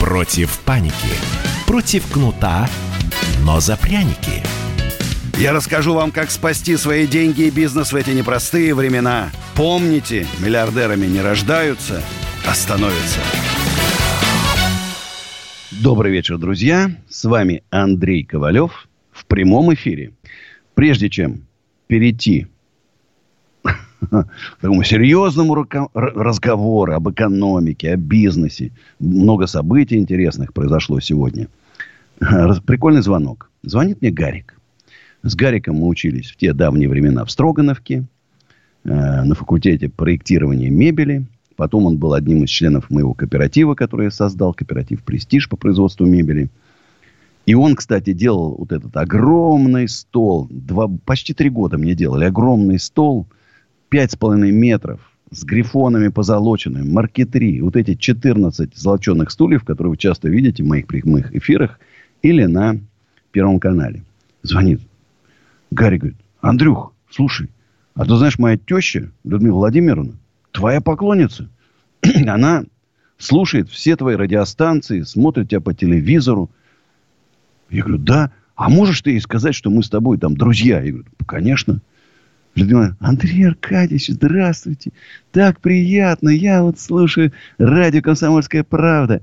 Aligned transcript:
Против 0.00 0.60
паники. 0.60 0.94
Против 1.66 2.06
кнута, 2.10 2.68
но 3.42 3.60
за 3.60 3.76
пряники. 3.76 4.42
Я 5.36 5.52
расскажу 5.52 5.92
вам, 5.92 6.12
как 6.12 6.30
спасти 6.30 6.76
свои 6.76 7.06
деньги 7.06 7.42
и 7.42 7.50
бизнес 7.50 7.92
в 7.92 7.96
эти 7.96 8.10
непростые 8.10 8.74
времена. 8.74 9.30
Помните, 9.56 10.26
миллиардерами 10.38 11.06
не 11.06 11.20
рождаются, 11.20 12.02
а 12.46 12.54
становятся. 12.54 13.20
Добрый 15.72 16.12
вечер, 16.12 16.38
друзья. 16.38 16.90
С 17.08 17.24
вами 17.24 17.64
Андрей 17.70 18.24
Ковалев 18.24 18.88
в 19.12 19.26
прямом 19.26 19.74
эфире. 19.74 20.12
Прежде 20.74 21.10
чем 21.10 21.46
перейти 21.88 22.46
такому 24.60 24.82
серьезному 24.84 25.66
разговору 25.94 26.94
об 26.94 27.10
экономике, 27.10 27.92
о 27.92 27.96
бизнесе, 27.96 28.72
много 28.98 29.46
событий 29.46 29.96
интересных 29.96 30.52
произошло 30.52 31.00
сегодня. 31.00 31.48
Прикольный 32.18 33.02
звонок. 33.02 33.50
Звонит 33.62 34.00
мне 34.00 34.10
Гарик. 34.10 34.58
С 35.22 35.34
Гариком 35.34 35.76
мы 35.76 35.88
учились 35.88 36.30
в 36.30 36.36
те 36.36 36.52
давние 36.52 36.88
времена 36.88 37.24
в 37.24 37.30
Строгановке, 37.30 38.04
э, 38.84 39.22
на 39.24 39.34
факультете 39.34 39.88
проектирования 39.88 40.70
мебели– 40.70 41.24
Потом 41.58 41.86
он 41.86 41.96
был 41.96 42.14
одним 42.14 42.44
из 42.44 42.50
членов 42.50 42.88
моего 42.88 43.14
кооператива, 43.14 43.74
который 43.74 44.04
я 44.04 44.10
создал, 44.12 44.54
кооператив 44.54 45.02
«Престиж» 45.02 45.48
по 45.48 45.56
производству 45.56 46.06
мебели. 46.06 46.50
И 47.46 47.54
он, 47.54 47.74
кстати, 47.74 48.12
делал 48.12 48.54
вот 48.56 48.70
этот 48.70 48.96
огромный 48.96 49.88
стол. 49.88 50.46
Два, 50.50 50.88
почти 51.04 51.34
три 51.34 51.50
года 51.50 51.76
мне 51.76 51.96
делали. 51.96 52.26
Огромный 52.26 52.78
стол, 52.78 53.26
пять 53.88 54.12
с 54.12 54.16
половиной 54.16 54.52
метров, 54.52 55.00
с 55.30 55.44
грифонами 55.44 56.08
позолоченными, 56.08 56.88
маркетри. 56.88 57.60
Вот 57.60 57.76
эти 57.76 57.94
14 57.94 58.76
золоченных 58.76 59.30
стульев, 59.30 59.64
которые 59.64 59.90
вы 59.90 59.96
часто 59.96 60.28
видите 60.28 60.62
в 60.62 60.66
моих 60.66 60.86
прямых 60.86 61.34
эфирах 61.34 61.78
или 62.22 62.44
на 62.44 62.78
Первом 63.30 63.60
канале. 63.60 64.02
Звонит. 64.42 64.80
Гарри 65.70 65.98
говорит, 65.98 66.18
Андрюх, 66.40 66.94
слушай, 67.10 67.50
а 67.94 68.04
ты 68.04 68.16
знаешь, 68.16 68.38
моя 68.38 68.56
теща, 68.56 69.10
Людмила 69.24 69.56
Владимировна, 69.56 70.14
твоя 70.52 70.80
поклонница. 70.80 71.48
Она 72.26 72.64
слушает 73.18 73.68
все 73.68 73.96
твои 73.96 74.16
радиостанции, 74.16 75.02
смотрит 75.02 75.50
тебя 75.50 75.60
по 75.60 75.74
телевизору. 75.74 76.50
Я 77.70 77.82
говорю, 77.82 77.98
да. 77.98 78.32
А 78.54 78.68
можешь 78.68 79.02
ты 79.02 79.10
ей 79.10 79.20
сказать, 79.20 79.54
что 79.54 79.70
мы 79.70 79.82
с 79.82 79.90
тобой 79.90 80.18
там 80.18 80.36
друзья? 80.36 80.80
Я 80.80 80.92
говорю, 80.92 81.08
конечно. 81.26 81.80
Людмила, 82.54 82.96
Андрей 83.00 83.46
Аркадьевич, 83.46 84.08
здравствуйте. 84.08 84.92
Так 85.32 85.60
приятно. 85.60 86.28
Я 86.28 86.62
вот 86.62 86.78
слушаю 86.78 87.32
радио 87.58 88.02
«Комсомольская 88.02 88.64
правда». 88.64 89.22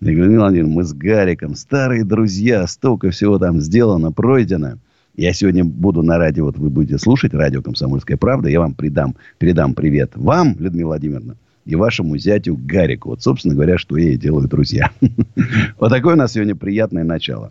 Я 0.00 0.12
говорю, 0.12 0.24
Людмила 0.24 0.42
Владимировна, 0.42 0.74
мы 0.74 0.84
с 0.84 0.92
Гариком 0.92 1.54
старые 1.54 2.04
друзья. 2.04 2.66
Столько 2.66 3.10
всего 3.10 3.38
там 3.38 3.60
сделано, 3.60 4.12
пройдено. 4.12 4.78
Я 5.16 5.32
сегодня 5.32 5.64
буду 5.64 6.02
на 6.02 6.18
радио, 6.18 6.44
вот 6.44 6.58
вы 6.58 6.68
будете 6.68 6.98
слушать 6.98 7.32
радио 7.32 7.62
«Комсомольская 7.62 8.18
правда». 8.18 8.50
Я 8.50 8.60
вам 8.60 8.74
придам, 8.74 9.16
передам 9.38 9.74
привет 9.74 10.12
вам, 10.14 10.56
Людмила 10.58 10.88
Владимировна, 10.88 11.36
и 11.64 11.74
вашему 11.74 12.18
зятю 12.18 12.56
Гарику. 12.56 13.10
Вот, 13.10 13.22
собственно 13.22 13.54
говоря, 13.54 13.78
что 13.78 13.96
я 13.96 14.10
и 14.10 14.16
делаю, 14.16 14.46
друзья. 14.46 14.90
Вот 15.78 15.88
такое 15.88 16.14
у 16.14 16.18
нас 16.18 16.32
сегодня 16.32 16.54
приятное 16.54 17.04
начало. 17.04 17.50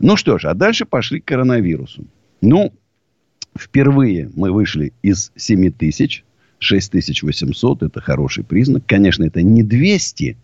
Ну 0.00 0.16
что 0.16 0.38
ж, 0.38 0.46
а 0.46 0.54
дальше 0.54 0.84
пошли 0.84 1.20
к 1.20 1.24
коронавирусу. 1.24 2.04
Ну, 2.40 2.72
впервые 3.58 4.30
мы 4.34 4.52
вышли 4.52 4.92
из 5.02 5.32
7 5.36 5.70
тысяч, 5.70 6.24
6800, 6.58 7.82
это 7.82 8.00
хороший 8.00 8.44
признак. 8.44 8.84
Конечно, 8.86 9.24
это 9.24 9.42
не 9.42 9.62
200 9.62 10.36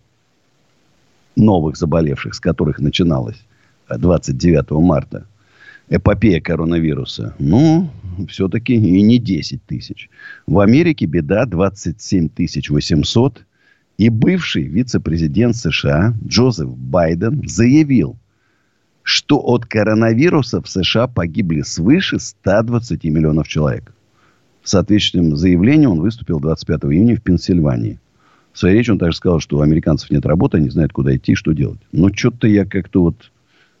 новых 1.35 1.77
заболевших, 1.77 2.35
с 2.35 2.39
которых 2.39 2.79
начиналось 2.79 3.43
29 3.89 4.71
марта 4.71 5.25
эпопея 5.89 6.39
коронавируса. 6.41 7.35
Ну, 7.39 7.89
все-таки 8.29 8.73
и 8.73 9.01
не 9.01 9.19
10 9.19 9.63
тысяч. 9.65 10.09
В 10.47 10.59
Америке 10.59 11.05
беда 11.05 11.45
27 11.45 12.29
тысяч 12.29 12.69
800. 12.69 13.45
И 13.99 14.09
бывший 14.09 14.63
вице-президент 14.63 15.55
США 15.55 16.15
Джозеф 16.25 16.69
Байден 16.75 17.47
заявил, 17.47 18.17
что 19.03 19.37
от 19.39 19.65
коронавируса 19.65 20.61
в 20.61 20.69
США 20.69 21.07
погибли 21.07 21.61
свыше 21.61 22.19
120 22.19 23.03
миллионов 23.05 23.47
человек. 23.47 23.93
В 24.61 24.69
соответствующем 24.69 25.35
заявлении 25.35 25.85
он 25.85 25.99
выступил 25.99 26.39
25 26.39 26.85
июня 26.85 27.17
в 27.17 27.21
Пенсильвании. 27.21 27.99
В 28.53 28.59
своей 28.59 28.77
речи 28.77 28.91
он 28.91 28.99
также 28.99 29.17
сказал, 29.17 29.39
что 29.41 29.57
у 29.57 29.61
американцев 29.61 30.09
нет 30.09 30.25
работы, 30.25 30.57
они 30.57 30.69
знают, 30.69 30.93
куда 30.93 31.15
идти 31.15 31.35
что 31.35 31.51
делать. 31.51 31.79
Но 31.91 32.13
что-то 32.13 32.47
я 32.47 32.65
как-то 32.65 33.01
вот... 33.01 33.31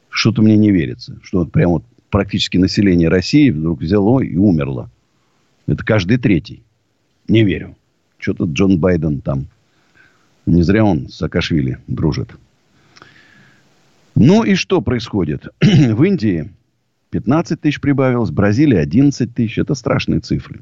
Что-то 0.09 0.41
мне 0.41 0.57
не 0.57 0.71
верится. 0.71 1.17
Что 1.23 1.39
вот 1.39 1.51
прям 1.51 1.71
вот 1.71 1.83
практически 2.09 2.57
население 2.57 3.09
России 3.09 3.49
вдруг 3.49 3.81
взяло 3.81 4.19
и 4.19 4.35
умерло. 4.35 4.91
Это 5.65 5.83
каждый 5.85 6.17
третий. 6.17 6.63
Не 7.27 7.43
верю. 7.43 7.75
Что-то 8.19 8.45
Джон 8.45 8.77
Байден 8.77 9.21
там. 9.21 9.47
Не 10.45 10.61
зря 10.63 10.83
он 10.83 11.07
с 11.07 11.15
Саакашвили 11.15 11.79
дружит. 11.87 12.35
Ну 14.15 14.43
и 14.43 14.55
что 14.55 14.81
происходит? 14.81 15.47
В 15.61 16.03
Индии 16.03 16.51
15 17.13 17.61
тысяч 17.61 17.79
прибавилось, 17.79 18.31
в 18.31 18.33
Бразилии 18.33 18.77
11 18.77 19.33
тысяч. 19.33 19.59
Это 19.59 19.75
страшные 19.75 20.19
цифры. 20.19 20.61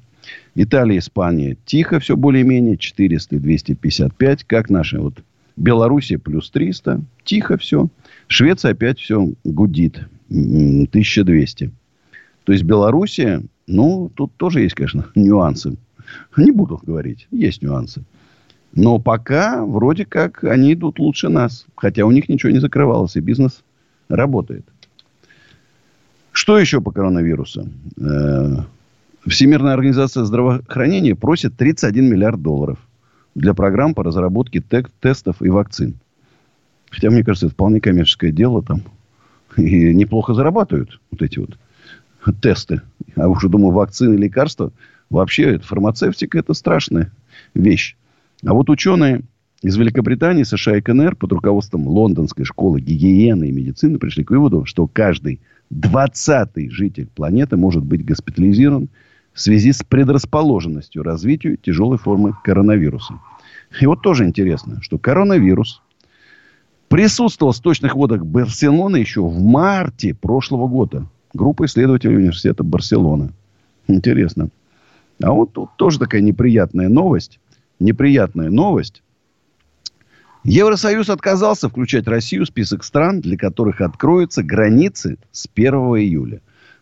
Италия, 0.53 0.97
Испания 0.97 1.57
тихо 1.65 1.99
все 1.99 2.17
более-менее. 2.17 2.77
400 2.77 3.37
и 3.37 3.39
255. 3.39 4.43
Как 4.43 4.69
наши 4.69 4.99
вот 4.99 5.23
Белоруссия 5.55 6.17
плюс 6.17 6.49
300. 6.49 7.01
Тихо 7.23 7.57
все. 7.57 7.87
Швеция 8.27 8.71
опять 8.71 8.99
все 8.99 9.31
гудит. 9.45 10.01
1200. 10.29 11.71
То 12.43 12.51
есть 12.51 12.63
Белоруссия, 12.63 13.43
ну, 13.67 14.11
тут 14.13 14.33
тоже 14.35 14.61
есть, 14.61 14.75
конечно, 14.75 15.07
нюансы. 15.15 15.77
Не 16.35 16.51
буду 16.51 16.81
говорить, 16.85 17.27
есть 17.31 17.61
нюансы. 17.61 18.03
Но 18.73 18.99
пока 18.99 19.65
вроде 19.65 20.05
как 20.05 20.43
они 20.43 20.73
идут 20.73 20.99
лучше 20.99 21.29
нас. 21.29 21.65
Хотя 21.75 22.05
у 22.05 22.11
них 22.11 22.29
ничего 22.29 22.51
не 22.51 22.59
закрывалось, 22.59 23.15
и 23.15 23.19
бизнес 23.19 23.63
работает. 24.07 24.65
Что 26.31 26.57
еще 26.57 26.79
по 26.79 26.91
коронавирусу? 26.91 27.67
Э, 27.99 28.63
Всемирная 29.27 29.73
организация 29.73 30.23
здравоохранения 30.23 31.15
просит 31.15 31.55
31 31.55 32.09
миллиард 32.09 32.41
долларов 32.41 32.79
для 33.35 33.53
программ 33.53 33.93
по 33.93 34.03
разработке 34.03 34.63
тестов 34.99 35.41
и 35.41 35.49
вакцин. 35.49 35.99
Хотя, 36.89 37.09
мне 37.09 37.23
кажется, 37.23 37.45
это 37.45 37.53
вполне 37.53 37.79
коммерческое 37.79 38.31
дело. 38.31 38.63
Там 38.63 38.81
и 39.57 39.93
неплохо 39.93 40.33
зарабатывают 40.33 40.99
вот 41.11 41.21
эти 41.21 41.39
вот 41.39 41.57
тесты. 42.41 42.81
А 43.15 43.27
уже, 43.27 43.47
думаю, 43.47 43.73
вакцины, 43.73 44.15
лекарства. 44.15 44.71
Вообще, 45.09 45.59
фармацевтика– 45.59 46.39
это 46.39 46.53
страшная 46.53 47.11
вещь. 47.53 47.95
А 48.45 48.53
вот 48.53 48.69
ученые 48.69 49.21
из 49.61 49.77
Великобритании, 49.77 50.43
США 50.43 50.77
и 50.77 50.81
КНР 50.81 51.15
под 51.15 51.33
руководством 51.33 51.87
Лондонской 51.87 52.45
школы 52.45 52.81
гигиены 52.81 53.49
и 53.49 53.51
медицины 53.51 53.99
пришли 53.99 54.23
к 54.23 54.31
выводу, 54.31 54.65
что 54.65 54.87
каждый 54.87 55.39
двадцатый 55.69 56.69
житель 56.69 57.07
планеты 57.07 57.57
может 57.57 57.83
быть 57.83 58.03
госпитализирован 58.03 58.89
в 59.33 59.39
связи 59.39 59.71
с 59.71 59.83
предрасположенностью 59.83 61.03
развитию 61.03 61.57
тяжелой 61.57 61.97
формы 61.97 62.35
коронавируса. 62.43 63.19
И 63.79 63.85
вот 63.85 64.01
тоже 64.01 64.25
интересно, 64.25 64.81
что 64.81 64.97
коронавирус 64.97 65.81
присутствовал 66.89 67.53
в 67.53 67.57
сточных 67.57 67.95
водах 67.95 68.25
Барселоны 68.25 68.97
еще 68.97 69.21
в 69.21 69.39
марте 69.41 70.13
прошлого 70.13 70.67
года. 70.67 71.05
Группа 71.33 71.65
исследователей 71.65 72.17
университета 72.17 72.63
Барселоны. 72.63 73.29
Интересно. 73.87 74.49
А 75.23 75.31
вот 75.31 75.53
тут 75.53 75.69
тоже 75.77 75.99
такая 75.99 76.21
неприятная 76.21 76.89
новость. 76.89 77.39
Неприятная 77.81 78.51
новость. 78.51 79.01
Евросоюз 80.43 81.09
отказался 81.09 81.67
включать 81.67 82.07
Россию 82.07 82.45
в 82.45 82.47
список 82.47 82.83
стран, 82.83 83.21
для 83.21 83.37
которых 83.37 83.81
откроются 83.81 84.43
границы 84.43 85.17
с 85.31 85.47
1 85.51 85.73
июля. 85.73 86.41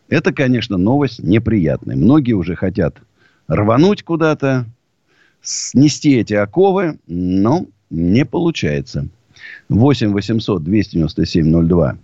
Это, 0.10 0.34
конечно, 0.34 0.78
новость 0.78 1.24
неприятная. 1.24 1.96
Многие 1.96 2.34
уже 2.34 2.56
хотят 2.56 2.98
рвануть 3.48 4.04
куда-то, 4.04 4.66
снести 5.42 6.18
эти 6.18 6.34
оковы, 6.34 7.00
но 7.08 7.66
не 7.90 8.26
получается. 8.26 9.08
8 9.70 10.12
800 10.12 10.64
297 10.64 11.68
02 11.68 11.98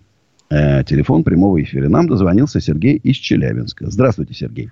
э, 0.51 0.83
телефон 0.85 1.25
прямого 1.25 1.61
эфира. 1.61 1.89
Нам 1.89 2.07
дозвонился 2.07 2.61
Сергей 2.61 2.95
из 2.95 3.17
Челябинска. 3.17 3.91
Здравствуйте, 3.91 4.33
Сергей. 4.33 4.69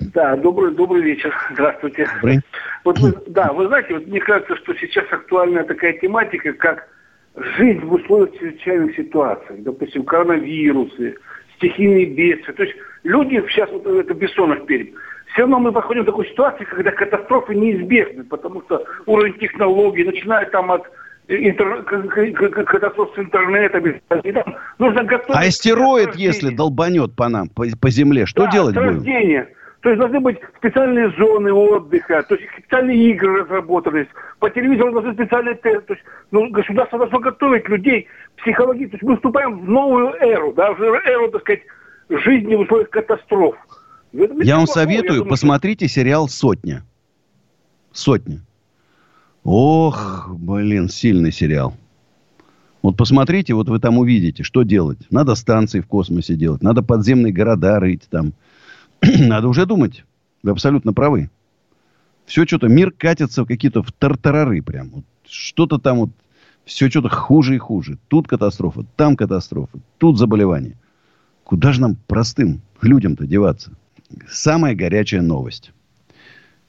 Да, 0.00 0.36
добрый, 0.36 0.72
добрый 0.72 1.02
вечер. 1.02 1.34
Здравствуйте. 1.52 2.08
Добрый. 2.16 2.40
Вот 2.84 2.98
вы, 2.98 3.12
да, 3.28 3.52
вы 3.52 3.68
знаете, 3.68 3.94
вот 3.94 4.06
мне 4.06 4.20
кажется, 4.20 4.56
что 4.56 4.74
сейчас 4.74 5.04
актуальная 5.10 5.64
такая 5.64 5.92
тематика, 5.94 6.52
как 6.52 6.88
жизнь 7.36 7.80
в 7.80 7.92
условиях 7.92 8.32
чрезвычайных 8.38 8.96
ситуаций. 8.96 9.56
Допустим, 9.58 10.04
коронавирусы, 10.04 11.16
стихийные 11.56 12.06
бедствия. 12.06 12.54
То 12.54 12.64
есть 12.64 12.76
люди, 13.04 13.42
сейчас 13.48 13.70
вот 13.70 13.86
это 13.86 14.14
Бессонов 14.14 14.66
перед, 14.66 14.90
все 15.32 15.42
равно 15.42 15.58
мы 15.58 15.72
проходим 15.72 16.02
в 16.02 16.06
такую 16.06 16.26
ситуацию, 16.26 16.66
когда 16.68 16.90
катастрофы 16.90 17.54
неизбежны, 17.54 18.24
потому 18.24 18.62
что 18.62 18.84
уровень 19.06 19.38
технологий, 19.38 20.04
начиная 20.04 20.46
там 20.46 20.70
от 20.70 20.82
интер... 21.28 21.82
катастроф 22.64 23.10
с 23.14 23.18
интернетом, 23.18 23.84
нужно 24.78 25.04
готовить... 25.04 25.36
А 25.36 25.46
астероид, 25.46 26.14
если 26.14 26.54
долбанет 26.54 27.16
по 27.16 27.28
нам, 27.28 27.48
по, 27.48 27.64
по 27.80 27.90
земле, 27.90 28.26
что 28.26 28.44
да, 28.44 28.50
делать 28.50 28.74
будем? 28.74 29.02
То 29.84 29.90
есть 29.90 30.00
должны 30.00 30.18
быть 30.18 30.38
специальные 30.56 31.10
зоны 31.18 31.52
отдыха, 31.52 32.22
то 32.22 32.36
есть 32.36 32.48
специальные 32.56 33.10
игры 33.10 33.42
разработались, 33.42 34.06
по 34.38 34.48
телевизору 34.48 34.92
должны 34.92 35.12
специальные 35.12 35.56
тесты. 35.56 35.82
То 35.82 35.92
есть 35.92 36.04
ну, 36.30 36.48
государство 36.48 36.98
должно 36.98 37.18
готовить 37.18 37.68
людей 37.68 38.08
психологически. 38.38 38.92
То 38.92 38.96
есть 38.96 39.02
мы 39.02 39.16
вступаем 39.16 39.60
в 39.60 39.68
новую 39.68 40.14
эру, 40.14 40.54
да, 40.54 40.72
в 40.72 40.80
эру, 40.80 41.30
так 41.30 41.42
сказать, 41.42 41.60
жизни 42.08 42.54
в 42.54 42.60
условиях 42.60 42.88
катастроф. 42.88 43.56
Я 44.12 44.56
вам 44.56 44.66
советую, 44.66 45.18
думаю, 45.18 45.28
посмотрите 45.28 45.86
что... 45.86 45.96
сериал 45.96 46.28
«Сотня». 46.28 46.82
«Сотня». 47.92 48.40
Ох, 49.42 50.30
блин, 50.30 50.88
сильный 50.88 51.30
сериал. 51.30 51.74
Вот 52.80 52.96
посмотрите, 52.96 53.52
вот 53.52 53.68
вы 53.68 53.78
там 53.80 53.98
увидите, 53.98 54.44
что 54.44 54.62
делать. 54.62 55.00
Надо 55.10 55.34
станции 55.34 55.80
в 55.80 55.86
космосе 55.86 56.36
делать, 56.36 56.62
надо 56.62 56.82
подземные 56.82 57.34
города 57.34 57.78
рыть 57.80 58.08
там, 58.08 58.32
Надо 59.18 59.48
уже 59.48 59.66
думать. 59.66 60.04
Вы 60.42 60.50
абсолютно 60.50 60.92
правы. 60.92 61.30
Все 62.26 62.46
что-то, 62.46 62.68
мир 62.68 62.90
катится 62.90 63.44
в 63.44 63.46
какие-то 63.46 63.82
в 63.82 63.92
тартарары 63.92 64.62
прям. 64.62 64.90
Вот 64.90 65.04
что-то 65.28 65.78
там 65.78 65.98
вот, 65.98 66.10
все 66.64 66.88
что-то 66.88 67.08
хуже 67.08 67.56
и 67.56 67.58
хуже. 67.58 67.98
Тут 68.08 68.28
катастрофа, 68.28 68.84
там 68.96 69.16
катастрофа, 69.16 69.78
тут 69.98 70.18
заболевание. 70.18 70.76
Куда 71.44 71.72
же 71.72 71.80
нам 71.80 71.96
простым 72.06 72.62
людям-то 72.80 73.26
деваться? 73.26 73.72
Самая 74.30 74.74
горячая 74.74 75.22
новость. 75.22 75.72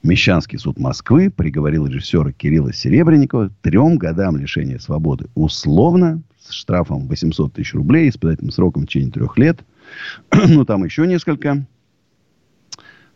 Мещанский 0.02 0.58
суд 0.58 0.78
Москвы 0.78 1.30
приговорил 1.30 1.86
режиссера 1.86 2.30
Кирилла 2.32 2.72
Серебренникова 2.72 3.50
трем 3.62 3.96
годам 3.96 4.36
лишения 4.36 4.78
свободы. 4.78 5.26
Условно, 5.34 6.22
с 6.38 6.52
штрафом 6.52 7.08
800 7.08 7.54
тысяч 7.54 7.74
рублей, 7.74 8.08
испытательным 8.08 8.52
сроком 8.52 8.82
в 8.82 8.86
течение 8.86 9.10
трех 9.10 9.38
лет. 9.38 9.64
ну, 10.48 10.64
там 10.64 10.84
еще 10.84 11.06
несколько 11.06 11.66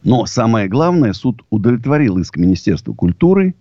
но 0.02 0.26
самое 0.26 0.69
главное, 0.69 1.12
суд 1.12 1.43
удовлетворил 1.50 2.19
иск 2.19 2.37
Министерства 2.37 2.93
культуры 2.93 3.55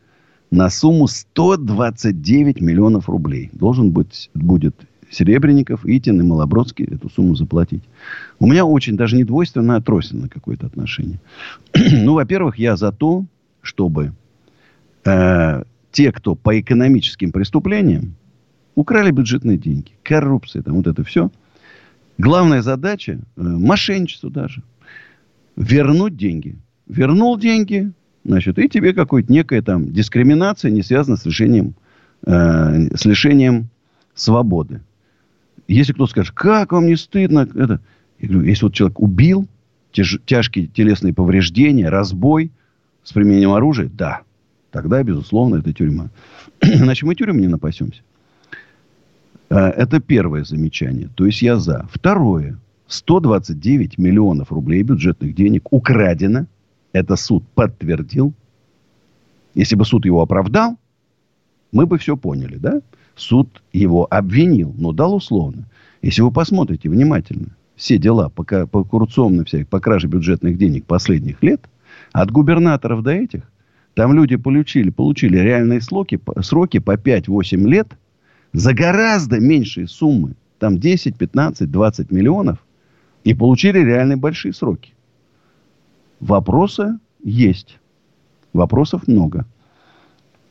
на 0.51 0.69
сумму 0.69 1.07
129 1.07 2.62
миллионов 2.62 3.09
рублей. 3.09 3.50
Должен 3.53 3.91
быть, 3.91 4.30
будет 4.33 4.75
Серебренников, 5.12 5.86
Итин 5.86 6.21
и 6.21 6.24
Малобродский 6.24 6.86
эту 6.86 7.09
сумму 7.09 7.36
заплатить. 7.36 7.83
У 8.39 8.47
меня 8.47 8.65
очень 8.65 8.95
даже 8.95 9.15
не 9.15 9.24
двойственное, 9.24 9.77
а 9.77 9.81
тройственное 9.81 10.30
какое-то 10.30 10.68
отношение. 10.68 11.19
ну, 11.74 12.13
во-первых, 12.13 12.57
я 12.57 12.77
за 12.77 12.91
то, 12.91 13.25
чтобы 13.62 14.13
э, 15.06 15.63
те, 15.91 16.12
кто 16.12 16.36
по 16.36 16.59
экономическим 16.59 17.31
преступлениям 17.31 18.15
украли 18.75 19.12
бюджетные 19.12 19.57
деньги, 19.57 19.91
коррупция, 20.03 20.62
там 20.62 20.75
вот 20.75 20.88
это 20.88 21.03
все. 21.03 21.31
Главная 22.18 22.62
задача, 22.62 23.19
э, 23.36 23.41
мошенничество 23.41 24.30
даже– 24.30 24.63
вернуть 25.59 26.15
деньги. 26.15 26.56
Вернул 26.88 27.38
деньги, 27.38 27.91
значит, 28.23 28.57
и 28.57 28.67
тебе 28.67 28.94
какая-то 28.94 29.31
некая 29.31 29.61
там 29.61 29.91
дискриминация 29.91 30.71
не 30.71 30.81
связана 30.81 31.17
с 31.17 31.25
лишением, 31.25 31.75
э, 32.25 32.95
с 32.95 33.06
лишением 33.06 33.69
свободы. 34.15 34.81
Если 35.67 35.94
кто 35.94 36.07
скажет, 36.07 36.33
как 36.33 36.71
вам 36.71 36.88
не 36.88 36.95
стыдно, 36.95 37.47
это, 37.53 37.79
я 38.19 38.27
говорю, 38.27 38.47
если 38.47 38.65
вот 38.65 38.73
человек 38.73 39.00
убил, 39.00 39.47
тяж, 39.91 40.17
тяжкие 40.25 40.67
телесные 40.67 41.13
повреждения, 41.13 41.89
разбой 41.89 42.51
с 43.03 43.12
применением 43.12 43.51
оружия, 43.51 43.89
да, 43.94 44.21
тогда, 44.71 45.03
безусловно, 45.03 45.57
это 45.57 45.73
тюрьма. 45.73 46.09
Иначе 46.62 47.05
мы 47.05 47.15
тюрьму 47.15 47.39
не 47.39 47.47
напасемся. 47.47 48.01
Э, 49.50 49.67
это 49.67 50.00
первое 50.00 50.44
замечание. 50.45 51.09
То 51.15 51.25
есть 51.25 51.41
я 51.41 51.57
за. 51.57 51.88
Второе. 51.91 52.57
129 52.89 53.97
миллионов 53.97 54.51
рублей 54.51 54.83
бюджетных 54.83 55.36
денег 55.36 55.71
украдено. 55.71 56.47
Это 56.91 57.15
суд 57.15 57.44
подтвердил. 57.53 58.33
Если 59.53 59.75
бы 59.75 59.86
суд 59.86 60.06
его 60.06 60.21
оправдал, 60.21 60.77
мы 61.71 61.86
бы 61.86 61.97
все 61.97 62.18
поняли, 62.18 62.57
да? 62.57 62.81
Суд 63.15 63.62
его 63.74 64.07
обвинил, 64.09 64.74
но 64.77 64.91
дал 64.91 65.15
условно. 65.15 65.65
Если 66.01 66.21
вы 66.21 66.31
посмотрите 66.31 66.89
внимательно 66.89 67.56
все 67.75 67.97
дела 67.97 68.30
по, 68.30 68.44
по 68.44 68.83
коррупционным 68.83 69.45
всяких, 69.45 69.68
по 69.68 69.80
краже 69.80 70.07
бюджетных 70.07 70.57
денег 70.57 70.86
последних 70.86 71.44
лет, 71.44 71.62
от 72.12 72.31
губернаторов 72.31 73.03
до 73.03 73.12
этих, 73.12 73.44
там 73.94 74.13
люди 74.13 74.36
получили, 74.36 74.89
получили 74.89 75.38
реальные 75.38 75.81
сроки, 75.81 76.19
сроки 76.41 76.80
по 76.80 76.95
5-8 76.95 77.57
лет 77.68 77.88
за 78.53 78.74
гораздо 78.74 79.39
меньшие 79.39 79.88
суммы. 79.88 80.33
Там 80.57 80.77
10, 80.77 81.18
15, 81.18 81.69
20 81.69 82.12
миллионов. 82.12 82.59
И 83.29 83.35
получили 83.35 83.77
реально 83.77 84.17
большие 84.17 84.53
сроки. 84.53 84.95
Вопросы 86.19 86.97
есть. 87.23 87.77
Вопросов 88.53 89.07
много. 89.07 89.45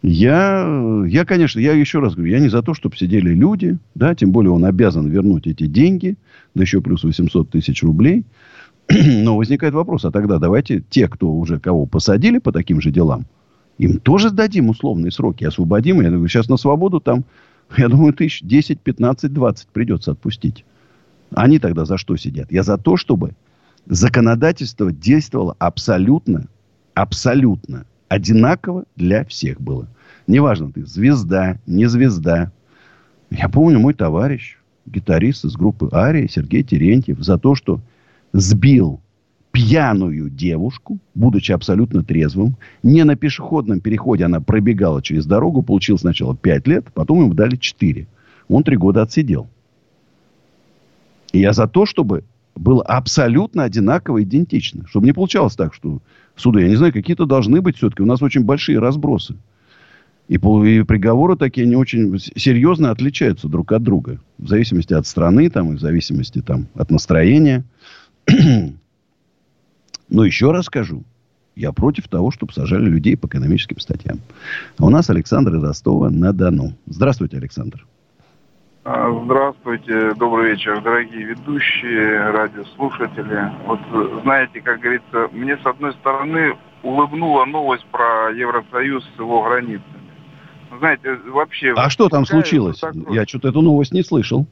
Я, 0.00 1.04
я, 1.08 1.24
конечно, 1.24 1.58
я 1.58 1.72
еще 1.72 1.98
раз 1.98 2.14
говорю, 2.14 2.30
я 2.30 2.38
не 2.38 2.48
за 2.48 2.62
то, 2.62 2.74
чтобы 2.74 2.96
сидели 2.96 3.30
люди, 3.30 3.78
да, 3.96 4.14
тем 4.14 4.30
более 4.30 4.52
он 4.52 4.64
обязан 4.64 5.08
вернуть 5.08 5.48
эти 5.48 5.66
деньги, 5.66 6.14
да 6.54 6.62
еще 6.62 6.80
плюс 6.80 7.02
800 7.02 7.50
тысяч 7.50 7.82
рублей. 7.82 8.22
Но 8.88 9.36
возникает 9.36 9.74
вопрос, 9.74 10.04
а 10.04 10.12
тогда 10.12 10.38
давайте 10.38 10.84
те, 10.88 11.08
кто 11.08 11.32
уже 11.32 11.58
кого 11.58 11.84
посадили 11.84 12.38
по 12.38 12.52
таким 12.52 12.80
же 12.80 12.92
делам, 12.92 13.26
им 13.78 13.98
тоже 13.98 14.28
сдадим 14.28 14.68
условные 14.68 15.10
сроки, 15.10 15.42
освободим. 15.42 16.00
Я 16.00 16.12
думаю, 16.12 16.28
сейчас 16.28 16.48
на 16.48 16.56
свободу 16.56 17.00
там, 17.00 17.24
я 17.76 17.88
думаю, 17.88 18.12
тысяч 18.12 18.40
10, 18.42 18.78
15, 18.78 19.32
20 19.32 19.68
придется 19.70 20.12
отпустить. 20.12 20.64
Они 21.34 21.58
тогда 21.58 21.84
за 21.84 21.98
что 21.98 22.16
сидят? 22.16 22.50
Я 22.50 22.62
за 22.62 22.78
то, 22.78 22.96
чтобы 22.96 23.34
законодательство 23.86 24.92
действовало 24.92 25.56
абсолютно, 25.58 26.46
абсолютно 26.94 27.84
одинаково 28.08 28.84
для 28.96 29.24
всех 29.24 29.60
было. 29.60 29.88
Неважно, 30.26 30.72
ты 30.72 30.84
звезда, 30.84 31.58
не 31.66 31.86
звезда. 31.86 32.52
Я 33.30 33.48
помню, 33.48 33.78
мой 33.78 33.94
товарищ, 33.94 34.58
гитарист 34.86 35.44
из 35.44 35.54
группы 35.54 35.88
Ария, 35.92 36.28
Сергей 36.28 36.62
Терентьев, 36.62 37.18
за 37.20 37.38
то, 37.38 37.54
что 37.54 37.80
сбил 38.32 39.00
пьяную 39.52 40.30
девушку, 40.30 40.98
будучи 41.14 41.52
абсолютно 41.52 42.04
трезвым. 42.04 42.56
Не 42.82 43.04
на 43.04 43.16
пешеходном 43.16 43.80
переходе 43.80 44.24
она 44.24 44.40
пробегала 44.40 45.02
через 45.02 45.26
дорогу, 45.26 45.62
получил 45.62 45.98
сначала 45.98 46.36
5 46.36 46.66
лет, 46.66 46.86
потом 46.94 47.20
ему 47.22 47.34
дали 47.34 47.56
4. 47.56 48.06
Он 48.48 48.62
3 48.62 48.76
года 48.76 49.02
отсидел. 49.02 49.48
Я 51.32 51.52
за 51.52 51.66
то, 51.66 51.86
чтобы 51.86 52.24
было 52.54 52.82
абсолютно 52.82 53.64
одинаково, 53.64 54.22
идентично. 54.22 54.86
Чтобы 54.88 55.06
не 55.06 55.12
получалось 55.12 55.56
так, 55.56 55.74
что 55.74 56.00
суды, 56.36 56.62
я 56.62 56.68
не 56.68 56.76
знаю, 56.76 56.92
какие-то 56.92 57.26
должны 57.26 57.60
быть 57.60 57.76
все-таки. 57.76 58.02
У 58.02 58.06
нас 58.06 58.22
очень 58.22 58.44
большие 58.44 58.78
разбросы. 58.78 59.36
И, 60.28 60.34
и 60.34 60.82
приговоры 60.82 61.36
такие 61.36 61.66
не 61.66 61.76
очень 61.76 62.18
серьезно 62.18 62.90
отличаются 62.90 63.48
друг 63.48 63.72
от 63.72 63.82
друга. 63.82 64.20
В 64.36 64.48
зависимости 64.48 64.92
от 64.92 65.06
страны, 65.06 65.48
там, 65.48 65.72
и 65.72 65.76
в 65.76 65.80
зависимости 65.80 66.42
там, 66.42 66.66
от 66.74 66.90
настроения. 66.90 67.64
Но 70.08 70.24
еще 70.24 70.52
раз 70.52 70.66
скажу. 70.66 71.04
Я 71.56 71.72
против 71.72 72.08
того, 72.08 72.30
чтобы 72.30 72.52
сажали 72.52 72.88
людей 72.88 73.16
по 73.16 73.26
экономическим 73.26 73.80
статьям. 73.80 74.20
А 74.76 74.86
у 74.86 74.90
нас 74.90 75.10
Александр 75.10 75.56
из 75.56 75.62
Ростова 75.62 76.10
на 76.10 76.32
Дону. 76.32 76.74
Здравствуйте, 76.86 77.36
Александр. 77.38 77.86
А, 78.90 79.12
здравствуйте, 79.22 80.14
добрый 80.14 80.52
вечер, 80.52 80.80
дорогие 80.80 81.24
ведущие, 81.24 82.30
радиослушатели. 82.30 83.52
Вот 83.66 83.80
знаете, 84.22 84.62
как 84.62 84.80
говорится, 84.80 85.28
мне 85.30 85.58
с 85.58 85.66
одной 85.66 85.92
стороны 85.92 86.56
улыбнула 86.82 87.44
новость 87.44 87.84
про 87.92 88.30
Евросоюз 88.30 89.04
с 89.14 89.18
его 89.18 89.42
границами. 89.42 89.84
Знаете, 90.78 91.16
вообще... 91.26 91.74
А 91.76 91.90
что 91.90 92.08
там 92.08 92.24
случилось? 92.24 92.78
Такое... 92.78 93.14
Я 93.14 93.26
что-то 93.26 93.48
эту 93.48 93.60
новость 93.60 93.92
не 93.92 94.02
слышал. 94.02 94.46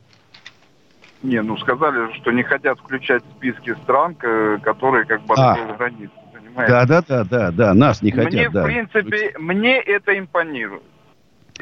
Не, 1.23 1.41
ну 1.41 1.57
сказали, 1.57 2.13
что 2.17 2.31
не 2.31 2.43
хотят 2.43 2.79
включать 2.79 3.23
списки 3.39 3.75
стран, 3.85 4.17
которые 4.17 5.07
как 5.07 5.23
бы 5.23 5.35
а. 5.39 5.77
границы. 5.79 6.13
Да, 6.57 6.85
да, 6.85 7.03
да, 7.09 7.25
да, 7.25 7.51
да, 7.51 7.73
нас 7.73 8.03
не 8.03 8.11
хотят. 8.11 8.35
Мне, 8.35 8.51
да. 8.51 8.65
в 8.65 8.67
принципе, 8.67 9.35
мне 9.39 9.79
это 9.79 10.19
импонирует. 10.19 10.83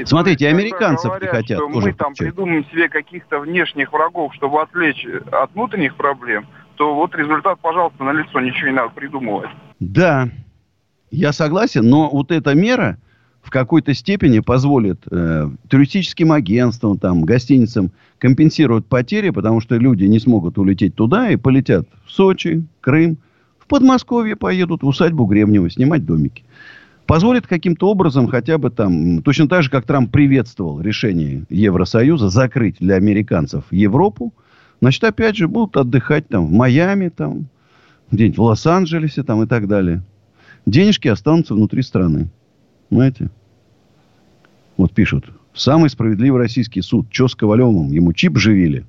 Смотрите, 0.05 0.49
американцев 0.49 1.07
говорят, 1.11 1.23
не 1.23 1.29
хотят. 1.29 1.59
Что 1.59 1.69
мы 1.69 1.93
там 1.93 2.15
придумаем 2.15 2.65
себе 2.67 2.89
каких-то 2.89 3.41
внешних 3.41 3.93
врагов, 3.93 4.35
чтобы 4.35 4.61
отвлечь 4.61 5.07
от 5.31 5.55
внутренних 5.55 5.95
проблем, 5.97 6.47
то 6.77 6.95
вот 6.95 7.15
результат, 7.15 7.61
пожалуйста, 7.61 8.03
на 8.03 8.13
лицо, 8.13 8.41
ничего 8.41 8.69
не 8.69 8.75
надо 8.75 8.91
придумывать. 8.91 9.51
Да, 9.79 10.29
я 11.11 11.33
согласен, 11.33 11.89
но 11.89 12.11
вот 12.11 12.33
эта 12.33 12.55
мера 12.55 12.99
в 13.43 13.51
какой-то 13.51 13.95
степени 13.95 14.41
позволит 14.41 15.01
э, 15.11 15.49
туристическим 15.69 16.33
агентствам, 16.33 16.99
там, 16.99 17.23
гостиницам 17.23 17.93
компенсировать 18.19 18.87
потери, 18.87 19.31
потому 19.31 19.61
что 19.61 19.77
люди 19.77 20.05
не 20.05 20.19
смогут 20.19 20.59
улететь 20.59 20.95
туда 20.95 21.29
и 21.29 21.37
полетят 21.37 21.87
в 22.07 22.11
Сочи, 22.11 22.65
Крым, 22.81 23.19
в 23.59 23.67
Подмосковье 23.67 24.35
поедут, 24.35 24.83
в 24.83 24.87
усадьбу 24.87 25.27
Гребнева 25.27 25.71
снимать 25.71 26.05
домики 26.05 26.43
позволит 27.07 27.47
каким-то 27.47 27.89
образом 27.89 28.29
хотя 28.29 28.59
бы 28.59 28.71
там, 28.71 29.23
точно 29.23 29.49
так 29.49 29.63
же, 29.63 29.71
как 29.71 29.87
Трамп 29.87 30.11
приветствовал 30.11 30.81
решение 30.81 31.45
Евросоюза 31.51 32.29
закрыть 32.29 32.77
для 32.81 32.97
американцев 32.97 33.65
Европу, 33.71 34.33
значит, 34.81 35.05
опять 35.05 35.37
же, 35.37 35.49
будут 35.49 35.77
отдыхать 35.77 36.29
там 36.29 36.47
в 36.47 36.53
Майами, 36.53 37.09
там, 37.09 37.47
где-нибудь 38.11 38.39
в 38.39 38.43
Лос-Анджелесе 38.43 39.23
там 39.23 39.43
и 39.43 39.47
так 39.47 39.69
далее. 39.69 40.03
Денежки 40.67 41.09
останутся 41.09 41.55
внутри 41.55 41.83
страны. 41.83 42.29
Понимаете? 42.89 43.31
Вот 44.77 44.93
пишут. 44.93 45.31
Самый 45.55 45.91
справедливый 45.91 46.41
российский 46.41 46.81
суд. 46.81 47.11
Че 47.11 47.29
с 47.29 47.35
Ковалевым? 47.35 47.93
Ему 47.93 48.13
чип 48.13 48.39
живили? 48.39 48.85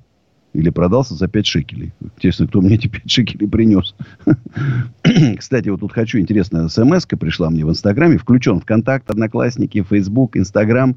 Или 0.56 0.70
продался 0.70 1.14
за 1.14 1.28
5 1.28 1.46
шекелей. 1.46 1.92
Интересно, 2.00 2.46
кто 2.46 2.62
мне 2.62 2.76
эти 2.76 2.88
5 2.88 3.10
шекелей 3.10 3.46
принес. 3.46 3.94
Кстати, 5.38 5.68
вот 5.68 5.80
тут 5.80 5.92
хочу, 5.92 6.18
интересно, 6.18 6.66
смс 6.70 7.04
пришла 7.06 7.50
мне 7.50 7.66
в 7.66 7.68
Инстаграме. 7.68 8.16
Включен 8.16 8.60
ВКонтакт, 8.60 9.10
Одноклассники, 9.10 9.82
Фейсбук, 9.82 10.38
Инстаграм 10.38 10.96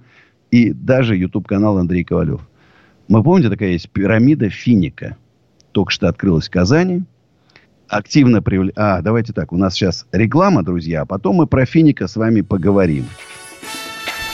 и 0.49 0.71
даже 0.71 1.17
YouTube-канал 1.17 1.77
Андрей 1.77 2.05
Ковалев. 2.05 2.39
Мы 3.09 3.21
помните, 3.21 3.49
такая 3.49 3.71
есть 3.71 3.89
пирамида 3.89 4.49
Финика. 4.49 5.17
Только 5.73 5.91
что 5.91 6.07
открылась 6.07 6.47
в 6.47 6.51
Казани. 6.51 7.03
Активно 7.89 8.41
привлекли... 8.41 8.73
А, 8.77 9.01
давайте 9.01 9.33
так. 9.33 9.51
У 9.51 9.57
нас 9.57 9.73
сейчас 9.73 10.05
реклама, 10.13 10.63
друзья. 10.63 11.01
А 11.01 11.05
потом 11.05 11.35
мы 11.35 11.47
про 11.47 11.65
Финика 11.65 12.07
с 12.07 12.15
вами 12.15 12.41
поговорим. 12.41 13.07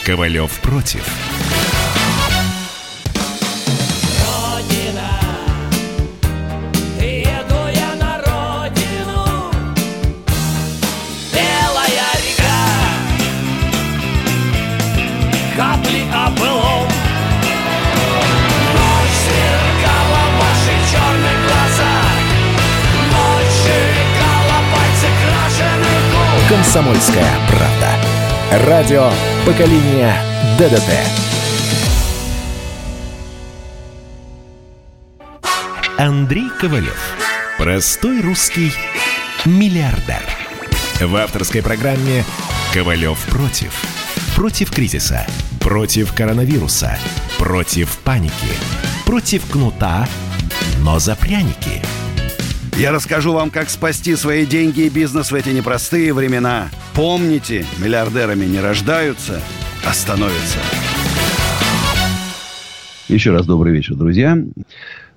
Ковалев 0.04 0.60
против. 0.60 1.45
«Комсомольская 26.76 27.32
правда». 27.48 28.66
Радио 28.66 29.10
поколения 29.46 30.14
ДДТ». 30.58 30.90
Андрей 35.96 36.50
Ковалев. 36.60 37.16
Простой 37.56 38.20
русский 38.20 38.74
миллиардер. 39.46 40.20
В 41.00 41.16
авторской 41.16 41.62
программе 41.62 42.26
«Ковалев 42.74 43.24
против». 43.30 43.72
Против 44.34 44.70
кризиса. 44.70 45.26
Против 45.60 46.12
коронавируса. 46.12 46.98
Против 47.38 47.96
паники. 48.00 48.52
Против 49.06 49.50
кнута, 49.50 50.06
но 50.80 50.98
за 50.98 51.16
пряники– 51.16 51.80
я 52.76 52.92
расскажу 52.92 53.32
вам, 53.32 53.50
как 53.50 53.70
спасти 53.70 54.14
свои 54.16 54.44
деньги 54.44 54.82
и 54.82 54.90
бизнес 54.90 55.32
в 55.32 55.34
эти 55.34 55.48
непростые 55.48 56.12
времена. 56.12 56.68
Помните, 56.94 57.64
миллиардерами 57.82 58.44
не 58.44 58.60
рождаются, 58.60 59.40
а 59.86 59.92
становятся. 59.92 60.58
Еще 63.08 63.30
раз 63.30 63.46
добрый 63.46 63.72
вечер, 63.72 63.94
друзья. 63.94 64.36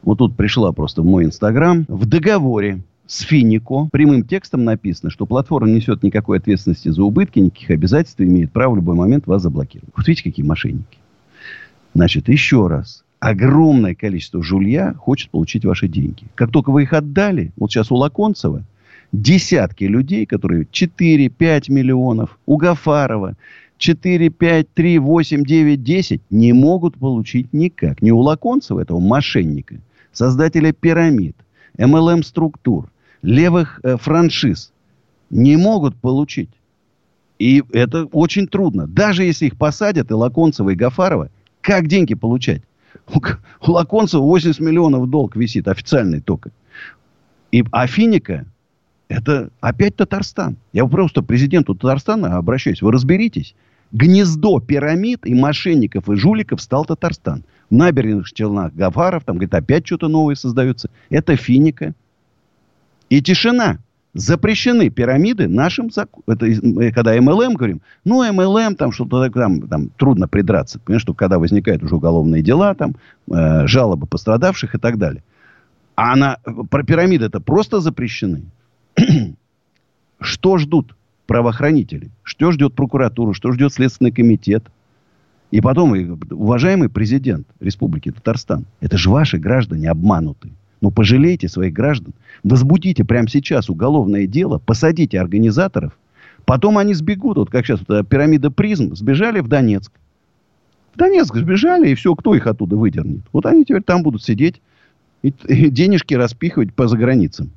Вот 0.04 0.20
тут 0.20 0.38
пришла 0.38 0.72
просто 0.72 1.02
в 1.02 1.06
мой 1.06 1.26
инстаграм. 1.26 1.86
В 1.90 2.06
договоре 2.06 2.82
с 3.08 3.22
Финико 3.22 3.90
прямым 3.92 4.24
текстом 4.24 4.64
написано, 4.64 5.10
что 5.10 5.26
платформа 5.26 5.70
несет 5.70 6.02
никакой 6.04 6.38
ответственности 6.38 6.90
за 6.90 7.04
убытки, 7.04 7.40
никаких 7.40 7.72
обязательств, 7.72 8.22
имеет 8.22 8.54
право 8.54 8.74
в 8.74 8.76
любой 8.78 8.96
момент 8.96 9.28
вас 9.28 9.42
заблокировать. 9.42 9.92
Вот 9.98 10.08
видите, 10.08 10.30
какие 10.30 10.46
мошенники. 10.46 10.98
Значит, 11.94 12.30
еще 12.30 12.68
раз 12.68 13.04
огромное 13.20 13.96
количество 13.96 14.42
жулья 14.42 14.94
хочет 14.94 15.30
получить 15.30 15.66
ваши 15.66 15.88
деньги. 15.88 16.24
Как 16.36 16.52
только 16.52 16.72
вы 16.72 16.84
их 16.84 16.94
отдали, 16.94 17.52
вот 17.58 17.72
сейчас 17.72 17.92
у 17.92 17.96
Лаконцева 17.96 18.64
десятки 19.12 19.84
людей, 19.86 20.26
которые 20.26 20.68
4, 20.70 21.30
5 21.30 21.70
миллионов, 21.70 22.38
у 22.46 22.58
Гафарова 22.58 23.36
4, 23.78 24.30
5, 24.30 24.74
3, 24.74 25.00
8, 25.00 25.44
9, 25.44 25.84
10 25.84 26.22
не 26.30 26.54
могут 26.54 26.98
получить 26.98 27.52
никак. 27.54 28.02
Не 28.02 28.12
у 28.12 28.20
Лаконцева, 28.20 28.82
этого 28.82 29.00
мошенника, 29.00 29.76
создателя 30.12 30.74
пирамид, 30.74 31.36
MLM-структур, 31.78 32.90
левых 33.22 33.80
э, 33.84 33.98
франшиз, 33.98 34.72
не 35.30 35.58
могут 35.58 35.96
получить. 35.96 36.50
И 37.38 37.64
это 37.72 38.06
очень 38.06 38.48
трудно. 38.48 38.86
Даже 38.86 39.24
если 39.24 39.48
их 39.48 39.58
посадят, 39.58 40.12
и 40.12 40.14
Лаконцева, 40.14 40.72
и 40.72 40.76
Гафарова, 40.76 41.30
как 41.62 41.88
деньги 41.88 42.16
получать? 42.16 42.62
У 43.68 43.72
Лаконцева 43.72 44.22
80 44.22 44.60
миллионов 44.60 45.10
долг 45.10 45.36
висит, 45.36 45.68
официальный 45.68 46.22
только. 46.22 46.52
И 47.52 47.64
Афиника 47.72 48.46
это 49.10 49.50
опять 49.60 49.96
Татарстан. 49.96 50.58
Я 50.72 50.86
просто 50.86 51.24
президенту 51.24 51.74
Татарстана 51.74 52.38
обращаюсь. 52.38 52.82
Вы 52.82 52.92
разберитесь. 52.92 53.56
Гнездо 53.92 54.60
пирамид 54.60 55.26
и 55.26 55.34
мошенников 55.34 56.08
и 56.10 56.16
жуликов 56.16 56.62
стал 56.62 56.86
Татарстан. 56.86 57.44
В 57.72 57.74
набережных 57.74 58.32
Челнах 58.32 58.74
Гафаров, 58.74 59.24
там, 59.26 59.38
говорит, 59.38 59.54
опять 59.54 59.86
что-то 59.86 60.08
новое 60.08 60.36
создается. 60.36 60.90
Это 61.10 61.36
финика. 61.36 61.94
И 63.10 63.22
тишина 63.22 63.80
запрещены 64.14 64.90
пирамиды 64.90 65.48
нашим 65.48 65.92
законом. 65.92 66.24
Это 66.28 66.92
когда 66.92 67.20
МЛМ 67.22 67.54
говорим, 67.54 67.82
ну, 68.06 68.24
МЛМ, 68.32 68.76
там 68.76 68.92
что-то 68.92 69.30
там, 69.30 69.68
там 69.68 69.90
трудно 69.98 70.28
придраться. 70.28 70.80
Понимаешь, 70.80 71.04
что 71.04 71.14
когда 71.14 71.38
возникают 71.40 71.84
уже 71.84 71.96
уголовные 71.96 72.42
дела, 72.42 72.74
там, 72.74 72.96
э, 73.32 73.68
жалобы 73.68 74.08
пострадавших 74.08 74.76
и 74.76 74.78
так 74.78 74.98
далее. 74.98 75.24
А 75.96 76.16
на, 76.16 76.38
про 76.70 76.84
пирамиды 76.84 77.26
это 77.26 77.40
просто 77.40 77.82
запрещены. 77.82 78.44
что 80.20 80.58
ждут 80.58 80.96
правоохранители? 81.28 82.10
Что 82.24 82.52
ждет 82.52 82.74
прокуратура? 82.74 83.34
Что 83.34 83.52
ждет 83.52 83.74
Следственный 83.74 84.12
комитет? 84.12 84.66
И 85.52 85.62
потом, 85.62 85.94
уважаемый 86.32 86.90
президент 86.90 87.48
Республики 87.60 88.12
Татарстан, 88.12 88.66
это 88.82 88.98
же 88.98 89.10
ваши 89.10 89.38
граждане 89.38 89.90
обманутые. 89.90 90.54
Ну, 90.82 90.92
пожалейте 90.92 91.50
своих 91.50 91.74
граждан. 91.74 92.14
Возбудите 92.44 93.04
прямо 93.04 93.28
сейчас 93.28 93.70
уголовное 93.70 94.28
дело, 94.28 94.60
посадите 94.60 95.20
организаторов. 95.20 95.98
Потом 96.46 96.78
они 96.78 96.94
сбегут. 96.94 97.38
Вот 97.38 97.50
как 97.50 97.66
сейчас 97.66 97.82
вот, 97.88 98.08
пирамида 98.08 98.50
призм 98.50 98.96
сбежали 98.96 99.40
в 99.40 99.48
Донецк. 99.48 99.92
В 100.94 100.98
Донецк 100.98 101.36
сбежали, 101.36 101.90
и 101.90 101.96
все, 101.96 102.16
кто 102.16 102.34
их 102.34 102.48
оттуда 102.48 102.76
выдернет? 102.76 103.22
Вот 103.32 103.46
они 103.46 103.66
теперь 103.66 103.84
там 103.84 104.04
будут 104.04 104.24
сидеть 104.24 104.62
и, 105.22 105.34
и 105.48 105.70
денежки 105.70 106.14
распихивать 106.14 106.74
по 106.74 106.88
заграницам. 106.88 107.52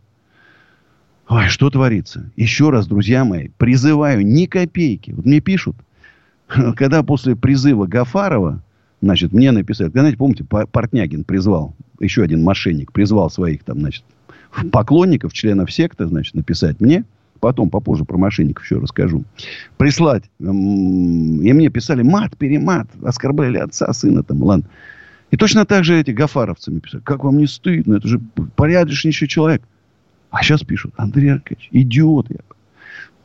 Ой, 1.29 1.49
что 1.49 1.71
творится? 1.71 2.31
Еще 2.37 2.71
раз, 2.71 2.87
друзья 2.87 3.25
мои, 3.25 3.49
призываю 3.57 4.27
ни 4.27 4.47
копейки. 4.47 5.13
Вот 5.13 5.25
мне 5.25 5.41
пишут, 5.41 5.77
когда 6.77 7.03
после 7.03 7.37
призыва 7.37 7.87
Гафарова 7.87 8.61
Значит, 9.03 9.33
мне 9.33 9.51
написали. 9.51 9.91
Знаете, 9.91 10.17
помните, 10.17 10.45
Портнягин 10.45 11.25
призвал, 11.25 11.75
еще 11.99 12.23
один 12.23 12.45
мошенник, 12.45 12.93
призвал 12.93 13.31
своих 13.31 13.65
там, 13.65 13.81
значит, 13.81 14.05
поклонников, 14.71 15.33
членов 15.33 15.73
секты, 15.73 16.07
значит, 16.07 16.35
написать 16.35 16.81
мне. 16.81 17.05
Потом, 17.41 17.71
попозже 17.71 18.05
про 18.05 18.17
мошенников 18.17 18.65
еще 18.65 18.79
расскажу. 18.79 19.25
Прислать. 19.77 20.25
И 20.39 20.45
мне 20.45 21.69
писали 21.71 22.03
мат, 22.03 22.37
перемат. 22.37 22.89
Оскорбляли 23.03 23.59
отца, 23.59 23.93
сына 23.93 24.23
там, 24.23 24.43
ладно. 24.43 24.67
И 25.33 25.37
точно 25.37 25.65
так 25.65 25.85
же 25.85 25.99
эти 25.99 26.13
гафаровцы 26.13 26.71
мне 26.71 26.81
писали. 26.81 27.03
Как 27.03 27.25
вам 27.25 27.39
не 27.39 27.47
стыдно? 27.47 27.97
Это 27.97 28.07
же 28.07 28.21
порядочнейший 28.55 29.27
человек. 29.27 29.63
А 30.31 30.43
сейчас 30.43 30.63
пишут. 30.63 30.95
Андрей 30.97 31.33
Аркадьевич, 31.33 31.69
идиот 31.73 32.31
я 32.31 32.37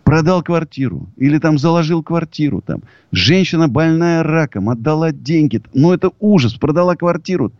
продал 0.08 0.42
квартиру 0.42 1.10
или 1.18 1.38
там 1.38 1.58
заложил 1.58 2.02
квартиру, 2.02 2.62
там 2.66 2.82
женщина 3.12 3.68
больная 3.68 4.24
раком 4.24 4.70
отдала 4.70 5.12
деньги, 5.12 5.62
ну 5.74 5.92
это 5.92 6.12
ужас, 6.22 6.54
продала 6.54 6.96
квартиру, 6.96 7.52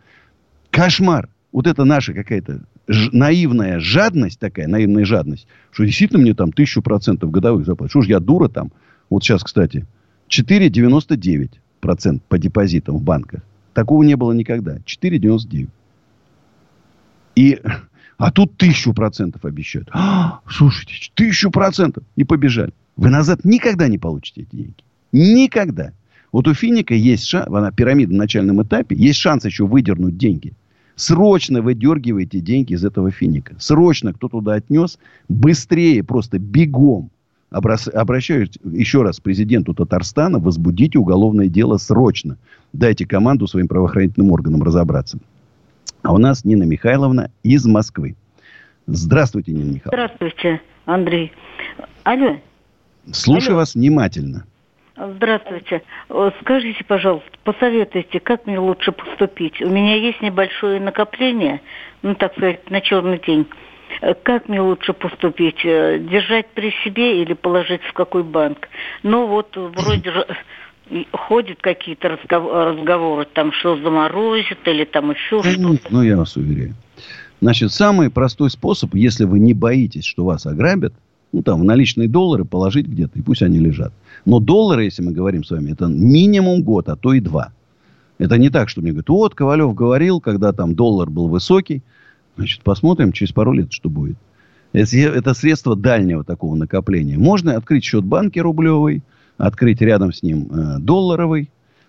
кошмар. 0.70 1.28
Вот 1.52 1.66
это 1.66 1.84
наша 1.84 2.14
какая-то 2.14 2.62
ж- 2.88 3.10
наивная 3.12 3.78
жадность 3.78 4.40
такая, 4.40 4.66
наивная 4.66 5.04
жадность, 5.04 5.46
что 5.70 5.84
действительно 5.84 6.20
мне 6.20 6.34
там 6.34 6.52
тысячу 6.52 6.82
процентов 6.82 7.30
годовых 7.30 7.64
заплатят. 7.66 7.92
Что 7.92 8.02
ж 8.02 8.06
я 8.08 8.20
дура 8.20 8.48
там? 8.48 8.72
Вот 9.10 9.22
сейчас, 9.22 9.44
кстати, 9.44 9.86
4,99 10.28 11.50
процент 11.80 12.22
по 12.24 12.38
депозитам 12.38 12.96
в 12.96 13.02
банках. 13.02 13.42
Такого 13.74 14.02
не 14.02 14.16
было 14.16 14.32
никогда. 14.32 14.78
4,99. 14.78 15.68
И, 17.36 17.60
а 18.16 18.32
тут 18.32 18.56
тысячу 18.56 18.92
процентов 18.92 19.44
обещают. 19.44 19.88
А, 19.92 20.40
слушайте, 20.48 20.94
тысячу 21.14 21.50
процентов. 21.50 22.02
И 22.16 22.24
побежали. 22.24 22.72
Вы 22.96 23.10
назад 23.10 23.44
никогда 23.44 23.86
не 23.86 23.98
получите 23.98 24.42
эти 24.42 24.56
деньги. 24.56 24.74
Никогда. 25.12 25.92
Вот 26.32 26.48
у 26.48 26.54
Финика 26.54 26.94
есть 26.94 27.26
шанс, 27.26 27.46
она 27.46 27.70
пирамида 27.70 28.12
на 28.12 28.18
начальном 28.18 28.62
этапе, 28.62 28.96
есть 28.96 29.18
шанс 29.18 29.44
еще 29.44 29.66
выдернуть 29.66 30.18
деньги. 30.18 30.52
Срочно 30.98 31.62
выдергивайте 31.62 32.40
деньги 32.40 32.72
из 32.72 32.84
этого 32.84 33.12
финика. 33.12 33.54
Срочно 33.58 34.12
кто 34.12 34.28
туда 34.28 34.54
отнес, 34.54 34.98
быстрее, 35.28 36.02
просто 36.02 36.40
бегом. 36.40 37.10
Обращаюсь 37.50 38.58
еще 38.64 39.02
раз 39.02 39.20
к 39.20 39.22
президенту 39.22 39.74
Татарстана, 39.74 40.40
возбудите 40.40 40.98
уголовное 40.98 41.46
дело 41.46 41.76
срочно. 41.76 42.36
Дайте 42.72 43.06
команду 43.06 43.46
своим 43.46 43.68
правоохранительным 43.68 44.32
органам 44.32 44.60
разобраться. 44.64 45.20
А 46.02 46.12
у 46.12 46.18
нас 46.18 46.44
Нина 46.44 46.64
Михайловна 46.64 47.30
из 47.44 47.64
Москвы. 47.64 48.16
Здравствуйте, 48.88 49.52
Нина 49.52 49.70
Михайловна. 49.74 50.10
Здравствуйте, 50.16 50.60
Андрей. 50.84 51.30
Алло. 52.02 52.38
Слушаю 53.12 53.52
Алло. 53.52 53.58
вас 53.58 53.76
внимательно. 53.76 54.46
Здравствуйте. 54.98 55.82
Скажите, 56.40 56.84
пожалуйста, 56.84 57.30
посоветуйте, 57.44 58.18
как 58.18 58.46
мне 58.46 58.58
лучше 58.58 58.92
поступить? 58.92 59.60
У 59.62 59.68
меня 59.68 59.94
есть 59.96 60.20
небольшое 60.20 60.80
накопление, 60.80 61.60
ну, 62.02 62.14
так 62.14 62.32
сказать, 62.32 62.68
на 62.70 62.80
черный 62.80 63.20
день. 63.24 63.46
Как 64.22 64.48
мне 64.48 64.60
лучше 64.60 64.92
поступить? 64.92 65.64
Э, 65.64 65.98
держать 65.98 66.48
при 66.48 66.72
себе 66.84 67.22
или 67.22 67.32
положить 67.32 67.82
в 67.82 67.92
какой 67.94 68.22
банк? 68.22 68.68
Ну, 69.02 69.26
вот 69.26 69.56
вроде 69.56 70.12
же 70.12 70.26
ходят 71.12 71.60
какие-то 71.60 72.18
разговоры, 72.28 73.26
там, 73.32 73.52
что 73.52 73.76
заморозит 73.76 74.58
или 74.66 74.84
там 74.84 75.10
еще 75.10 75.42
да 75.42 75.50
что-то. 75.50 75.88
Ну, 75.90 76.02
я 76.02 76.16
вас 76.16 76.36
уверяю. 76.36 76.74
Значит, 77.40 77.72
самый 77.72 78.10
простой 78.10 78.50
способ, 78.50 78.94
если 78.94 79.24
вы 79.24 79.38
не 79.38 79.54
боитесь, 79.54 80.04
что 80.04 80.24
вас 80.24 80.44
ограбят, 80.46 80.92
ну, 81.32 81.42
там, 81.42 81.60
в 81.60 81.64
наличные 81.64 82.08
доллары 82.08 82.44
положить 82.44 82.86
где-то, 82.86 83.18
и 83.18 83.22
пусть 83.22 83.42
они 83.42 83.58
лежат. 83.58 83.92
Но 84.24 84.40
доллары, 84.40 84.84
если 84.84 85.02
мы 85.02 85.12
говорим 85.12 85.44
с 85.44 85.50
вами, 85.50 85.72
это 85.72 85.86
минимум 85.86 86.62
год, 86.62 86.88
а 86.88 86.96
то 86.96 87.12
и 87.12 87.20
два. 87.20 87.52
Это 88.18 88.36
не 88.36 88.50
так, 88.50 88.68
что 88.68 88.80
мне 88.80 88.90
говорят, 88.90 89.08
вот, 89.08 89.34
Ковалев 89.34 89.74
говорил, 89.74 90.20
когда 90.20 90.52
там 90.52 90.74
доллар 90.74 91.08
был 91.08 91.28
высокий. 91.28 91.82
Значит, 92.36 92.62
посмотрим 92.62 93.12
через 93.12 93.32
пару 93.32 93.52
лет, 93.52 93.72
что 93.72 93.88
будет. 93.88 94.16
Это 94.72 95.34
средство 95.34 95.76
дальнего 95.76 96.24
такого 96.24 96.54
накопления. 96.54 97.16
Можно 97.16 97.56
открыть 97.56 97.84
счет 97.84 98.04
банки 98.04 98.38
рублевый, 98.38 99.02
открыть 99.36 99.80
рядом 99.80 100.12
с 100.12 100.22
ним 100.22 100.48
э, 100.50 100.78
долларовый. 100.78 101.48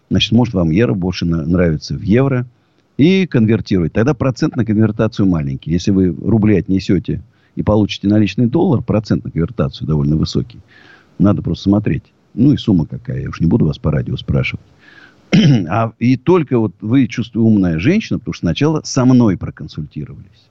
Значит, 0.09 0.31
может, 0.31 0.53
вам 0.53 0.69
евро 0.69 0.93
больше 0.93 1.25
нравится 1.25 1.95
в 1.95 2.01
евро. 2.01 2.45
И 2.97 3.27
конвертировать. 3.27 3.93
Тогда 3.93 4.13
процент 4.13 4.55
на 4.55 4.65
конвертацию 4.65 5.25
маленький. 5.25 5.71
Если 5.71 5.91
вы 5.91 6.07
рубли 6.09 6.57
отнесете 6.57 7.21
и 7.55 7.63
получите 7.63 8.07
наличный 8.07 8.47
доллар, 8.47 8.81
процент 8.81 9.23
на 9.25 9.31
конвертацию 9.31 9.87
довольно 9.87 10.15
высокий. 10.15 10.59
Надо 11.17 11.41
просто 11.41 11.65
смотреть. 11.65 12.03
Ну 12.33 12.53
и 12.53 12.57
сумма 12.57 12.85
какая. 12.85 13.21
Я 13.21 13.29
уж 13.29 13.39
не 13.39 13.47
буду 13.47 13.65
вас 13.65 13.77
по 13.77 13.91
радио 13.91 14.15
спрашивать. 14.17 14.65
а, 15.69 15.93
и 15.99 16.17
только 16.17 16.59
вот 16.59 16.73
вы 16.81 17.07
чувствуете 17.07 17.47
умная 17.47 17.79
женщина, 17.79 18.19
потому 18.19 18.33
что 18.33 18.47
сначала 18.47 18.81
со 18.83 19.05
мной 19.05 19.37
проконсультировались. 19.37 20.49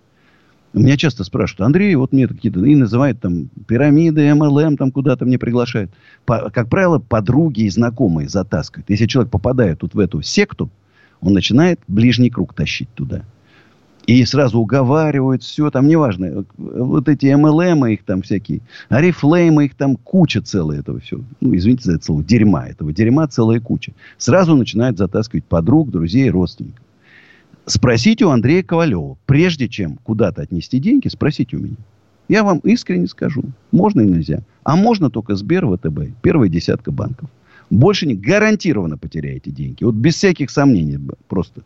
Меня 0.75 0.97
часто 0.99 1.25
спрашивают, 1.25 1.63
Андрей, 1.63 1.95
вот 1.95 2.13
мне 2.13 2.29
какие-то, 2.29 2.63
и 2.65 2.75
называют 2.75 3.21
там 3.21 3.49
пирамиды, 3.67 4.29
MLM, 4.29 4.77
там 4.77 4.93
куда-то 4.93 5.25
мне 5.25 5.39
приглашают. 5.39 5.91
По, 6.27 6.51
как 6.51 6.69
правило, 6.69 6.99
подруги 6.99 7.63
и 7.63 7.71
знакомые 7.71 8.29
затаскивают. 8.29 8.91
Если 8.91 9.07
человек 9.07 9.31
попадает 9.31 9.83
вот 9.83 9.95
в 9.95 9.99
эту 9.99 10.21
секту, 10.21 10.71
он 11.21 11.33
начинает 11.33 11.81
ближний 11.89 12.31
круг 12.31 12.53
тащить 12.55 12.93
туда. 12.95 13.25
И 14.09 14.25
сразу 14.25 14.59
уговаривают, 14.59 15.43
все 15.43 15.71
там, 15.71 15.87
неважно. 15.87 16.47
Вот 16.57 17.11
эти 17.11 17.27
MLM, 17.27 17.93
их 17.93 18.05
там 18.05 18.23
всякие, 18.23 18.63
Арифлеймы, 18.89 19.67
их 19.67 19.75
там 19.75 19.97
куча 19.97 20.41
целая 20.41 20.81
этого 20.81 20.99
всего. 20.99 21.21
Ну, 21.43 21.55
извините 21.55 21.85
за 21.85 21.97
это 21.97 22.07
слово, 22.07 22.25
дерьма. 22.25 22.69
Этого 22.69 22.91
дерьма 22.95 23.29
целая 23.29 23.61
куча. 23.61 23.93
Сразу 24.17 24.57
начинают 24.57 24.97
затаскивать 24.97 25.45
подруг, 25.45 25.91
друзей, 25.91 26.31
родственников. 26.31 26.81
Спросите 27.67 28.25
у 28.25 28.31
Андрея 28.31 28.63
Ковалева. 28.63 29.19
Прежде 29.27 29.69
чем 29.69 29.99
куда-то 30.05 30.41
отнести 30.41 30.79
деньги, 30.79 31.09
спросите 31.09 31.59
у 31.59 31.61
меня. 31.61 31.77
Я 32.31 32.45
вам 32.45 32.61
искренне 32.61 33.09
скажу. 33.09 33.43
Можно 33.73 34.01
и 34.01 34.07
нельзя. 34.07 34.41
А 34.65 34.77
можно 34.77 35.11
только 35.11 35.37
Сбер, 35.37 35.67
ВТБ. 35.67 36.19
Первая 36.23 36.49
десятка 36.49 36.93
банков. 36.93 37.29
Больше 37.69 38.07
не 38.07 38.15
гарантированно 38.15 38.97
потеряете 38.97 39.51
деньги. 39.51 39.85
Вот 39.85 39.97
без 39.97 40.15
всяких 40.15 40.49
сомнений 40.49 40.99
просто. 41.29 41.61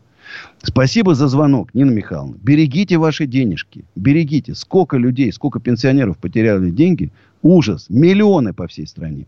Спасибо 0.63 1.15
за 1.15 1.29
звонок, 1.29 1.75
Нина 1.75 1.91
Михайловна. 1.91 2.37
Берегите 2.43 2.99
ваши 2.99 3.27
денежки. 3.27 3.85
Берегите. 3.97 4.55
Сколько 4.55 4.97
людей, 4.97 5.33
сколько 5.33 5.61
пенсионеров 5.61 6.19
потеряли 6.19 6.71
деньги. 6.71 7.11
Ужас. 7.43 7.87
Миллионы 7.89 8.53
по 8.53 8.67
всей 8.67 8.87
стране. 8.87 9.27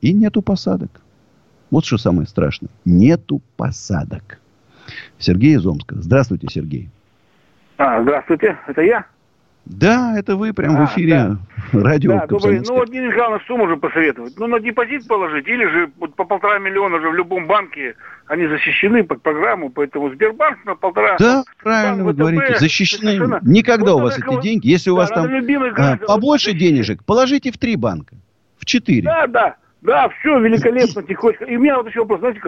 И 0.00 0.12
нету 0.12 0.42
посадок. 0.42 1.00
Вот 1.70 1.84
что 1.84 1.98
самое 1.98 2.28
страшное. 2.28 2.70
Нету 2.84 3.42
посадок. 3.56 4.38
Сергей 5.18 5.56
из 5.56 5.66
Омска. 5.66 5.96
Здравствуйте, 6.00 6.46
Сергей. 6.50 6.88
А, 7.78 8.02
здравствуйте. 8.02 8.56
Это 8.68 8.82
я? 8.82 9.06
Да, 9.66 10.14
это 10.16 10.36
вы 10.36 10.52
прям 10.52 10.76
а, 10.76 10.86
в 10.86 10.90
эфире 10.90 11.12
да. 11.12 11.36
радио. 11.72 12.12
Да, 12.12 12.26
добрый. 12.26 12.62
Ну 12.64 12.74
вот, 12.74 12.88
Нина 12.88 13.06
Михайловна, 13.06 13.40
что 13.40 13.56
можно 13.56 13.76
посоветовать? 13.76 14.34
Ну, 14.38 14.46
на 14.46 14.60
депозит 14.60 15.06
положить, 15.08 15.46
или 15.48 15.64
же 15.66 15.90
вот, 15.98 16.14
по 16.14 16.24
полтора 16.24 16.58
миллиона 16.60 17.00
же 17.00 17.10
в 17.10 17.14
любом 17.14 17.46
банке 17.46 17.96
они 18.28 18.46
защищены 18.46 19.02
под 19.02 19.22
программу, 19.22 19.70
поэтому 19.70 20.10
Сбербанк 20.10 20.64
на 20.64 20.76
полтора... 20.76 21.16
Да, 21.18 21.44
правильно 21.62 22.04
вы 22.04 22.14
говорите, 22.14 22.58
защищены. 22.58 23.12
Совершенно... 23.12 23.40
Никогда 23.42 23.92
вот 23.92 24.00
у 24.00 24.04
вас 24.04 24.18
эти 24.18 24.40
деньги, 24.40 24.68
если 24.68 24.90
у 24.90 24.96
вас 24.96 25.10
там 25.10 25.26
а, 25.76 25.96
побольше 25.96 26.50
вот, 26.50 26.58
денежек, 26.58 27.04
положите 27.04 27.50
в 27.50 27.58
три 27.58 27.74
банка, 27.74 28.14
в 28.58 28.64
четыре. 28.64 29.02
Да, 29.02 29.26
да. 29.26 29.56
Да, 29.82 30.08
все 30.08 30.38
великолепно, 30.40 31.02
тихонько. 31.02 31.44
И 31.44 31.56
у 31.56 31.60
меня 31.60 31.76
вот 31.76 31.86
еще 31.86 32.00
вопрос, 32.00 32.20
знаете, 32.20 32.40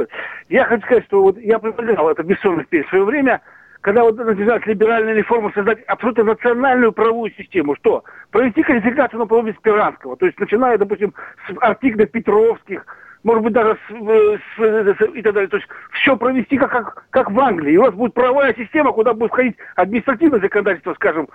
я 0.49 0.65
хочу 0.65 0.85
сказать, 0.85 1.05
что 1.05 1.23
вот 1.23 1.39
я 1.39 1.59
предлагал 1.59 2.11
это 2.11 2.23
бессонных 2.25 2.67
в 2.69 2.89
свое 2.89 3.05
время, 3.05 3.41
когда 3.81 4.03
вот 4.03 4.17
начинают 4.17 4.67
либеральные 4.67 5.17
реформы 5.17 5.53
создать 5.55 5.83
абсолютно 5.85 6.25
национальную 6.25 6.93
правовую 6.93 7.33
систему. 7.33 7.77
Что? 7.77 8.05
Провести 8.31 8.63
квалификацию 8.63 9.21
на 9.21 9.27
правове 9.27 9.55
Спиранского. 9.59 10.17
То 10.17 10.27
есть, 10.27 10.39
начиная, 10.41 10.79
допустим, 10.79 11.15
с 11.49 11.57
артиклов 11.61 12.11
Петровских, 12.11 12.85
может 13.25 13.43
быть, 13.43 13.53
даже 13.53 13.77
с, 13.89 13.93
с, 13.93 14.61
с, 14.61 15.15
и 15.15 15.23
так 15.23 15.35
далее. 15.35 15.49
То 15.49 15.57
есть 15.57 15.69
все 15.93 16.17
провести 16.17 16.57
как, 16.57 16.71
как, 16.71 17.05
как 17.11 17.31
в 17.31 17.41
Англии. 17.41 17.75
И 17.75 17.77
у 17.77 17.83
вас 17.83 17.95
будет 17.95 18.15
правовая 18.15 18.55
система, 18.55 18.93
куда 18.93 19.13
будет 19.13 19.31
входить 19.31 19.57
административное 19.77 20.41
законодательство, 20.41 20.95
скажем, 20.95 21.29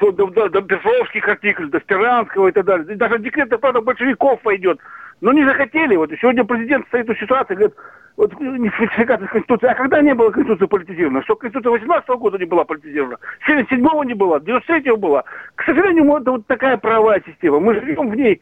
до, 0.00 0.12
до, 0.12 0.48
до 0.48 0.62
Петровских 0.62 1.28
артиклей, 1.28 1.68
до 1.68 1.80
Спиранского 1.80 2.48
и 2.48 2.52
так 2.52 2.64
далее. 2.64 2.86
И 2.92 2.96
даже 2.96 3.18
декрет, 3.18 3.48
правда, 3.60 3.80
большевиков 3.80 4.40
пойдет. 4.40 4.78
Но 5.20 5.32
не 5.32 5.44
захотели. 5.44 5.96
Вот 5.96 6.10
сегодня 6.20 6.44
президент 6.44 6.86
стоит 6.88 7.08
в 7.08 7.18
ситуации, 7.18 7.54
говорит, 7.54 7.74
вот 8.16 8.32
не 8.40 8.68
фальсификация 8.70 9.28
Конституции. 9.28 9.66
А 9.66 9.74
когда 9.74 10.00
не 10.00 10.14
было 10.14 10.30
Конституции 10.30 10.66
политизирована? 10.66 11.22
Что 11.22 11.36
Конституция 11.36 11.72
18 11.72 12.08
-го 12.08 12.18
года 12.18 12.38
не 12.38 12.46
была 12.46 12.64
политизирована, 12.64 13.18
77-го 13.46 14.04
не 14.04 14.14
была, 14.14 14.38
93-го 14.38 14.96
была. 14.96 15.24
К 15.54 15.64
сожалению, 15.64 16.16
это 16.16 16.30
вот 16.30 16.46
такая 16.46 16.78
правовая 16.78 17.22
система. 17.26 17.60
Мы 17.60 17.74
живем 17.74 18.10
в 18.10 18.16
ней. 18.16 18.40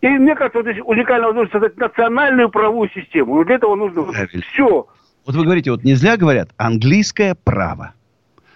И 0.00 0.08
мне 0.08 0.36
кажется, 0.36 0.58
вот 0.58 0.70
здесь 0.70 0.82
уникальная 0.84 1.26
возможность 1.26 1.52
создать 1.52 1.76
национальную 1.76 2.48
правовую 2.50 2.88
систему. 2.90 3.40
И 3.40 3.44
для 3.44 3.56
этого 3.56 3.74
нужно 3.74 4.02
вот 4.02 4.14
все. 4.14 4.86
Вот 5.26 5.36
вы 5.36 5.44
говорите, 5.44 5.72
вот 5.72 5.82
нельзя 5.82 6.16
говорят 6.16 6.50
английское 6.56 7.34
право. 7.34 7.94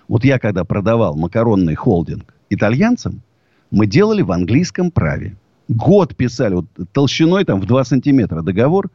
Вот 0.07 0.25
я 0.25 0.39
когда 0.39 0.65
продавал 0.65 1.17
макаронный 1.17 1.75
холдинг 1.75 2.35
итальянцам, 2.51 3.23
мы 3.73 3.87
делали 3.87 4.23
в 4.23 4.31
английском 4.31 4.91
праве. 4.93 5.35
Год 5.69 6.17
писали, 6.17 6.55
вот 6.55 6.67
толщиной 6.93 7.45
там 7.45 7.61
в 7.61 7.67
2 7.67 7.85
сантиметра 7.85 8.43
договор. 8.43 8.91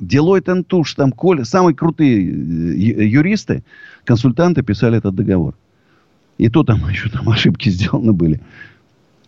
Deloitte 0.00 0.64
Touche, 0.66 0.94
там 0.96 1.12
Коля, 1.12 1.44
самые 1.44 1.74
крутые 1.74 2.18
э, 2.18 3.06
юристы, 3.06 3.64
консультанты 4.04 4.62
писали 4.62 4.98
этот 4.98 5.14
договор. 5.14 5.54
И 6.38 6.48
то 6.48 6.64
там 6.64 6.88
еще 6.88 7.08
там 7.08 7.28
ошибки 7.28 7.68
сделаны 7.68 8.12
были. 8.12 8.40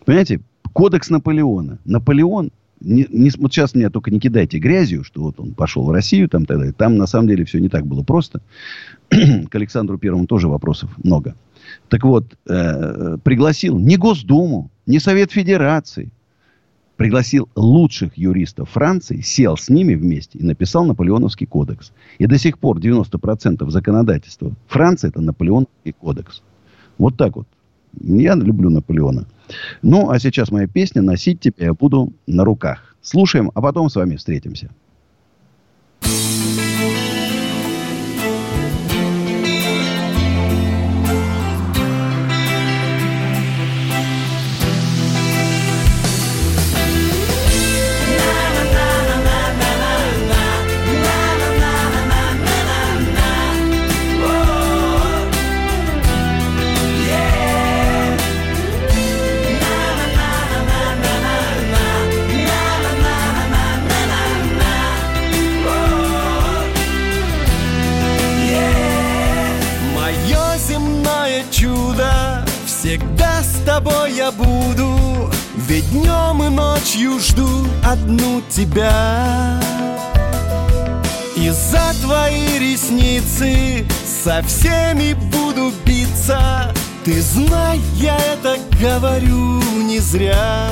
Понимаете, 0.05 0.41
кодекс 0.73 1.09
Наполеона. 1.09 1.79
Наполеон, 1.85 2.51
не, 2.79 3.05
не, 3.09 3.29
вот 3.37 3.51
сейчас 3.51 3.75
меня 3.75 3.89
только 3.89 4.11
не 4.11 4.19
кидайте 4.19 4.57
грязью, 4.57 5.03
что 5.03 5.21
вот 5.21 5.39
он 5.39 5.53
пошел 5.53 5.83
в 5.83 5.91
Россию, 5.91 6.29
там, 6.29 6.45
тогда, 6.45 6.71
там 6.71 6.97
на 6.97 7.07
самом 7.07 7.27
деле 7.27 7.45
все 7.45 7.59
не 7.59 7.69
так 7.69 7.85
было 7.85 8.03
просто. 8.03 8.41
К 9.09 9.55
Александру 9.55 9.97
Первому 9.97 10.27
тоже 10.27 10.47
вопросов 10.47 10.89
много. 11.03 11.35
Так 11.89 12.03
вот, 12.03 12.37
э, 12.47 13.17
пригласил 13.23 13.77
не 13.77 13.97
Госдуму, 13.97 14.71
не 14.85 14.99
Совет 14.99 15.31
Федерации, 15.31 16.11
пригласил 16.99 17.47
лучших 17.55 18.17
юристов 18.17 18.71
Франции, 18.71 19.21
сел 19.21 19.55
с 19.55 19.69
ними 19.69 19.95
вместе 19.95 20.37
и 20.37 20.43
написал 20.43 20.83
Наполеоновский 20.83 21.47
кодекс. 21.47 21.93
И 22.17 22.25
до 22.27 22.37
сих 22.37 22.59
пор 22.59 22.77
90% 22.77 23.69
законодательства 23.69 24.51
Франции 24.67 25.07
это 25.07 25.21
Наполеоновский 25.21 25.93
кодекс. 25.93 26.41
Вот 26.97 27.15
так 27.15 27.37
вот. 27.37 27.47
Я 28.01 28.35
люблю 28.35 28.69
Наполеона. 28.69 29.27
Ну, 29.81 30.09
а 30.09 30.19
сейчас 30.19 30.51
моя 30.51 30.67
песня 30.67 31.01
«Носить 31.01 31.39
тебя 31.39 31.67
я 31.67 31.73
буду 31.73 32.11
на 32.27 32.43
руках». 32.43 32.97
Слушаем, 33.01 33.49
а 33.55 33.61
потом 33.61 33.89
с 33.89 33.95
вами 33.95 34.17
встретимся. 34.17 34.69
Тебя. 78.49 79.59
И 81.35 81.49
за 81.49 81.93
твои 82.01 82.59
ресницы 82.59 83.85
со 84.23 84.41
всеми 84.43 85.13
буду 85.13 85.71
биться. 85.85 86.73
Ты 87.05 87.21
знай, 87.21 87.79
я 87.95 88.17
это 88.17 88.57
говорю 88.81 89.61
не 89.83 89.99
зря. 89.99 90.67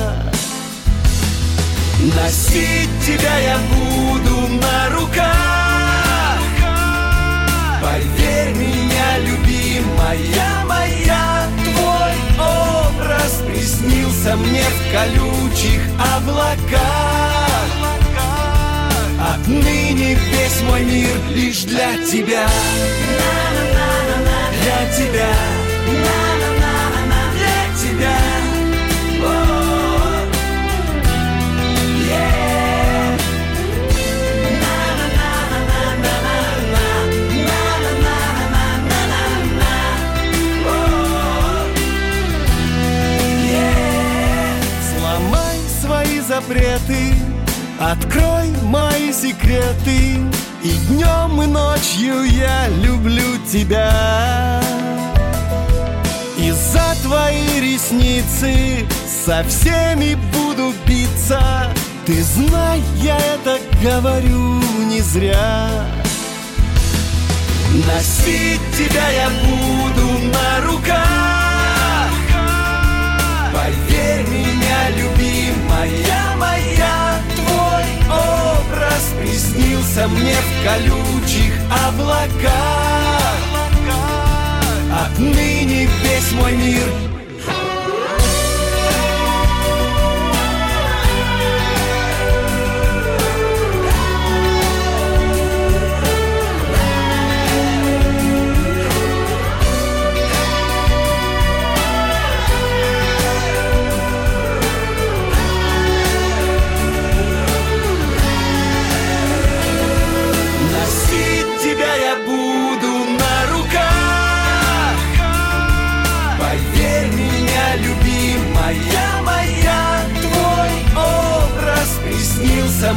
Носить 2.00 2.90
тебя 3.04 3.38
я 3.38 3.58
буду 3.70 4.48
на 4.60 4.88
руках. 4.90 6.38
Поверь 7.80 8.54
меня, 8.54 9.18
любимая 9.20 10.64
моя 10.66 11.46
Твой 11.64 12.12
образ 12.38 13.42
приснился 13.46 14.36
мне 14.36 14.62
в 14.62 14.92
колючих 14.92 15.80
облаках 16.16 17.27
Отныне 19.48 20.14
весь 20.14 20.60
мой 20.68 20.84
мир 20.84 21.08
лишь 21.30 21.62
для 21.62 21.96
тебя. 22.04 22.46
Для 24.60 24.92
тебя. 24.92 25.32
Для 27.32 27.60
тебя. 27.80 28.18
Запреты 46.28 47.14
Открой 47.80 48.37
мои 48.68 49.12
секреты. 49.12 50.18
И 50.62 50.70
днем, 50.88 51.42
и 51.42 51.46
ночью 51.46 52.24
я 52.24 52.68
люблю 52.68 53.38
тебя. 53.50 54.60
И 56.36 56.50
за 56.52 56.94
твои 57.02 57.60
ресницы 57.60 58.86
Со 59.26 59.44
всеми 59.44 60.16
буду 60.32 60.72
биться. 60.86 61.72
Ты 62.06 62.22
знай, 62.22 62.82
я 63.02 63.16
это 63.16 63.58
говорю 63.82 64.60
не 64.86 65.00
зря. 65.00 65.68
Носить 67.86 68.60
тебя 68.76 69.08
я 69.10 69.28
буду 69.44 70.06
на 70.32 70.66
руках. 70.66 72.08
Поверь 73.52 74.26
меня, 74.28 74.90
любимая 74.96 76.37
образ 78.98 79.12
приснился 79.20 80.08
мне 80.08 80.34
в 80.34 80.64
колючих 80.64 81.54
облаках. 81.86 82.52
Отныне 84.90 85.88
весь 86.02 86.32
мой 86.32 86.56
мир 86.56 87.07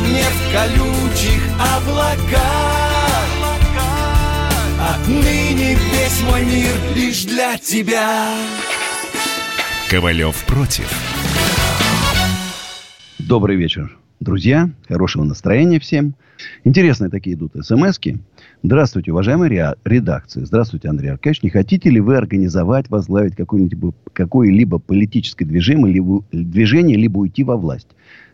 мне 0.02 0.24
в 0.24 0.54
колючих 0.54 1.42
облаках 1.60 2.42
Отныне 4.80 5.76
весь 5.76 6.24
мой 6.24 6.44
мир 6.46 6.76
лишь 6.96 7.26
для 7.26 7.58
тебя 7.58 8.36
Ковалев 9.90 10.44
против 10.46 10.92
Добрый 13.20 13.56
вечер, 13.56 13.98
друзья. 14.20 14.70
Хорошего 14.90 15.24
настроения 15.24 15.80
всем. 15.80 16.16
Интересные 16.64 17.10
такие 17.10 17.36
идут 17.36 17.54
смс 17.62 17.98
-ки. 18.00 18.18
Здравствуйте, 18.64 19.12
уважаемые 19.12 19.76
редакции. 19.86 20.44
Здравствуйте, 20.44 20.90
Андрей 20.90 21.12
Аркадьевич. 21.12 21.44
Не 21.44 21.50
хотите 21.50 21.90
ли 21.90 22.00
вы 22.00 22.18
организовать, 22.18 22.90
возглавить 22.90 23.36
какое-либо, 23.36 23.94
какое-либо 24.12 24.80
политическое 24.80 25.46
движение 25.46 25.94
либо, 25.94 26.24
движение, 26.32 26.98
либо 26.98 27.20
уйти 27.20 27.44
во 27.44 27.56
власть? 27.56 27.88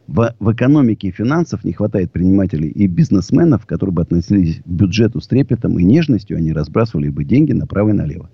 В, 0.08 0.34
в 0.40 0.54
экономике 0.54 1.10
и 1.10 1.12
финансах 1.12 1.64
не 1.64 1.74
хватает 1.74 2.12
предпринимателей 2.12 2.70
и 2.70 2.88
бизнесменов, 2.88 3.66
которые 3.66 3.94
бы 3.94 4.02
относились 4.02 4.62
к 4.64 4.68
бюджету 4.68 5.20
с 5.20 5.28
трепетом 5.28 5.78
и 5.80 5.84
нежностью, 5.84 6.38
они 6.38 6.54
разбрасывали 6.54 7.10
бы 7.10 7.24
деньги 7.24 7.52
направо 7.52 7.90
и 7.90 7.94
налево. 7.94 8.30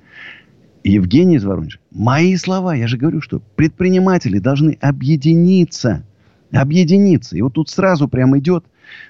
Евгений 0.83 1.37
из 1.37 1.45
Воронежа. 1.45 1.79
Мои 1.91 2.35
слова, 2.35 2.75
я 2.75 2.87
же 2.87 2.97
говорю, 2.97 3.21
что 3.21 3.41
предприниматели 3.55 4.39
должны 4.39 4.77
объединиться. 4.81 6.03
Объединиться. 6.51 7.37
И 7.37 7.41
вот 7.41 7.53
тут 7.53 7.69
сразу 7.69 8.07
прям 8.07 8.37
идет. 8.37 8.65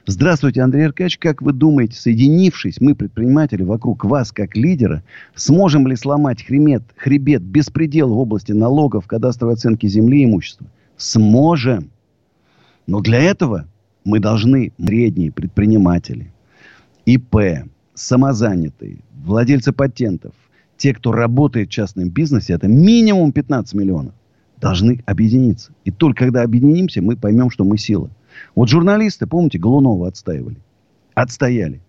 Здравствуйте, 0.05 0.61
Андрей 0.61 0.85
Аркадьевич. 0.85 1.17
Как 1.17 1.41
вы 1.41 1.51
думаете, 1.51 1.99
соединившись, 1.99 2.79
мы, 2.79 2.95
предприниматели, 2.95 3.63
вокруг 3.63 4.05
вас, 4.05 4.31
как 4.31 4.55
лидера, 4.55 5.03
сможем 5.35 5.87
ли 5.87 5.95
сломать 5.95 6.45
хребет, 6.45 6.83
хребет 6.95 7.41
беспредел 7.41 8.13
в 8.13 8.17
области 8.17 8.51
налогов, 8.51 9.07
кадастровой 9.07 9.55
оценки 9.55 9.87
земли 9.87 10.21
и 10.21 10.25
имущества? 10.25 10.67
Сможем. 10.95 11.89
Но 12.87 13.01
для 13.01 13.19
этого 13.19 13.67
мы 14.03 14.19
должны, 14.19 14.73
средние 14.77 15.31
предприниматели, 15.31 16.33
ИП, 17.05 17.65
самозанятые, 17.93 18.99
владельцы 19.23 19.71
патентов, 19.71 20.33
те, 20.77 20.93
кто 20.93 21.11
работает 21.11 21.69
в 21.69 21.71
частном 21.71 22.09
бизнесе, 22.09 22.53
это 22.53 22.67
минимум 22.67 23.31
15 23.31 23.73
миллионов, 23.73 24.13
должны 24.59 25.01
объединиться. 25.05 25.71
И 25.85 25.91
только 25.91 26.25
когда 26.25 26.41
объединимся, 26.41 27.01
мы 27.01 27.15
поймем, 27.15 27.49
что 27.49 27.63
мы 27.63 27.77
сила. 27.77 28.09
Вот 28.55 28.69
журналисты, 28.69 29.27
помните, 29.27 29.59
Голунова 29.59 30.07
отстаивали. 30.07 30.57
Отстояли. 31.13 31.81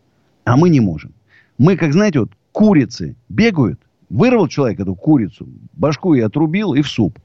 А 0.44 0.56
мы 0.56 0.68
не 0.68 0.80
можем. 0.80 1.12
Мы, 1.56 1.76
как 1.76 1.92
знаете, 1.92 2.20
вот 2.20 2.30
курицы 2.52 3.16
бегают, 3.28 3.80
вырвал 4.10 4.48
человек 4.48 4.80
эту 4.80 4.94
курицу, 4.94 5.48
башку 5.72 6.14
и 6.14 6.20
отрубил, 6.20 6.74
и 6.74 6.82
в 6.82 6.88
суп. 6.88 7.18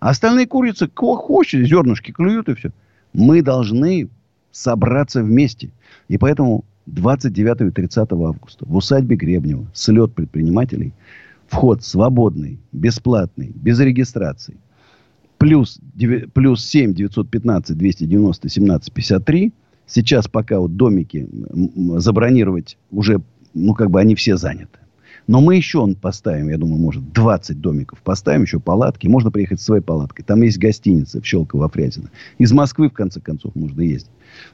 А 0.00 0.10
остальные 0.10 0.46
курицы, 0.46 0.88
кого 0.88 1.16
хочет, 1.16 1.66
зернышки 1.66 2.12
клюют, 2.12 2.48
и 2.48 2.54
все. 2.54 2.72
Мы 3.16 3.40
должны 3.40 4.10
собраться 4.52 5.22
вместе. 5.22 5.70
И 6.08 6.18
поэтому 6.18 6.64
29 6.84 7.62
и 7.62 7.70
30 7.70 8.12
августа 8.12 8.66
в 8.66 8.76
усадьбе 8.76 9.16
Гребнева 9.16 9.66
слет 9.72 10.14
предпринимателей. 10.14 10.92
Вход 11.48 11.82
свободный, 11.82 12.58
бесплатный, 12.72 13.52
без 13.54 13.80
регистрации. 13.80 14.56
Плюс, 15.38 15.80
плюс 16.34 16.64
7 16.66 16.92
915 16.92 17.76
290 17.76 18.48
17 18.48 18.92
53. 18.92 19.52
Сейчас 19.86 20.28
пока 20.28 20.58
вот 20.58 20.76
домики 20.76 21.26
забронировать 21.96 22.76
уже, 22.90 23.22
ну, 23.54 23.72
как 23.74 23.90
бы 23.90 24.00
они 24.00 24.14
все 24.14 24.36
заняты. 24.36 24.78
Но 25.26 25.40
мы 25.40 25.56
еще 25.56 25.86
поставим, 25.94 26.48
я 26.48 26.58
думаю, 26.58 26.80
может, 26.80 27.12
20 27.12 27.60
домиков 27.60 28.00
поставим, 28.02 28.42
еще 28.42 28.60
палатки. 28.60 29.08
Можно 29.08 29.30
приехать 29.30 29.60
с 29.60 29.64
своей 29.64 29.82
палаткой. 29.82 30.24
Там 30.24 30.42
есть 30.42 30.58
гостиница 30.58 31.20
в 31.20 31.26
Щелково, 31.26 31.68
Фрязино. 31.68 32.10
Из 32.38 32.52
Москвы, 32.52 32.88
в 32.88 32.92
конце 32.92 33.20
концов, 33.20 33.54
можно 33.56 33.80
ездить. 33.80 34.10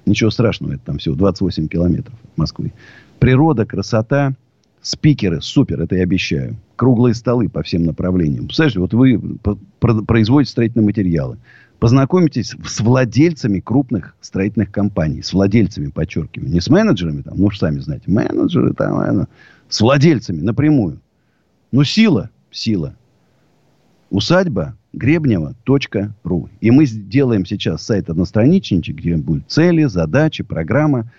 Ничего 0.06 0.30
страшного, 0.30 0.74
это 0.74 0.82
там 0.84 0.98
всего 0.98 1.14
28 1.14 1.68
километров 1.68 2.14
от 2.22 2.38
Москвы. 2.38 2.72
Природа, 3.18 3.66
красота, 3.66 4.34
спикеры, 4.80 5.42
супер, 5.42 5.80
это 5.80 5.96
я 5.96 6.02
обещаю. 6.02 6.56
Круглые 6.76 7.14
столы 7.14 7.48
по 7.48 7.62
всем 7.62 7.84
направлениям. 7.84 8.46
Представляете, 8.46 8.80
вот 8.80 8.94
вы 8.94 9.20
производите 10.06 10.50
строительные 10.50 10.86
материалы. 10.86 11.38
Познакомитесь 11.78 12.54
с 12.64 12.80
владельцами 12.80 13.58
крупных 13.58 14.14
строительных 14.20 14.70
компаний. 14.70 15.20
С 15.20 15.32
владельцами, 15.32 15.88
подчеркиваю. 15.88 16.48
Не 16.48 16.60
с 16.60 16.68
менеджерами, 16.68 17.22
там, 17.22 17.34
ну, 17.36 17.50
сами 17.50 17.80
знаете, 17.80 18.04
менеджеры, 18.06 18.72
там, 18.72 19.26
с 19.72 19.80
владельцами 19.80 20.42
напрямую. 20.42 21.00
Но 21.72 21.82
сила, 21.82 22.28
сила. 22.50 22.94
Усадьба 24.10 24.76
Гребнева.ру. 24.92 26.48
И 26.60 26.70
мы 26.70 26.84
сделаем 26.84 27.46
сейчас 27.46 27.82
сайт 27.82 28.10
одностраничничек, 28.10 28.96
где 28.96 29.16
будут 29.16 29.50
цели, 29.50 29.84
задачи, 29.84 30.44
программа. 30.44 31.10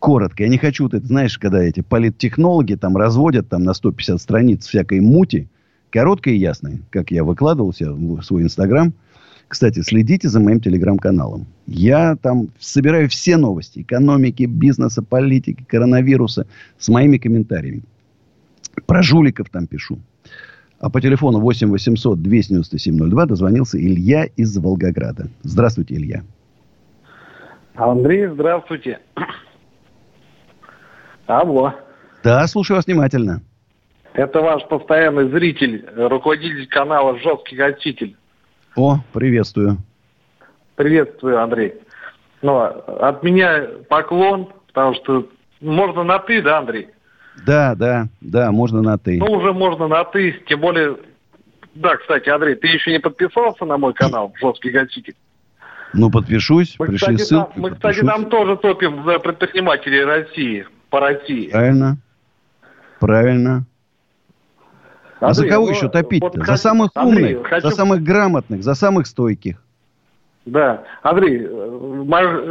Коротко. 0.00 0.42
Я 0.42 0.48
не 0.48 0.58
хочу, 0.58 0.88
ты 0.88 0.98
знаешь, 0.98 1.38
когда 1.38 1.62
эти 1.62 1.82
политтехнологи 1.82 2.74
там 2.74 2.96
разводят 2.96 3.48
там 3.48 3.62
на 3.62 3.72
150 3.72 4.20
страниц 4.20 4.66
всякой 4.66 4.98
мути, 4.98 5.48
Короткое 5.90 6.34
и 6.34 6.38
ясное, 6.38 6.80
как 6.90 7.12
я 7.12 7.22
выкладывался 7.22 7.92
в 7.92 8.20
свой 8.22 8.42
Инстаграм. 8.42 8.92
Кстати, 9.48 9.80
следите 9.80 10.28
за 10.28 10.40
моим 10.40 10.60
телеграм-каналом. 10.60 11.46
Я 11.66 12.16
там 12.16 12.48
собираю 12.58 13.08
все 13.08 13.36
новости 13.36 13.82
экономики, 13.82 14.44
бизнеса, 14.44 15.02
политики, 15.02 15.64
коронавируса 15.64 16.46
с 16.78 16.88
моими 16.88 17.18
комментариями. 17.18 17.82
Про 18.86 19.02
жуликов 19.02 19.48
там 19.50 19.66
пишу. 19.66 19.98
А 20.80 20.90
по 20.90 21.00
телефону 21.00 21.40
8 21.40 21.70
800 21.70 22.20
297 22.20 23.10
02 23.10 23.26
дозвонился 23.26 23.78
Илья 23.78 24.24
из 24.36 24.56
Волгограда. 24.58 25.28
Здравствуйте, 25.42 25.94
Илья. 25.94 26.22
Андрей, 27.74 28.26
здравствуйте. 28.28 29.00
Алло. 31.26 31.74
Да, 32.22 32.46
слушаю 32.46 32.76
вас 32.76 32.86
внимательно. 32.86 33.42
Это 34.12 34.40
ваш 34.40 34.66
постоянный 34.68 35.28
зритель, 35.28 35.84
руководитель 35.96 36.68
канала 36.68 37.18
«Жесткий 37.18 37.56
гоститель». 37.56 38.16
О, 38.76 38.98
приветствую. 39.12 39.78
Приветствую, 40.74 41.40
Андрей. 41.40 41.74
Ну, 42.42 42.58
от 42.58 43.22
меня 43.22 43.68
поклон, 43.88 44.48
потому 44.66 44.94
что 44.94 45.28
можно 45.60 46.02
на 46.02 46.18
«ты», 46.18 46.42
да, 46.42 46.58
Андрей? 46.58 46.88
Да, 47.46 47.74
да, 47.76 48.08
да, 48.20 48.50
можно 48.50 48.82
на 48.82 48.98
«ты». 48.98 49.18
Ну, 49.18 49.26
уже 49.26 49.52
можно 49.52 49.86
на 49.86 50.04
«ты», 50.04 50.32
тем 50.46 50.60
более... 50.60 50.96
Да, 51.74 51.96
кстати, 51.96 52.28
Андрей, 52.28 52.56
ты 52.56 52.66
еще 52.66 52.90
не 52.90 52.98
подписался 52.98 53.64
на 53.64 53.78
мой 53.78 53.94
канал 53.94 54.32
«Жесткий 54.40 54.70
гоститель»? 54.70 55.14
Ну, 55.92 56.10
подпишусь, 56.10 56.74
мы, 56.80 56.86
пришли 56.86 57.14
кстати, 57.14 57.28
ссылки. 57.28 57.52
Там, 57.52 57.62
мы, 57.62 57.70
кстати, 57.70 58.00
там 58.00 58.28
тоже 58.28 58.56
топим 58.56 59.04
за 59.04 59.20
предпринимателей 59.20 60.02
России, 60.04 60.66
по 60.90 60.98
России. 60.98 61.48
Правильно, 61.50 61.98
правильно. 62.98 63.64
А 65.20 65.32
за 65.32 65.48
кого 65.48 65.66
ну, 65.66 65.72
еще 65.72 65.88
топить-то? 65.88 66.38
Вот, 66.38 66.46
за 66.46 66.56
самых 66.56 66.90
Андрей, 66.94 67.36
умных, 67.36 67.48
хочу... 67.48 67.68
за 67.68 67.74
самых 67.74 68.02
грамотных, 68.02 68.62
за 68.62 68.74
самых 68.74 69.06
стойких. 69.06 69.56
Да. 70.46 70.84
Андрей, 71.02 71.48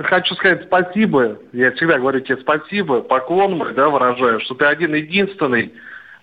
хочу 0.03 0.33
сказать 0.35 0.63
спасибо. 0.63 1.37
Я 1.51 1.71
всегда 1.73 1.99
говорю 1.99 2.21
тебе 2.21 2.37
спасибо, 2.37 3.01
поклон 3.01 3.61
да, 3.75 3.89
выражаю, 3.89 4.39
что 4.39 4.55
ты 4.55 4.65
один 4.65 4.95
единственный 4.95 5.73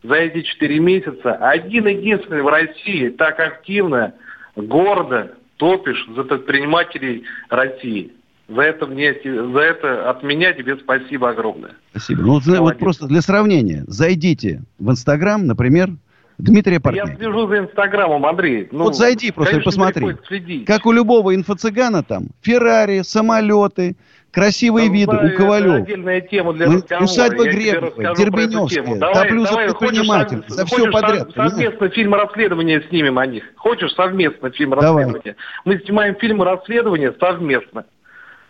за 0.03 0.15
эти 0.15 0.43
четыре 0.43 0.81
месяца, 0.81 1.35
один 1.35 1.87
единственный 1.87 2.43
в 2.43 2.49
России 2.49 3.11
так 3.11 3.39
активно, 3.39 4.15
гордо 4.57 5.33
топишь 5.59 6.09
за 6.17 6.25
предпринимателей 6.25 7.25
России. 7.51 8.13
За 8.49 8.63
это, 8.63 8.87
мне, 8.87 9.15
за 9.15 9.61
это 9.61 10.11
от 10.11 10.25
меня 10.25 10.53
тебе 10.53 10.77
спасибо 10.77 11.31
огромное. 11.31 11.73
Спасибо. 11.91 12.23
Ну, 12.23 12.41
вот 12.59 12.79
просто 12.79 13.07
для 13.07 13.21
сравнения. 13.21 13.85
Зайдите 13.87 14.63
в 14.81 14.91
Инстаграм, 14.91 15.47
например, 15.47 15.91
Дмитрия 16.41 16.81
Портнягина. 16.81 17.11
Я 17.11 17.17
слежу 17.17 17.49
за 17.49 17.59
Инстаграмом, 17.59 18.27
Андрей. 18.27 18.69
Ну, 18.71 18.85
вот 18.85 18.97
зайди 18.97 19.31
просто 19.31 19.57
и 19.57 19.61
посмотри. 19.61 20.17
Как 20.67 20.87
у 20.87 20.93
любого 20.93 21.35
инфо-цыгана 21.35 22.03
там. 22.03 22.25
Феррари, 22.43 23.03
самолеты, 23.03 23.97
красивые 24.31 24.89
ну, 24.89 24.95
виды. 24.95 25.13
Да, 25.13 25.27
у 25.27 25.37
Ковалев. 25.37 25.83
отдельная 25.83 26.21
тема 26.21 26.53
для 26.53 26.67
разговора. 26.67 27.05
Усадьба 27.05 27.45
Гребовой, 27.45 28.15
Дербеневская, 28.17 29.25
плюс 29.29 29.49
предприниматель. 29.51 30.45
За 30.49 30.67
все 30.67 30.91
подряд. 30.91 31.31
совместно 31.35 31.89
фильм 31.91 32.15
расследования 32.15 32.83
снимем 32.89 33.19
о 33.19 33.27
них. 33.27 33.45
Хочешь 33.57 33.93
совместно 33.95 34.51
фильм 34.51 34.75
расследования? 34.75 35.37
Мы 35.65 35.79
снимаем 35.79 36.17
фильм 36.17 36.43
расследования 36.43 37.15
совместно. 37.21 37.85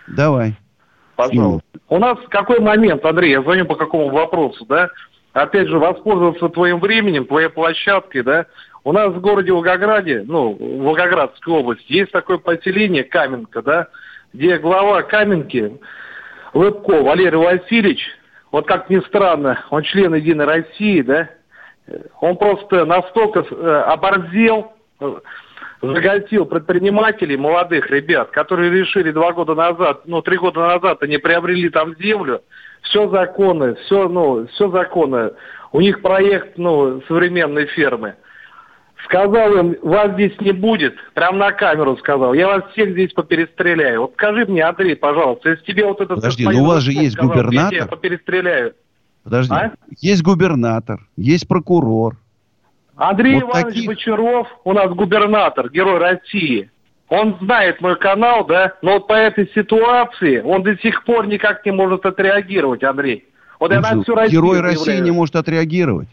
Давай. 0.07 0.57
Пожалуйста. 1.17 1.67
У 1.89 1.99
нас 1.99 2.19
какой 2.29 2.61
момент, 2.61 3.05
Андрей, 3.05 3.33
я 3.33 3.43
звоню 3.43 3.67
по 3.67 3.75
какому 3.75 4.09
вопросу, 4.11 4.65
да? 4.67 4.91
Опять 5.33 5.69
же, 5.69 5.79
воспользоваться 5.79 6.49
твоим 6.49 6.81
временем, 6.81 7.27
твоей 7.27 7.49
площадкой, 7.49 8.23
да, 8.23 8.47
у 8.85 8.93
нас 8.93 9.13
в 9.13 9.21
городе 9.21 9.53
Волгограде, 9.53 10.25
ну, 10.27 10.55
Волгоградской 10.55 11.55
области, 11.55 11.93
есть 11.93 12.13
такое 12.13 12.39
поселение 12.39 13.05
Каменка, 13.05 13.63
да, 13.63 13.89
где 14.33 14.59
глава 14.59 15.03
Каменки, 15.03 15.79
Лыбко 16.55 17.03
Валерий 17.03 17.39
Васильевич, 17.39 18.01
вот 18.51 18.67
как 18.67 18.91
ни 18.91 18.99
странно, 19.01 19.65
он 19.71 19.83
член 19.83 20.15
Единой 20.15 20.47
России, 20.47 21.03
да, 21.03 21.29
он 22.21 22.37
просто 22.37 22.85
настолько 22.85 23.45
э, 23.49 23.83
оборзел, 23.87 24.73
э, 25.01 25.21
загольтил 25.83 26.47
предпринимателей, 26.47 27.37
молодых 27.37 27.91
ребят, 27.91 28.31
которые 28.31 28.71
решили 28.71 29.13
два 29.13 29.33
года 29.33 29.55
назад, 29.55 30.03
ну, 30.07 30.23
три 30.23 30.37
года 30.37 30.61
назад, 30.61 31.03
они 31.03 31.19
приобрели 31.19 31.69
там 31.69 31.97
землю, 31.97 32.43
все 32.83 33.09
законы, 33.11 33.75
все, 33.87 34.09
ну, 34.09 34.47
все 34.49 34.71
законы. 34.71 35.33
У 35.73 35.81
них 35.81 36.03
проект, 36.03 36.59
ну, 36.59 37.01
современной 37.09 37.67
фермы. 37.67 38.15
Сказал 39.05 39.57
им, 39.57 39.77
вас 39.83 40.13
здесь 40.13 40.39
не 40.41 40.53
будет, 40.53 40.95
прям 41.15 41.39
на 41.39 41.53
камеру 41.53 41.97
сказал, 41.97 42.35
я 42.35 42.47
вас 42.49 42.65
всех 42.73 42.91
здесь 42.91 43.13
поперестреляю. 43.13 44.03
Вот 44.03 44.13
скажи 44.13 44.45
мне, 44.45 44.63
Андрей, 44.63 44.95
пожалуйста, 44.95 45.51
если 45.51 45.65
тебе 45.65 45.87
вот 45.87 46.01
этот... 46.01 46.17
Подожди, 46.17 46.47
ну 46.47 46.63
у 46.63 46.67
вас 46.67 46.83
же 46.83 46.93
есть 46.93 47.15
сказал, 47.15 47.33
губернатор. 47.33 47.73
Я 47.73 47.87
поперестреляю. 47.87 48.75
Подожди, 49.25 49.55
а? 49.55 49.73
есть 50.01 50.23
губернатор, 50.23 51.01
есть 51.17 51.49
прокурор. 51.49 52.17
Андрей 52.97 53.41
вот 53.41 53.45
Иванович 53.45 53.75
таких... 53.75 53.87
Бочаров 53.87 54.49
у 54.65 54.73
нас 54.75 54.91
губернатор, 54.91 55.71
герой 55.71 55.99
России. 55.99 56.71
Он 57.11 57.37
знает 57.41 57.81
мой 57.81 57.97
канал, 57.97 58.45
да, 58.45 58.75
но 58.83 58.93
вот 58.93 59.09
по 59.09 59.15
этой 59.15 59.51
ситуации 59.53 60.41
он 60.41 60.63
до 60.63 60.77
сих 60.79 61.05
пор 61.05 61.27
никак 61.27 61.67
не 61.67 61.73
может 61.73 62.07
отреагировать, 62.07 62.85
Андрей. 62.85 63.29
Вот 63.59 63.73
я 63.73 63.81
на 63.81 64.01
всю 64.01 64.15
Россию 64.15 64.41
Герой 64.41 64.61
России 64.61 65.01
не 65.01 65.11
может 65.11 65.35
отреагировать. 65.35 66.09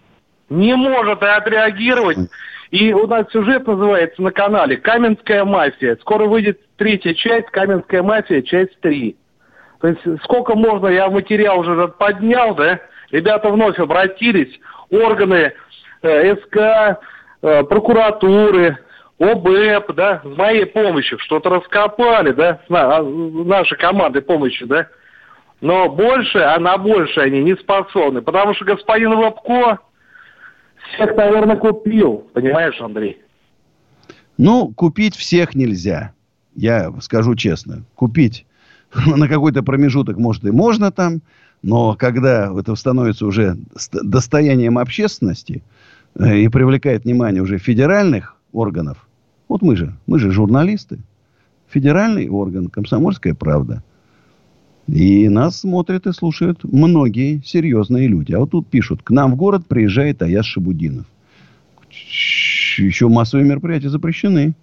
Не 0.50 0.76
может 0.76 1.22
отреагировать. 1.22 2.18
И 2.72 2.94
у 2.94 3.06
нас 3.06 3.32
сюжет 3.32 3.68
называется 3.68 4.22
на 4.22 4.32
канале 4.32 4.76
«Каменская 4.76 5.46
мафия». 5.46 5.98
Скоро 6.02 6.26
выйдет 6.26 6.60
третья 6.78 7.14
часть 7.14 7.48
«Каменская 7.52 8.02
мафия», 8.02 8.42
часть 8.42 8.78
3. 8.82 9.16
То 9.80 9.88
есть 9.88 10.02
сколько 10.24 10.56
можно, 10.56 10.88
я 10.88 11.10
материал 11.10 11.60
уже 11.60 11.88
поднял, 11.88 12.56
да? 12.56 12.80
Ребята 13.12 13.50
вновь 13.50 13.80
обратились, 13.80 14.60
органы 14.90 15.54
э, 16.02 16.36
СК, 16.36 17.00
э, 17.42 17.64
прокуратуры, 17.64 18.80
ОБЭП, 19.19 19.95
да, 19.95 20.21
с 20.23 20.38
моей 20.38 20.65
помощью 20.65 21.17
что-то 21.19 21.49
раскопали, 21.49 22.32
да, 22.32 22.60
с 22.65 22.69
на, 22.69 22.97
а, 22.97 23.03
нашей 23.03 23.77
командой 23.77 24.21
помощи, 24.21 24.65
да. 24.65 24.88
Но 25.60 25.89
больше, 25.89 26.38
а 26.38 26.60
на 26.60 26.77
больше 26.77 27.19
они 27.19 27.41
не 27.41 27.56
способны, 27.56 28.21
потому 28.21 28.53
что 28.53 28.65
господин 28.65 29.13
Лобко 29.13 29.80
всех, 30.93 31.15
наверное, 31.15 31.56
купил, 31.56 32.27
понимаешь, 32.34 32.80
Андрей? 32.80 33.19
Ну, 34.38 34.71
купить 34.75 35.15
всех 35.15 35.56
нельзя, 35.56 36.13
я 36.56 36.91
скажу 37.01 37.34
честно. 37.36 37.84
Купить 37.95 38.45
на 39.08 39.27
какой-то 39.27 39.63
промежуток, 39.63 40.17
может, 40.17 40.43
и 40.45 40.51
можно 40.51 40.91
там, 40.91 41.21
но 41.63 41.95
когда 41.95 42.53
это 42.56 42.75
становится 42.75 43.25
уже 43.25 43.58
достоянием 43.91 44.77
общественности 44.77 45.63
э, 46.19 46.38
и 46.38 46.49
привлекает 46.49 47.03
внимание 47.03 47.41
уже 47.41 47.58
федеральных 47.58 48.36
органов, 48.53 49.07
вот 49.48 49.62
мы 49.62 49.76
же, 49.76 49.96
мы 50.06 50.20
же 50.20 50.32
журналисты. 50.32 51.00
Федеральный 51.68 52.30
орган, 52.30 52.68
комсомольская 52.68 53.34
правда. 53.34 53.84
И 54.88 55.28
нас 55.28 55.60
смотрят 55.60 56.08
и 56.08 56.14
слушают 56.14 56.64
многие 56.64 57.42
серьезные 57.46 58.08
люди. 58.08 58.32
А 58.32 58.40
вот 58.40 58.52
тут 58.52 58.68
пишут, 58.68 59.04
к 59.04 59.12
нам 59.12 59.34
в 59.34 59.36
город 59.36 59.68
приезжает 59.68 60.22
Аяс 60.22 60.46
Шабудинов. 60.46 61.06
Еще 62.78 63.10
массовые 63.10 63.48
мероприятия 63.48 63.90
запрещены. 63.90 64.56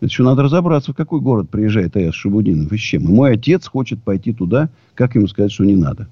Это 0.00 0.06
еще 0.06 0.24
надо 0.24 0.42
разобраться, 0.42 0.92
в 0.92 0.96
какой 0.96 1.20
город 1.20 1.50
приезжает 1.50 1.94
Аяс 1.96 2.14
Шабудинов 2.14 2.72
и 2.72 2.76
с 2.76 2.80
чем. 2.80 3.04
И 3.04 3.12
мой 3.12 3.34
отец 3.34 3.68
хочет 3.68 4.02
пойти 4.02 4.32
туда, 4.32 4.70
как 4.94 5.14
ему 5.14 5.28
сказать, 5.28 5.52
что 5.52 5.64
не 5.64 5.76
надо. 5.76 6.08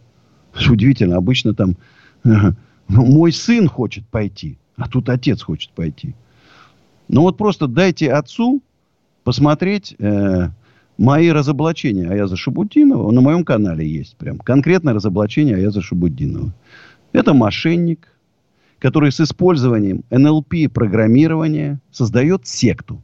Удивительно, 0.68 1.16
обычно 1.16 1.54
там 1.54 1.76
мой 2.88 3.32
сын 3.32 3.66
хочет 3.66 4.06
пойти, 4.06 4.58
а 4.76 4.88
тут 4.88 5.08
отец 5.08 5.42
хочет 5.42 5.72
пойти. 5.72 6.14
Ну 7.08 7.22
вот 7.22 7.36
просто 7.36 7.66
дайте 7.66 8.12
отцу 8.12 8.62
посмотреть 9.24 9.94
э, 9.98 10.50
мои 10.98 11.30
разоблачения 11.30 12.10
Аяза 12.10 12.36
Шабудинова. 12.36 13.10
На 13.10 13.20
моем 13.20 13.44
канале 13.44 13.88
есть 13.88 14.16
прям 14.16 14.38
конкретное 14.38 14.94
разоблачение 14.94 15.56
Аяза 15.56 15.80
Шабудинова. 15.80 16.52
Это 17.12 17.32
мошенник, 17.32 18.12
который 18.78 19.10
с 19.10 19.20
использованием 19.20 20.04
НЛП 20.10 20.70
программирования 20.72 21.80
создает 21.90 22.46
секту. 22.46 23.02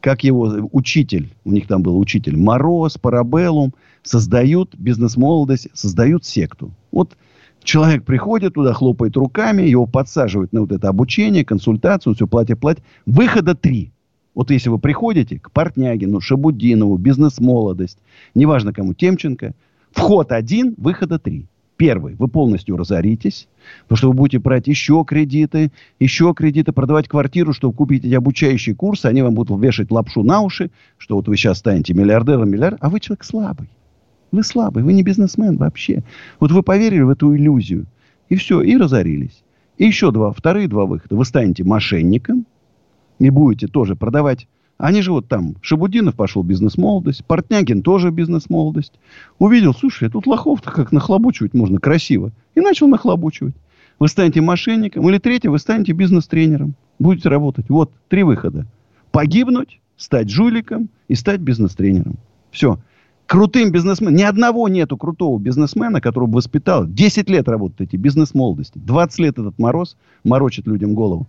Как 0.00 0.24
его 0.24 0.68
учитель, 0.72 1.30
у 1.44 1.52
них 1.52 1.66
там 1.66 1.82
был 1.82 1.98
учитель 1.98 2.36
Мороз, 2.36 2.96
Парабеллум, 2.96 3.74
создают 4.02 4.74
бизнес-молодость, 4.76 5.68
создают 5.74 6.24
секту. 6.24 6.72
Вот 6.90 7.16
Человек 7.62 8.04
приходит 8.04 8.54
туда, 8.54 8.72
хлопает 8.72 9.16
руками, 9.16 9.62
его 9.62 9.86
подсаживают 9.86 10.52
на 10.52 10.62
вот 10.62 10.72
это 10.72 10.88
обучение, 10.88 11.44
консультацию, 11.44 12.14
все 12.14 12.26
платье 12.26 12.56
платье. 12.56 12.82
Выхода 13.06 13.54
три. 13.54 13.92
Вот 14.34 14.50
если 14.50 14.70
вы 14.70 14.78
приходите 14.78 15.38
к 15.38 15.50
Портнягину, 15.50 16.20
Шабудинову, 16.20 16.96
бизнес-молодость, 16.96 17.98
неважно 18.34 18.72
кому, 18.72 18.94
Темченко, 18.94 19.54
вход 19.92 20.32
один, 20.32 20.74
выхода 20.78 21.18
три. 21.18 21.46
Первый, 21.76 22.14
вы 22.14 22.28
полностью 22.28 22.76
разоритесь, 22.76 23.48
потому 23.84 23.96
что 23.96 24.08
вы 24.08 24.14
будете 24.14 24.38
брать 24.38 24.66
еще 24.66 25.02
кредиты, 25.06 25.72
еще 25.98 26.34
кредиты, 26.34 26.72
продавать 26.72 27.08
квартиру, 27.08 27.54
чтобы 27.54 27.74
купить 27.74 28.04
эти 28.04 28.12
обучающие 28.12 28.74
курсы, 28.74 29.06
они 29.06 29.22
вам 29.22 29.34
будут 29.34 29.58
вешать 29.62 29.90
лапшу 29.90 30.22
на 30.22 30.42
уши, 30.42 30.70
что 30.98 31.16
вот 31.16 31.26
вы 31.26 31.36
сейчас 31.36 31.58
станете 31.58 31.94
миллиардером, 31.94 32.50
миллиард, 32.50 32.76
а 32.80 32.90
вы 32.90 33.00
человек 33.00 33.24
слабый. 33.24 33.68
Вы 34.32 34.42
слабый, 34.42 34.82
вы 34.82 34.92
не 34.92 35.02
бизнесмен 35.02 35.56
вообще. 35.56 36.02
Вот 36.38 36.52
вы 36.52 36.62
поверили 36.62 37.02
в 37.02 37.10
эту 37.10 37.34
иллюзию, 37.36 37.86
и 38.28 38.36
все, 38.36 38.60
и 38.62 38.76
разорились. 38.76 39.42
И 39.78 39.86
еще 39.86 40.12
два, 40.12 40.32
вторые 40.32 40.68
два 40.68 40.86
выхода. 40.86 41.16
Вы 41.16 41.24
станете 41.24 41.64
мошенником 41.64 42.46
и 43.18 43.30
будете 43.30 43.66
тоже 43.66 43.96
продавать 43.96 44.46
они 44.80 45.02
же 45.02 45.12
вот 45.12 45.28
там, 45.28 45.56
Шабудинов 45.60 46.14
пошел 46.14 46.42
бизнес-молодость, 46.42 47.26
Портнягин 47.26 47.82
тоже 47.82 48.10
бизнес-молодость. 48.10 48.94
Увидел, 49.38 49.74
слушай, 49.74 50.08
тут 50.08 50.26
лохов-то 50.26 50.70
как 50.70 50.90
нахлобучивать 50.90 51.52
можно 51.52 51.78
красиво. 51.78 52.32
И 52.54 52.60
начал 52.60 52.88
нахлобучивать. 52.88 53.54
Вы 53.98 54.08
станете 54.08 54.40
мошенником. 54.40 55.06
Или 55.10 55.18
третье, 55.18 55.50
вы 55.50 55.58
станете 55.58 55.92
бизнес-тренером. 55.92 56.74
Будете 56.98 57.28
работать. 57.28 57.68
Вот 57.68 57.92
три 58.08 58.22
выхода. 58.22 58.66
Погибнуть, 59.12 59.80
стать 59.98 60.30
жуликом 60.30 60.88
и 61.08 61.14
стать 61.14 61.40
бизнес-тренером. 61.40 62.16
Все. 62.50 62.78
Крутым 63.30 63.70
бизнесменом. 63.70 64.16
Ни 64.16 64.24
одного 64.24 64.68
нету 64.68 64.96
крутого 64.96 65.38
бизнесмена, 65.38 66.00
который 66.00 66.26
бы 66.26 66.38
воспитал. 66.38 66.84
10 66.84 67.30
лет 67.30 67.48
работают 67.48 67.80
эти 67.80 67.94
бизнес-молодости. 67.94 68.78
20 68.78 69.18
лет 69.20 69.38
этот 69.38 69.56
мороз 69.56 69.96
морочит 70.24 70.66
людям 70.66 70.94
голову. 70.94 71.28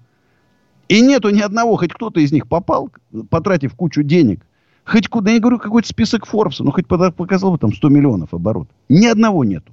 И 0.90 1.00
нету 1.02 1.30
ни 1.30 1.42
одного, 1.42 1.78
хоть 1.78 1.94
кто-то 1.94 2.20
из 2.20 2.32
них 2.32 2.48
попал, 2.48 2.90
потратив 3.30 3.76
кучу 3.76 4.02
денег. 4.02 4.44
Хоть 4.84 5.10
куда, 5.10 5.30
я 5.30 5.36
не 5.36 5.42
говорю, 5.42 5.60
какой-то 5.60 5.88
список 5.88 6.26
Форбса, 6.26 6.64
но 6.64 6.72
хоть 6.72 6.88
показал 6.88 7.52
бы 7.52 7.60
там 7.60 7.72
100 7.72 7.90
миллионов 7.90 8.34
оборот. 8.34 8.68
Ни 8.90 9.06
одного 9.06 9.44
нету. 9.44 9.72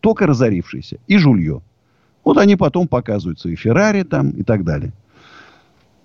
Только 0.00 0.26
разорившиеся. 0.26 0.98
И 1.06 1.18
жулье. 1.18 1.62
Вот 2.24 2.36
они 2.38 2.56
потом 2.56 2.88
показывают 2.88 3.38
свои 3.38 3.54
Феррари 3.54 4.02
там 4.02 4.30
и 4.30 4.42
так 4.42 4.64
далее. 4.64 4.92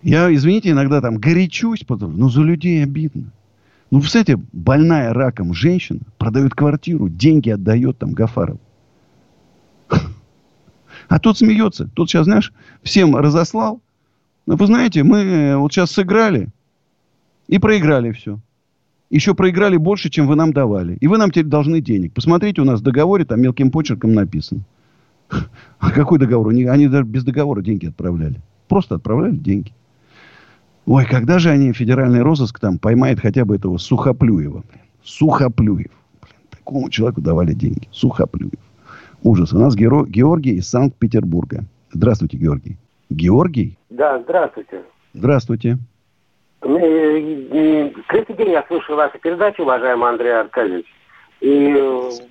Я, 0.03 0.31
извините, 0.31 0.69
иногда 0.69 1.01
там 1.01 1.17
горячусь, 1.17 1.83
потому, 1.83 2.15
но 2.15 2.29
за 2.29 2.43
людей 2.43 2.83
обидно. 2.83 3.31
Ну, 3.91 4.01
кстати, 4.01 4.37
больная 4.51 5.13
раком 5.13 5.53
женщина 5.53 5.99
продает 6.17 6.53
квартиру, 6.55 7.07
деньги 7.07 7.49
отдает 7.49 7.97
там 7.97 8.13
Гафаров. 8.13 8.57
А 11.07 11.19
тот 11.19 11.37
смеется. 11.37 11.87
Тот 11.93 12.09
сейчас, 12.09 12.25
знаешь, 12.25 12.51
всем 12.81 13.15
разослал. 13.15 13.79
Но 14.47 14.55
вы 14.55 14.65
знаете, 14.65 15.03
мы 15.03 15.19
э, 15.19 15.55
вот 15.55 15.71
сейчас 15.71 15.91
сыграли 15.91 16.49
и 17.47 17.59
проиграли 17.59 18.11
все. 18.11 18.39
Еще 19.11 19.35
проиграли 19.35 19.77
больше, 19.77 20.09
чем 20.09 20.27
вы 20.27 20.35
нам 20.35 20.51
давали. 20.51 20.97
И 20.99 21.07
вы 21.07 21.17
нам 21.17 21.29
теперь 21.29 21.45
должны 21.45 21.79
денег. 21.79 22.13
Посмотрите, 22.13 22.61
у 22.61 22.65
нас 22.65 22.79
в 22.79 22.83
договоре 22.83 23.23
там 23.23 23.39
мелким 23.41 23.71
почерком 23.71 24.13
написано. 24.13 24.61
А 25.79 25.91
какой 25.91 26.17
договор? 26.17 26.49
Они 26.49 26.87
даже 26.87 27.03
без 27.03 27.23
договора 27.23 27.61
деньги 27.61 27.85
отправляли. 27.87 28.41
Просто 28.67 28.95
отправляли 28.95 29.35
деньги. 29.35 29.73
Ой, 30.87 31.05
когда 31.05 31.39
же 31.39 31.49
они, 31.49 31.73
федеральный 31.73 32.21
розыск, 32.21 32.59
там 32.59 32.77
поймает 32.77 33.19
хотя 33.19 33.43
бы 33.43 33.55
этого 33.55 33.77
Сухоплюева? 33.77 34.63
Блин. 34.69 34.83
Сухоплюев. 35.03 35.91
Блин, 36.21 36.35
такому 36.51 36.89
человеку 36.89 37.21
давали 37.21 37.53
деньги. 37.53 37.87
Сухоплюев. 37.91 38.59
Ужас. 39.23 39.51
У 39.53 39.57
нас 39.57 39.75
Георгий 39.75 40.57
из 40.57 40.69
Санкт-Петербурга. 40.69 41.63
Здравствуйте, 41.91 42.37
Георгий. 42.37 42.77
Георгий? 43.09 43.77
Да, 43.89 44.19
здравствуйте. 44.19 44.83
Здравствуйте. 45.13 45.77
Третий 46.61 48.33
день 48.33 48.51
я 48.51 48.63
слушаю 48.67 48.97
вашу 48.97 49.17
передачу, 49.19 49.63
уважаемый 49.63 50.09
Андрей 50.09 50.39
Аркадьевич. 50.39 50.85
И 51.41 51.49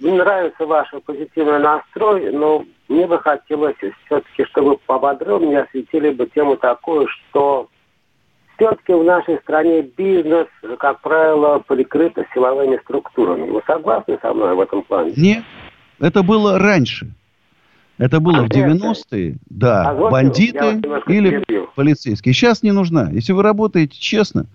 мне 0.00 0.14
нравится 0.14 0.66
ваш 0.66 0.92
позитивный 1.04 1.58
настрой, 1.58 2.32
но 2.32 2.64
мне 2.88 3.06
бы 3.06 3.18
хотелось 3.18 3.76
все-таки, 4.06 4.44
чтобы 4.44 4.78
поподробнее 4.86 5.62
осветили 5.62 6.10
бы 6.10 6.26
тему 6.26 6.56
такую, 6.56 7.08
что 7.08 7.68
все-таки 8.56 8.92
в 8.92 9.04
нашей 9.04 9.38
стране 9.38 9.82
бизнес, 9.82 10.46
как 10.78 11.00
правило, 11.00 11.58
прикрыт 11.66 12.14
силовыми 12.32 12.78
структурами. 12.84 13.50
Вы 13.50 13.62
согласны 13.66 14.18
со 14.20 14.32
мной 14.32 14.54
в 14.54 14.60
этом 14.60 14.82
плане? 14.82 15.12
Нет, 15.16 15.44
это 15.98 16.22
было 16.22 16.58
раньше. 16.58 17.10
Это 17.96 18.18
было 18.18 18.40
а 18.40 18.42
в 18.42 18.48
90-е, 18.48 19.36
да, 19.48 19.90
а 19.90 20.10
бандиты 20.10 20.82
или 21.06 21.30
перебил. 21.30 21.68
полицейские. 21.76 22.34
Сейчас 22.34 22.64
не 22.64 22.72
нужна. 22.72 23.10
Если 23.10 23.32
вы 23.32 23.42
работаете 23.42 23.96
честно, 23.96 24.46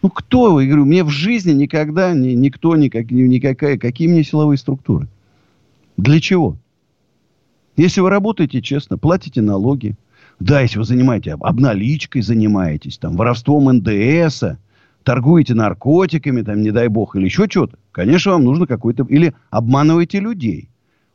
ну 0.00 0.10
кто 0.10 0.52
вы? 0.52 0.62
Я 0.62 0.68
говорю, 0.68 0.84
мне 0.86 1.02
в 1.02 1.08
жизни 1.08 1.52
никогда 1.52 2.12
ни, 2.12 2.30
никто, 2.30 2.76
никак, 2.76 3.10
никакая, 3.10 3.78
какие 3.78 4.06
мне 4.06 4.22
силовые 4.22 4.58
структуры? 4.58 5.08
Для 5.96 6.20
чего? 6.20 6.56
Если 7.76 8.00
вы 8.00 8.10
работаете 8.10 8.62
честно, 8.62 8.96
платите 8.96 9.42
налоги. 9.42 9.96
Да, 10.40 10.60
если 10.60 10.78
вы 10.78 10.84
занимаетесь 10.84 11.34
обналичкой, 11.40 12.22
занимаетесь, 12.22 12.98
там, 12.98 13.16
воровством 13.16 13.72
НДС, 13.72 14.42
торгуете 15.02 15.54
наркотиками, 15.54 16.42
там, 16.42 16.62
не 16.62 16.70
дай 16.70 16.88
бог, 16.88 17.16
или 17.16 17.24
еще 17.24 17.46
что-то, 17.48 17.78
конечно, 17.92 18.32
вам 18.32 18.44
нужно 18.44 18.66
какой-то... 18.66 19.04
Или 19.08 19.34
обманываете 19.50 20.20
людей. 20.20 20.68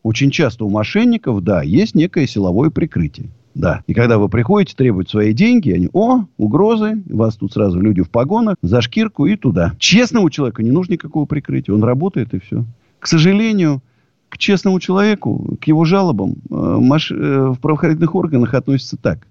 Очень 0.04 0.32
часто 0.32 0.66
у 0.66 0.70
мошенников, 0.70 1.44
да, 1.44 1.62
есть 1.62 1.96
некое 1.96 2.26
силовое 2.26 2.70
прикрытие. 2.70 3.30
Да. 3.56 3.84
И 3.88 3.94
когда 3.94 4.18
вы 4.18 4.30
приходите 4.30 4.76
требовать 4.76 5.10
свои 5.10 5.34
деньги, 5.34 5.72
они, 5.72 5.90
о, 5.92 6.26
угрозы, 6.38 7.02
вас 7.10 7.36
тут 7.36 7.52
сразу 7.52 7.80
люди 7.82 8.02
в 8.02 8.10
погонах, 8.10 8.56
за 8.62 8.82
шкирку 8.82 9.26
и 9.26 9.36
туда. 9.36 9.74
Честному 9.80 10.30
человеку 10.30 10.62
не 10.62 10.72
нужно 10.72 10.94
никакого 10.94 11.26
прикрытия. 11.26 11.76
Он 11.76 11.84
работает 11.84 12.34
и 12.34 12.40
все. 12.40 12.64
К 13.00 13.08
сожалению, 13.08 13.82
честному 14.40 14.80
человеку, 14.80 15.58
к 15.62 15.66
его 15.66 15.86
жалобам 15.86 16.36
э, 16.50 16.56
маш... 16.80 17.12
э, 17.12 17.16
в 17.16 17.60
правоохранительных 17.60 18.16
органах 18.16 18.56
относятся 18.56 18.98
так. 18.98 19.28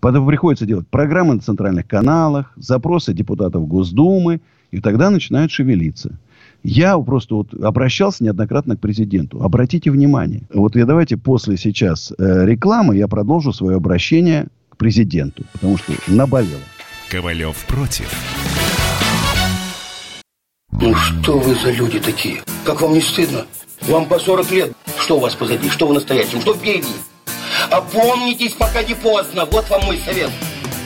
Потом 0.00 0.26
приходится 0.26 0.66
делать 0.66 0.86
программы 0.88 1.34
на 1.34 1.40
центральных 1.40 1.86
каналах, 1.86 2.52
запросы 2.56 3.14
депутатов 3.14 3.66
Госдумы, 3.66 4.40
и 4.70 4.80
тогда 4.80 5.10
начинают 5.10 5.50
шевелиться. 5.50 6.18
Я 6.62 6.98
просто 6.98 7.36
вот 7.36 7.54
обращался 7.54 8.24
неоднократно 8.24 8.76
к 8.76 8.80
президенту. 8.80 9.42
Обратите 9.42 9.90
внимание. 9.90 10.42
Вот 10.52 10.76
я 10.76 10.84
давайте 10.86 11.16
после 11.16 11.56
сейчас 11.56 12.12
э, 12.18 12.46
рекламы 12.46 12.96
я 12.96 13.08
продолжу 13.08 13.52
свое 13.52 13.76
обращение 13.76 14.48
к 14.68 14.76
президенту, 14.76 15.44
потому 15.52 15.78
что 15.78 15.92
наболело. 16.08 16.60
Ковалев 17.08 17.64
против. 17.66 18.12
Ну 20.72 20.94
что 20.94 21.38
вы 21.38 21.54
за 21.54 21.70
люди 21.70 21.98
такие? 21.98 22.42
Как 22.64 22.82
вам 22.82 22.92
не 22.92 23.00
стыдно? 23.00 23.46
Вам 23.82 24.06
по 24.06 24.18
40 24.18 24.50
лет. 24.50 24.72
Что 24.98 25.16
у 25.16 25.20
вас 25.20 25.34
позади? 25.34 25.70
Что 25.70 25.86
вы 25.86 25.94
настоящем? 25.94 26.40
Что 26.40 26.54
впереди? 26.54 26.88
Опомнитесь, 27.70 28.52
пока 28.52 28.82
не 28.82 28.94
поздно. 28.94 29.44
Вот 29.46 29.68
вам 29.68 29.84
мой 29.84 30.00
совет. 30.04 30.30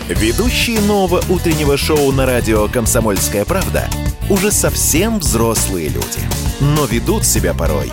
Ведущие 0.08 0.80
нового 0.80 1.22
утреннего 1.28 1.76
шоу 1.76 2.12
на 2.12 2.26
радио 2.26 2.68
«Комсомольская 2.68 3.44
правда» 3.44 3.88
уже 4.28 4.50
совсем 4.50 5.18
взрослые 5.18 5.88
люди. 5.88 6.20
Но 6.60 6.84
ведут 6.84 7.24
себя 7.24 7.54
порой. 7.54 7.92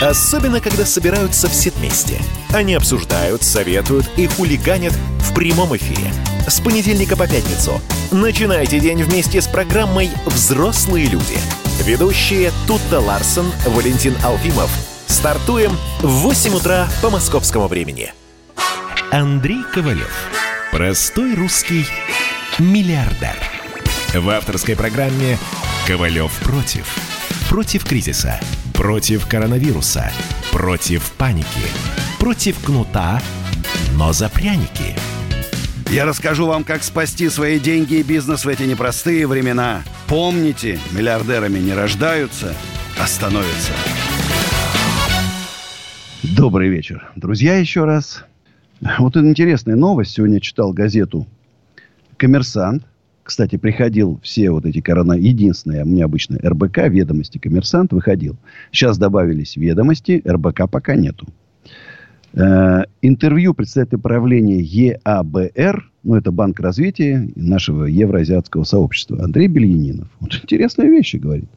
Особенно, 0.00 0.60
когда 0.60 0.84
собираются 0.84 1.48
все 1.48 1.70
вместе. 1.70 2.20
Они 2.52 2.74
обсуждают, 2.74 3.42
советуют 3.42 4.06
и 4.16 4.26
хулиганят 4.26 4.92
в 5.20 5.34
прямом 5.34 5.74
эфире. 5.76 6.12
С 6.46 6.60
понедельника 6.60 7.16
по 7.16 7.26
пятницу. 7.26 7.80
Начинайте 8.10 8.78
день 8.78 9.02
вместе 9.02 9.40
с 9.40 9.46
программой 9.46 10.10
«Взрослые 10.26 11.06
люди». 11.06 11.38
Ведущие 11.82 12.52
Тутта 12.66 13.00
Ларсон, 13.00 13.50
Валентин 13.66 14.14
Алфимов. 14.22 14.70
Стартуем 15.06 15.72
в 16.00 16.08
8 16.08 16.54
утра 16.54 16.88
по 17.00 17.08
московскому 17.08 17.66
времени. 17.66 18.12
Андрей 19.10 19.62
Ковалев. 19.72 20.28
Простой 20.72 21.34
русский 21.34 21.86
миллиардер. 22.58 23.36
В 24.14 24.28
авторской 24.28 24.76
программе 24.76 25.38
«Ковалев 25.86 26.32
против». 26.40 26.86
Против 27.48 27.84
кризиса, 27.84 28.40
против 28.76 29.26
коронавируса, 29.26 30.12
против 30.52 31.10
паники, 31.12 31.46
против 32.20 32.62
кнута, 32.62 33.22
но 33.94 34.12
за 34.12 34.28
пряники. 34.28 34.94
Я 35.90 36.04
расскажу 36.04 36.46
вам, 36.46 36.62
как 36.62 36.82
спасти 36.82 37.30
свои 37.30 37.58
деньги 37.58 37.94
и 37.94 38.02
бизнес 38.02 38.44
в 38.44 38.48
эти 38.48 38.64
непростые 38.64 39.26
времена. 39.26 39.82
Помните, 40.08 40.78
миллиардерами 40.92 41.58
не 41.58 41.72
рождаются, 41.72 42.54
а 43.00 43.06
становятся. 43.06 43.72
Добрый 46.22 46.68
вечер. 46.68 47.10
Друзья, 47.16 47.56
еще 47.56 47.84
раз. 47.84 48.24
Вот 48.98 49.16
интересная 49.16 49.76
новость. 49.76 50.12
Сегодня 50.12 50.38
читал 50.40 50.72
газету 50.72 51.26
«Коммерсант». 52.18 52.84
Кстати, 53.26 53.56
приходил 53.56 54.20
все 54.22 54.52
вот 54.52 54.66
эти 54.66 54.80
корона... 54.80 55.14
Единственное, 55.14 55.82
меня 55.82 56.04
обычно 56.04 56.38
РБК, 56.38 56.86
ведомости 56.86 57.38
«Коммерсант» 57.38 57.92
выходил. 57.92 58.36
Сейчас 58.70 58.98
добавились 58.98 59.56
ведомости, 59.56 60.22
РБК 60.24 60.70
пока 60.70 60.94
нету. 60.94 61.26
Э, 62.34 62.84
интервью 63.02 63.52
представителя 63.52 63.98
правления 63.98 64.60
ЕАБР, 64.60 65.90
ну, 66.04 66.14
это 66.14 66.30
Банк 66.30 66.60
развития 66.60 67.28
нашего 67.34 67.86
евроазиатского 67.86 68.62
сообщества, 68.62 69.20
Андрей 69.24 69.48
Бельянинов. 69.48 70.06
Вот 70.20 70.32
интересные 70.32 70.88
вещи 70.88 71.16
говорит. 71.16 71.48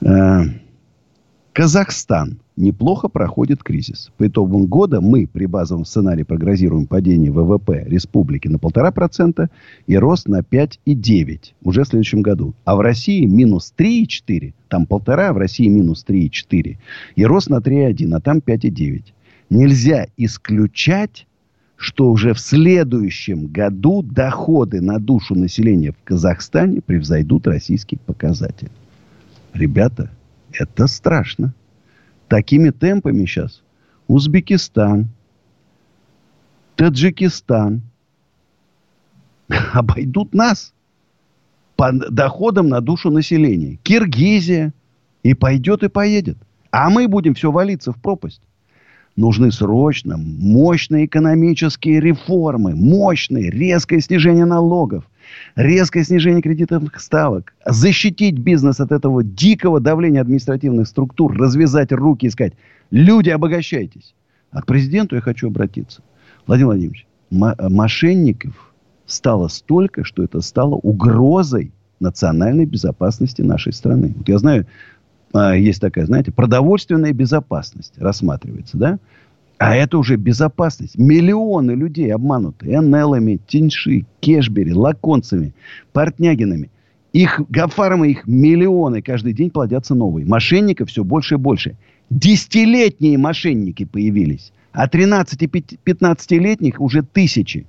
Э, 0.00 0.44
Казахстан 1.54 2.40
неплохо 2.56 3.06
проходит 3.06 3.62
кризис. 3.62 4.10
По 4.16 4.26
итогам 4.26 4.66
года 4.66 5.00
мы 5.00 5.28
при 5.28 5.46
базовом 5.46 5.84
сценарии 5.84 6.24
прогнозируем 6.24 6.88
падение 6.88 7.30
ВВП 7.30 7.84
республики 7.86 8.48
на 8.48 8.56
1,5% 8.56 9.48
и 9.86 9.96
рост 9.96 10.26
на 10.26 10.40
5,9% 10.40 11.52
уже 11.62 11.84
в 11.84 11.86
следующем 11.86 12.22
году. 12.22 12.54
А 12.64 12.74
в 12.74 12.80
России 12.80 13.24
минус 13.26 13.72
3,4%, 13.78 14.52
там 14.68 14.84
полтора, 14.84 15.28
а 15.28 15.32
в 15.32 15.36
России 15.36 15.68
минус 15.68 16.04
3,4%. 16.04 16.76
И 17.14 17.24
рост 17.24 17.48
на 17.48 17.58
3,1%, 17.58 18.12
а 18.12 18.20
там 18.20 18.38
5,9%. 18.38 19.04
Нельзя 19.48 20.08
исключать, 20.16 21.28
что 21.76 22.10
уже 22.10 22.34
в 22.34 22.40
следующем 22.40 23.46
году 23.46 24.02
доходы 24.02 24.80
на 24.80 24.98
душу 24.98 25.36
населения 25.36 25.92
в 25.92 26.02
Казахстане 26.02 26.80
превзойдут 26.80 27.46
российские 27.46 28.00
показатели. 28.04 28.72
Ребята, 29.52 30.10
это 30.58 30.86
страшно 30.86 31.54
такими 32.28 32.70
темпами 32.70 33.24
сейчас 33.26 33.62
Узбекистан, 34.08 35.08
Таджикистан 36.76 37.82
обойдут 39.72 40.34
нас 40.34 40.72
по 41.76 41.92
доходам 41.92 42.68
на 42.68 42.80
душу 42.80 43.10
населения. 43.10 43.78
Киргизия. 43.82 44.72
И 45.22 45.32
пойдет, 45.32 45.82
и 45.82 45.88
поедет. 45.88 46.36
А 46.70 46.90
мы 46.90 47.08
будем 47.08 47.34
все 47.34 47.50
валиться 47.50 47.92
в 47.92 47.96
пропасть. 47.96 48.42
Нужны 49.16 49.50
срочно 49.52 50.18
мощные 50.18 51.06
экономические 51.06 52.00
реформы. 52.00 52.74
Мощные. 52.74 53.50
Резкое 53.50 54.00
снижение 54.00 54.44
налогов 54.44 55.08
резкое 55.56 56.04
снижение 56.04 56.42
кредитных 56.42 57.00
ставок, 57.00 57.54
защитить 57.64 58.38
бизнес 58.38 58.80
от 58.80 58.92
этого 58.92 59.22
дикого 59.22 59.80
давления 59.80 60.20
административных 60.20 60.88
структур, 60.88 61.36
развязать 61.36 61.92
руки 61.92 62.26
и 62.26 62.30
сказать, 62.30 62.54
люди, 62.90 63.30
обогащайтесь. 63.30 64.14
А 64.50 64.62
к 64.62 64.66
президенту 64.66 65.16
я 65.16 65.20
хочу 65.20 65.48
обратиться. 65.48 66.02
Владимир 66.46 66.68
Владимирович, 66.68 67.06
мошенников 67.30 68.72
стало 69.06 69.48
столько, 69.48 70.04
что 70.04 70.22
это 70.22 70.40
стало 70.40 70.74
угрозой 70.74 71.72
национальной 72.00 72.66
безопасности 72.66 73.42
нашей 73.42 73.72
страны. 73.72 74.14
Вот 74.16 74.28
я 74.28 74.38
знаю, 74.38 74.66
а, 75.32 75.56
есть 75.56 75.80
такая, 75.80 76.06
знаете, 76.06 76.30
продовольственная 76.30 77.12
безопасность 77.12 77.94
рассматривается, 77.98 78.78
да? 78.78 78.98
А 79.64 79.74
это 79.74 79.96
уже 79.96 80.16
безопасность. 80.16 80.98
Миллионы 80.98 81.70
людей 81.70 82.12
обмануты. 82.12 82.78
НЛами, 82.78 83.40
Тиньши, 83.46 84.04
Кешбери, 84.20 84.74
Лаконцами, 84.74 85.54
Портнягинами. 85.94 86.70
Их 87.14 87.40
гафармы, 87.48 88.10
их 88.10 88.26
миллионы. 88.26 89.00
Каждый 89.00 89.32
день 89.32 89.48
плодятся 89.48 89.94
новые. 89.94 90.26
Мошенников 90.26 90.90
все 90.90 91.02
больше 91.02 91.36
и 91.36 91.38
больше. 91.38 91.76
Десятилетние 92.10 93.16
мошенники 93.16 93.86
появились. 93.86 94.52
А 94.72 94.86
13-15-летних 94.86 96.78
уже 96.78 97.02
тысячи. 97.02 97.64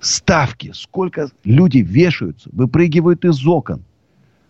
Ставки. 0.00 0.72
Сколько 0.74 1.30
люди 1.44 1.78
вешаются, 1.78 2.50
выпрыгивают 2.52 3.24
из 3.24 3.46
окон. 3.46 3.84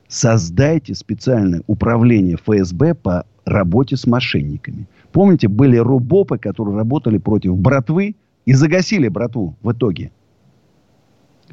Создайте 0.09 0.95
специальное 0.95 1.63
управление 1.67 2.37
ФСБ 2.37 2.95
по 2.95 3.27
работе 3.45 3.99
с 3.99 4.07
мошенниками. 4.07 4.87
Помните, 5.13 5.49
были 5.49 5.77
рубопы, 5.77 6.39
которые 6.39 6.77
работали 6.77 7.19
против 7.19 7.57
братвы 7.57 8.17
и 8.45 8.53
загасили 8.53 9.09
братву 9.09 9.57
в 9.63 9.73
итоге. 9.73 10.13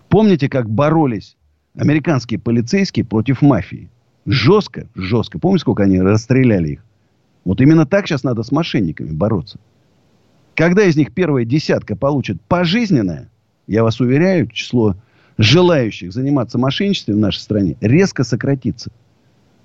Помните, 0.09 0.47
как 0.47 0.69
боролись 0.69 1.37
американские 1.75 2.39
полицейские 2.39 3.05
против 3.05 3.41
мафии? 3.41 3.89
Жестко, 4.25 4.87
жестко. 4.95 5.39
Помните, 5.39 5.61
сколько 5.61 5.83
они 5.83 6.01
расстреляли 6.01 6.69
их? 6.69 6.85
Вот 7.45 7.61
именно 7.61 7.85
так 7.85 8.07
сейчас 8.07 8.23
надо 8.23 8.43
с 8.43 8.51
мошенниками 8.51 9.11
бороться. 9.11 9.59
Когда 10.53 10.83
из 10.83 10.97
них 10.97 11.13
первая 11.13 11.45
десятка 11.45 11.95
получит 11.95 12.41
пожизненное, 12.41 13.29
я 13.67 13.83
вас 13.83 13.99
уверяю, 13.99 14.47
число 14.47 14.95
желающих 15.37 16.11
заниматься 16.11 16.57
мошенничеством 16.57 17.15
в 17.15 17.19
нашей 17.19 17.39
стране 17.39 17.77
резко 17.79 18.23
сократится. 18.23 18.91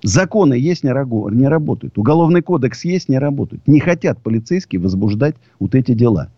Законы 0.03 0.55
есть, 0.55 0.83
не, 0.83 0.91
рагу, 0.91 1.29
не 1.29 1.47
работают. 1.47 1.97
Уголовный 1.97 2.41
кодекс 2.41 2.83
есть, 2.83 3.07
не 3.07 3.17
работают. 3.17 3.65
Не 3.67 3.79
хотят 3.79 4.21
полицейские 4.21 4.81
возбуждать 4.81 5.35
вот 5.59 5.75
эти 5.75 5.93
дела. 5.93 6.29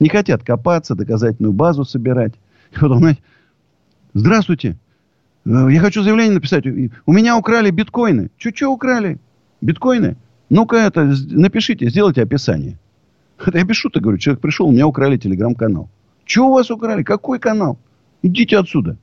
Не 0.00 0.08
хотят 0.08 0.42
копаться, 0.42 0.94
доказательную 0.94 1.52
базу 1.52 1.84
собирать. 1.84 2.32
И 2.72 2.78
потом, 2.78 2.98
знаете, 2.98 3.20
здравствуйте, 4.14 4.78
э, 5.44 5.68
я 5.70 5.80
хочу 5.80 6.02
заявление 6.02 6.32
написать. 6.32 6.64
У 6.66 7.12
меня 7.12 7.36
украли 7.36 7.70
биткоины. 7.70 8.30
Че-че 8.38 8.66
украли? 8.66 9.18
Биткоины? 9.60 10.16
Ну-ка 10.48 10.76
это, 10.76 11.14
напишите, 11.30 11.90
сделайте 11.90 12.22
описание. 12.22 12.78
Я 13.52 13.66
пишу-то, 13.66 14.00
говорю, 14.00 14.16
человек 14.16 14.40
пришел, 14.40 14.68
у 14.68 14.72
меня 14.72 14.86
украли 14.86 15.18
телеграм-канал. 15.18 15.90
Че 16.24 16.46
у 16.46 16.54
вас 16.54 16.70
украли? 16.70 17.02
Какой 17.02 17.38
канал? 17.38 17.78
Идите 18.22 18.56
отсюда. 18.56 18.96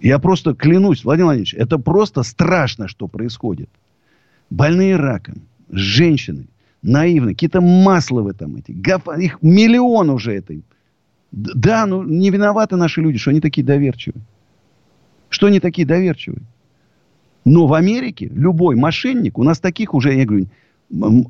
Я 0.00 0.18
просто 0.18 0.54
клянусь, 0.54 1.04
Владимир 1.04 1.26
Владимирович, 1.26 1.54
это 1.54 1.78
просто 1.78 2.22
страшно, 2.22 2.88
что 2.88 3.08
происходит. 3.08 3.70
Больные 4.50 4.96
раком, 4.96 5.42
женщины, 5.70 6.46
наивные, 6.82 7.34
какие-то 7.34 7.60
масловы 7.60 8.32
там 8.34 8.56
эти, 8.56 8.72
гафа, 8.72 9.12
их 9.14 9.38
миллион 9.42 10.10
уже 10.10 10.34
этой. 10.34 10.62
Да, 11.32 11.86
ну 11.86 12.02
не 12.04 12.30
виноваты 12.30 12.76
наши 12.76 13.00
люди, 13.00 13.18
что 13.18 13.30
они 13.30 13.40
такие 13.40 13.66
доверчивые. 13.66 14.22
Что 15.28 15.48
они 15.48 15.60
такие 15.60 15.86
доверчивые. 15.86 16.42
Но 17.44 17.66
в 17.66 17.74
Америке 17.74 18.30
любой 18.32 18.76
мошенник, 18.76 19.38
у 19.38 19.44
нас 19.44 19.60
таких 19.60 19.94
уже, 19.94 20.14
я 20.14 20.24
говорю, 20.24 20.48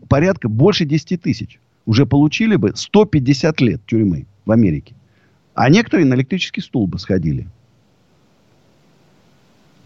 порядка 0.09 0.49
больше 0.49 0.85
10 0.85 1.23
тысяч, 1.23 1.59
уже 1.87 2.05
получили 2.05 2.57
бы 2.57 2.73
150 2.75 3.61
лет 3.61 3.81
тюрьмы 3.87 4.27
в 4.45 4.51
Америке. 4.51 4.95
А 5.55 5.71
некоторые 5.71 6.07
на 6.07 6.15
электрический 6.15 6.61
стул 6.61 6.87
бы 6.87 6.99
сходили. 6.99 7.49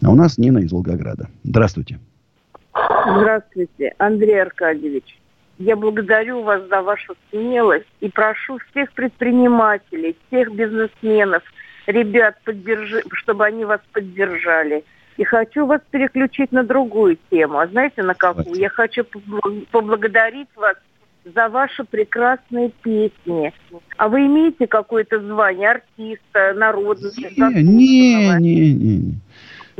А 0.03 0.09
у 0.09 0.15
нас 0.15 0.37
Нина 0.37 0.59
из 0.59 0.71
Волгограда. 0.71 1.29
Здравствуйте. 1.43 1.99
Здравствуйте, 2.73 3.93
Андрей 3.97 4.41
Аркадьевич. 4.41 5.19
Я 5.59 5.75
благодарю 5.75 6.41
вас 6.41 6.67
за 6.69 6.81
вашу 6.81 7.15
смелость 7.29 7.85
и 7.99 8.09
прошу 8.09 8.57
всех 8.71 8.91
предпринимателей, 8.93 10.17
всех 10.27 10.53
бизнесменов, 10.55 11.43
ребят, 11.85 12.37
поддержи, 12.43 13.03
чтобы 13.13 13.45
они 13.45 13.65
вас 13.65 13.79
поддержали. 13.93 14.83
И 15.17 15.23
хочу 15.23 15.67
вас 15.67 15.81
переключить 15.91 16.51
на 16.51 16.63
другую 16.63 17.17
тему. 17.29 17.59
А 17.59 17.67
знаете, 17.67 18.01
на 18.01 18.15
какую? 18.15 18.55
Я 18.55 18.69
хочу 18.69 19.05
поблагодарить 19.71 20.49
вас 20.55 20.77
за 21.25 21.49
ваши 21.49 21.83
прекрасные 21.83 22.71
песни. 22.81 23.53
А 23.97 24.07
вы 24.07 24.25
имеете 24.25 24.65
какое-то 24.65 25.19
звание 25.19 25.71
артиста, 25.71 26.53
народного? 26.55 27.11
Не, 27.37 27.61
не, 27.61 28.39
не, 28.39 28.73
не. 28.73 28.97
Не, 28.97 29.21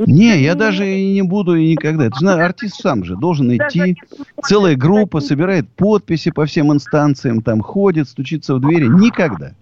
я 0.06 0.54
даже 0.54 0.86
и 0.86 1.14
не 1.14 1.22
буду 1.22 1.54
и 1.54 1.72
никогда. 1.72 2.06
Это 2.06 2.18
же 2.18 2.28
артист 2.28 2.80
сам 2.80 3.04
же 3.04 3.16
должен 3.16 3.54
идти. 3.56 3.96
Целая 4.42 4.76
группа 4.76 5.20
собирает 5.20 5.68
подписи 5.68 6.30
по 6.30 6.46
всем 6.46 6.72
инстанциям, 6.72 7.42
там 7.42 7.60
ходит, 7.60 8.08
стучится 8.08 8.54
в 8.54 8.60
двери. 8.60 8.86
Никогда. 8.86 9.52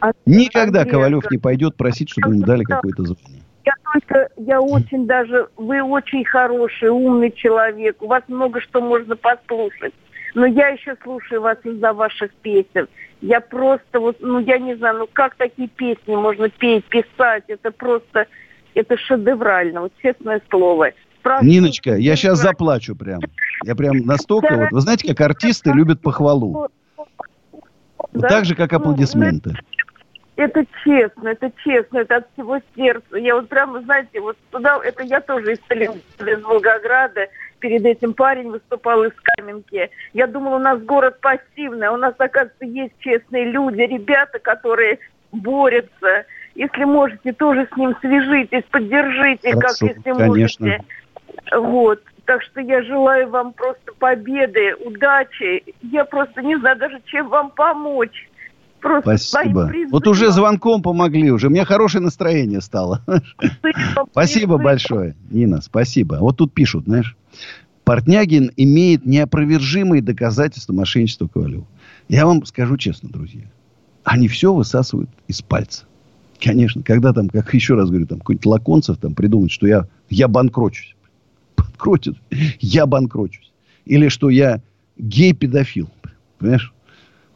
А 0.00 0.12
никогда 0.26 0.84
Ковалев 0.84 1.30
не 1.30 1.38
пойдет 1.38 1.76
просить, 1.76 2.10
чтобы 2.10 2.34
ему 2.34 2.44
дали 2.44 2.64
какое-то 2.64 3.04
звание. 3.04 3.42
Я 3.64 3.72
только, 3.92 4.28
я 4.36 4.60
очень 4.60 5.06
даже, 5.06 5.48
вы 5.56 5.82
очень 5.82 6.24
хороший, 6.24 6.90
умный 6.90 7.30
человек, 7.30 8.02
у 8.02 8.08
вас 8.08 8.22
много 8.28 8.60
что 8.60 8.82
можно 8.82 9.16
послушать. 9.16 9.94
Но 10.34 10.44
я 10.44 10.68
еще 10.68 10.96
слушаю 11.02 11.40
вас 11.40 11.56
из-за 11.64 11.92
ваших 11.92 12.34
песен. 12.42 12.88
Я 13.22 13.40
просто 13.40 14.00
вот, 14.00 14.18
ну 14.20 14.40
я 14.40 14.58
не 14.58 14.74
знаю, 14.74 14.98
ну 14.98 15.08
как 15.10 15.36
такие 15.36 15.68
песни 15.68 16.14
можно 16.14 16.50
петь, 16.50 16.84
писать, 16.84 17.44
это 17.48 17.70
просто, 17.70 18.26
это 18.74 18.96
шедеврально, 18.96 19.82
вот 19.82 19.92
честное 20.02 20.40
слово. 20.50 20.90
Прошу, 21.22 21.44
Ниночка, 21.44 21.94
я 21.96 22.16
сейчас 22.16 22.38
заплачу 22.38 22.94
прям. 22.94 23.20
Я 23.64 23.74
прям 23.74 23.98
настолько 24.04 24.54
вот. 24.56 24.72
Вы 24.72 24.80
знаете, 24.80 25.08
как 25.08 25.20
артисты 25.22 25.72
любят 25.72 26.02
похвалу. 26.02 26.68
Да? 28.12 28.28
Так 28.28 28.44
же, 28.44 28.54
как 28.54 28.72
ну, 28.72 28.78
аплодисменты. 28.78 29.54
Это 30.36 30.64
честно, 30.84 31.28
это 31.28 31.52
честно, 31.64 31.98
это 31.98 32.16
от 32.16 32.26
всего 32.32 32.58
сердца. 32.74 33.16
Я 33.16 33.36
вот 33.36 33.48
прямо, 33.48 33.80
знаете, 33.82 34.20
вот 34.20 34.36
туда, 34.50 34.80
это 34.82 35.04
я 35.04 35.20
тоже 35.20 35.52
из 35.52 35.60
из 35.70 36.42
Волгограда. 36.42 37.28
Перед 37.60 37.84
этим 37.86 38.12
парень 38.12 38.50
выступал 38.50 39.04
из 39.04 39.12
Каменки. 39.22 39.90
Я 40.12 40.26
думала, 40.26 40.56
у 40.56 40.58
нас 40.58 40.82
город 40.82 41.20
пассивный, 41.20 41.86
а 41.86 41.92
у 41.92 41.96
нас, 41.96 42.14
оказывается, 42.18 42.66
есть 42.66 42.92
честные 42.98 43.50
люди, 43.50 43.80
ребята, 43.80 44.38
которые 44.38 44.98
борются. 45.32 46.26
Если 46.54 46.84
можете, 46.84 47.32
тоже 47.32 47.68
с 47.72 47.76
ним 47.76 47.94
свяжитесь, 48.00 48.64
поддержите, 48.70 49.52
Хорошо, 49.52 49.86
как 49.88 49.96
если 49.96 50.12
конечно. 50.12 50.66
можете. 50.66 50.84
Вот. 51.56 52.00
Так 52.26 52.42
что 52.42 52.60
я 52.60 52.82
желаю 52.82 53.28
вам 53.28 53.52
просто 53.52 53.92
победы, 53.98 54.74
удачи. 54.84 55.62
Я 55.82 56.04
просто 56.04 56.42
не 56.42 56.56
знаю 56.58 56.78
даже, 56.78 57.00
чем 57.06 57.28
вам 57.28 57.50
помочь. 57.50 58.28
Просто 58.80 59.16
Спасибо. 59.16 59.72
Вот 59.90 60.06
уже 60.06 60.30
звонком 60.30 60.82
помогли, 60.82 61.30
уже. 61.30 61.48
У 61.48 61.50
меня 61.50 61.64
хорошее 61.64 62.04
настроение 62.04 62.60
стало. 62.60 63.00
Спасибо 64.12 64.58
большое, 64.58 65.16
Нина, 65.30 65.60
спасибо. 65.60 66.18
Вот 66.20 66.36
тут 66.36 66.52
пишут, 66.52 66.84
знаешь. 66.84 67.16
Портнягин 67.84 68.50
имеет 68.56 69.04
неопровержимые 69.04 70.02
доказательства 70.02 70.72
мошенничества 70.72 71.28
Ковалева. 71.28 71.66
Я 72.08 72.26
вам 72.26 72.44
скажу 72.44 72.76
честно, 72.76 73.08
друзья. 73.10 73.44
Они 74.04 74.28
все 74.28 74.52
высасывают 74.52 75.10
из 75.28 75.42
пальца. 75.42 75.84
Конечно, 76.40 76.82
когда 76.82 77.12
там, 77.12 77.28
как 77.28 77.54
еще 77.54 77.74
раз 77.74 77.88
говорю, 77.88 78.06
там 78.06 78.18
какой-нибудь 78.18 78.46
Лаконцев 78.46 78.98
там 78.98 79.14
придумает, 79.14 79.50
что 79.50 79.66
я, 79.66 79.88
я 80.10 80.28
банкрочусь. 80.28 80.94
Банкротит. 81.56 82.16
Я 82.60 82.86
банкрочусь. 82.86 83.52
Или 83.84 84.08
что 84.08 84.30
я 84.30 84.62
гей-педофил. 84.96 85.88
Понимаешь? 86.38 86.72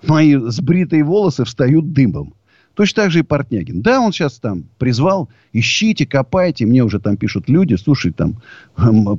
Мои 0.06 0.36
сбритые 0.36 1.04
волосы 1.04 1.44
встают 1.44 1.92
дымом. 1.92 2.34
Точно 2.78 3.02
так 3.02 3.10
же 3.10 3.18
и 3.18 3.22
Портнягин. 3.22 3.82
Да, 3.82 4.00
он 4.00 4.12
сейчас 4.12 4.38
там 4.38 4.66
призвал, 4.78 5.28
ищите, 5.52 6.06
копайте. 6.06 6.64
Мне 6.64 6.84
уже 6.84 7.00
там 7.00 7.16
пишут 7.16 7.48
люди, 7.48 7.74
слушай, 7.74 8.12
там, 8.12 8.40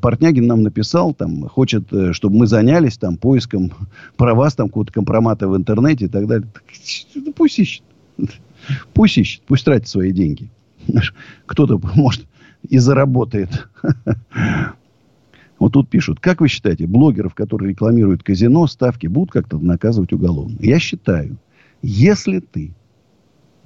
Портнягин 0.01 0.47
нам 0.47 0.63
написал, 0.63 1.13
там, 1.13 1.49
хочет, 1.49 1.91
э, 1.91 2.13
чтобы 2.13 2.37
мы 2.37 2.47
занялись 2.47 2.97
там 2.97 3.17
поиском 3.17 3.73
про 4.15 4.33
вас, 4.33 4.55
там, 4.55 4.67
какого-то 4.67 4.93
компромата 4.93 5.49
в 5.49 5.57
интернете 5.57 6.05
и 6.05 6.07
так 6.07 6.25
далее. 6.27 6.47
Ну, 7.15 7.33
пусть 7.33 7.59
ищет. 7.59 7.83
Пусть 8.93 9.17
ищет, 9.17 9.43
пусть 9.47 9.65
тратит 9.65 9.87
свои 9.87 10.11
деньги. 10.11 10.49
Кто-то, 11.45 11.79
может, 11.95 12.25
и 12.67 12.77
заработает. 12.77 13.67
Вот 15.59 15.73
тут 15.73 15.89
пишут, 15.89 16.19
как 16.19 16.39
вы 16.39 16.47
считаете, 16.47 16.87
блогеров, 16.87 17.35
которые 17.35 17.71
рекламируют 17.71 18.23
казино, 18.23 18.65
ставки 18.67 19.07
будут 19.07 19.31
как-то 19.31 19.59
наказывать 19.59 20.13
уголовно? 20.13 20.55
Я 20.59 20.79
считаю, 20.79 21.37
если 21.81 22.39
ты 22.39 22.73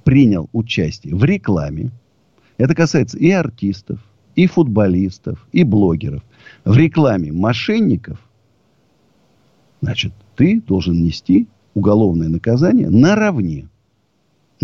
принял 0.04 0.48
участие 0.52 1.16
в 1.16 1.24
рекламе. 1.24 1.90
Это 2.58 2.74
касается 2.74 3.18
и 3.18 3.30
артистов, 3.30 3.98
и 4.36 4.46
футболистов, 4.46 5.44
и 5.50 5.64
блогеров. 5.64 6.22
В 6.64 6.76
рекламе 6.76 7.32
мошенников, 7.32 8.18
значит, 9.80 10.12
ты 10.36 10.60
должен 10.60 11.02
нести 11.02 11.48
уголовное 11.74 12.28
наказание 12.28 12.88
наравне. 12.90 13.68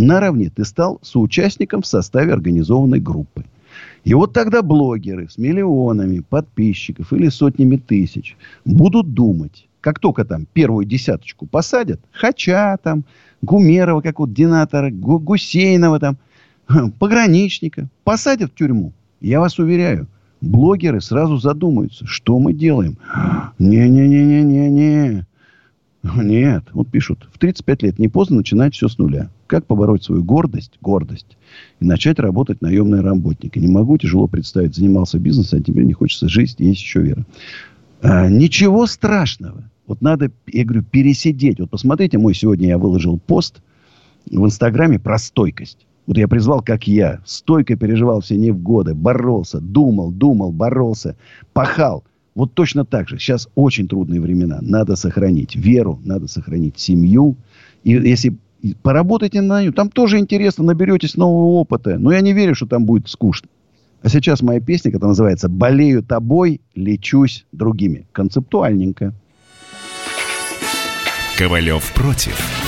Наравне 0.00 0.48
ты 0.48 0.64
стал 0.64 0.98
соучастником 1.02 1.82
в 1.82 1.86
составе 1.86 2.32
организованной 2.32 3.00
группы. 3.00 3.44
И 4.02 4.14
вот 4.14 4.32
тогда 4.32 4.62
блогеры 4.62 5.28
с 5.28 5.36
миллионами 5.36 6.20
подписчиков 6.20 7.12
или 7.12 7.28
сотнями 7.28 7.76
тысяч 7.76 8.38
будут 8.64 9.12
думать, 9.12 9.68
как 9.82 9.98
только 9.98 10.24
там 10.24 10.46
первую 10.50 10.86
десяточку 10.86 11.46
посадят, 11.46 12.00
Хача 12.12 12.78
там, 12.82 13.04
Гумерова, 13.42 14.00
как 14.00 14.20
вот 14.20 14.32
Динатора, 14.32 14.90
Гусейнова 14.90 16.00
там, 16.00 16.16
пограничника, 16.98 17.86
посадят 18.02 18.52
в 18.52 18.54
тюрьму. 18.54 18.94
Я 19.20 19.38
вас 19.38 19.58
уверяю, 19.58 20.06
блогеры 20.40 21.02
сразу 21.02 21.36
задумаются, 21.36 22.06
что 22.06 22.38
мы 22.38 22.54
делаем. 22.54 22.96
Не-не-не-не-не-не. 23.58 25.26
Нет, 26.16 26.64
вот 26.72 26.88
пишут, 26.90 27.28
в 27.32 27.38
35 27.38 27.82
лет 27.82 27.98
не 27.98 28.08
поздно 28.08 28.36
начинать 28.36 28.74
все 28.74 28.88
с 28.88 28.98
нуля. 28.98 29.30
Как 29.46 29.66
побороть 29.66 30.04
свою 30.04 30.24
гордость, 30.24 30.72
гордость, 30.80 31.36
и 31.80 31.84
начать 31.84 32.18
работать 32.18 32.62
наемный 32.62 33.00
работник. 33.00 33.56
И 33.56 33.60
не 33.60 33.68
могу, 33.68 33.98
тяжело 33.98 34.26
представить, 34.26 34.74
занимался 34.74 35.18
бизнесом, 35.18 35.60
а 35.60 35.62
теперь 35.62 35.84
не 35.84 35.92
хочется 35.92 36.28
жить, 36.28 36.54
есть 36.58 36.80
еще 36.80 37.00
вера. 37.00 37.26
А, 38.02 38.28
ничего 38.28 38.86
страшного. 38.86 39.64
Вот 39.86 40.00
надо, 40.00 40.30
я 40.46 40.64
говорю, 40.64 40.84
пересидеть. 40.84 41.60
Вот 41.60 41.70
посмотрите, 41.70 42.16
мой 42.16 42.34
сегодня 42.34 42.68
я 42.68 42.78
выложил 42.78 43.18
пост 43.18 43.60
в 44.30 44.44
Инстаграме 44.44 44.98
про 44.98 45.18
стойкость. 45.18 45.86
Вот 46.06 46.16
я 46.16 46.28
призвал, 46.28 46.62
как 46.62 46.86
я, 46.86 47.20
стойко 47.26 47.76
переживал 47.76 48.20
все 48.20 48.36
невгоды, 48.36 48.94
боролся, 48.94 49.60
думал, 49.60 50.10
думал, 50.10 50.50
боролся, 50.50 51.16
пахал. 51.52 52.04
Вот 52.34 52.54
точно 52.54 52.84
так 52.84 53.08
же. 53.08 53.18
Сейчас 53.18 53.48
очень 53.54 53.88
трудные 53.88 54.20
времена. 54.20 54.58
Надо 54.60 54.96
сохранить 54.96 55.56
веру, 55.56 56.00
надо 56.04 56.28
сохранить 56.28 56.78
семью. 56.78 57.36
И 57.82 57.90
если 57.90 58.36
поработайте 58.82 59.40
на 59.40 59.62
нее, 59.62 59.72
там 59.72 59.90
тоже 59.90 60.18
интересно, 60.18 60.64
наберетесь 60.64 61.16
нового 61.16 61.58
опыта. 61.58 61.98
Но 61.98 62.12
я 62.12 62.20
не 62.20 62.32
верю, 62.32 62.54
что 62.54 62.66
там 62.66 62.84
будет 62.84 63.08
скучно. 63.08 63.48
А 64.02 64.08
сейчас 64.08 64.40
моя 64.40 64.60
песня, 64.60 64.90
которая 64.90 65.10
называется 65.10 65.48
«Болею 65.48 66.02
тобой, 66.02 66.60
лечусь 66.74 67.44
другими». 67.52 68.06
Концептуальненько. 68.12 69.12
Ковалев 71.36 71.92
против. 71.94 72.59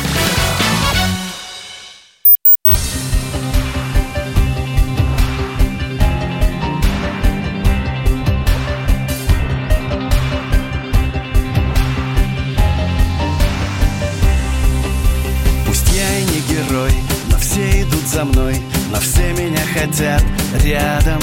Рядом 20.83 21.21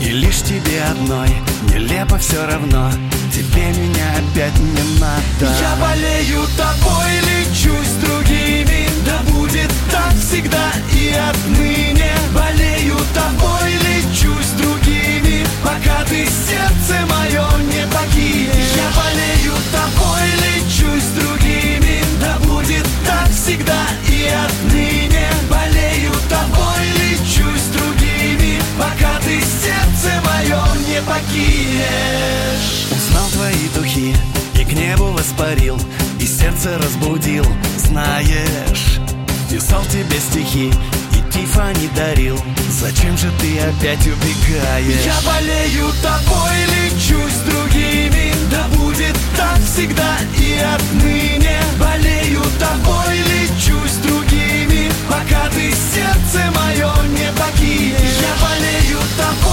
И 0.00 0.08
лишь 0.08 0.42
тебе 0.42 0.82
одной 0.90 1.28
Нелепо 1.72 2.18
все 2.18 2.44
равно. 2.46 2.90
Тебе 3.32 3.68
меня 3.70 4.04
опять 4.18 4.58
не 4.58 5.00
надо. 5.00 5.54
Я 5.58 5.74
болею 5.80 6.42
тобой, 6.56 7.12
лечусь 7.28 7.94
другими. 8.04 8.88
Да 9.06 9.22
будет 9.30 9.70
так 9.90 10.12
всегда 10.14 10.70
и 10.92 11.14
отныне. 11.30 12.12
Болею 12.34 12.98
тобой, 13.14 13.72
лечусь 13.86 14.52
другими. 14.58 15.46
Пока 15.64 16.04
ты 16.04 16.26
сердце 16.26 17.06
мое 17.06 17.46
не 17.72 17.86
покинешь. 17.86 18.76
Я 18.76 18.90
болею 19.00 19.54
тобой, 19.72 20.28
лечусь 20.44 21.08
другими. 21.18 22.02
Да 22.20 22.36
будет 22.40 22.86
так 23.06 23.30
всегда 23.30 23.80
и 24.08 24.28
отныне 24.28 25.30
сердце 29.62 30.10
мое 30.24 30.60
не 30.88 31.00
покинешь. 31.02 32.86
Узнал 32.90 33.28
твои 33.32 33.68
духи 33.74 34.14
и 34.58 34.64
к 34.64 34.72
небу 34.72 35.12
воспарил 35.12 35.78
И 36.18 36.26
сердце 36.26 36.78
разбудил, 36.78 37.46
знаешь. 37.78 38.98
Писал 39.50 39.84
тебе 39.84 40.18
стихи 40.18 40.72
и 41.12 41.32
Тифани 41.32 41.88
дарил. 41.94 42.38
Зачем 42.70 43.16
же 43.16 43.30
ты 43.40 43.60
опять 43.60 44.06
убегаешь? 44.06 45.04
Я 45.04 45.14
болею 45.24 45.92
тобой, 46.02 46.56
лечусь 46.74 47.40
другими. 47.46 48.32
Да 48.50 48.66
будет 48.76 49.16
так 49.36 49.58
всегда 49.62 50.16
и 50.38 50.58
отныне. 50.58 51.60
Болею 51.78 52.42
тобой, 52.58 53.18
лечусь 53.18 53.98
другими. 54.02 54.90
Пока 55.08 55.48
ты 55.50 55.70
сердце 55.70 56.50
мое 56.58 56.90
не 57.10 57.30
покинешь. 57.38 58.18
Я 58.22 58.34
болею 58.40 58.98
тобой, 59.18 59.51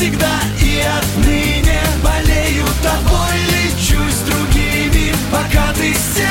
так 0.00 0.08
всегда 0.08 0.40
и 0.62 0.80
отныне 0.80 1.80
Болею 2.02 2.64
тобой, 2.82 3.36
лечусь 3.52 4.20
другими 4.26 5.12
Пока 5.30 5.72
ты 5.74 5.94
сердце 5.94 6.29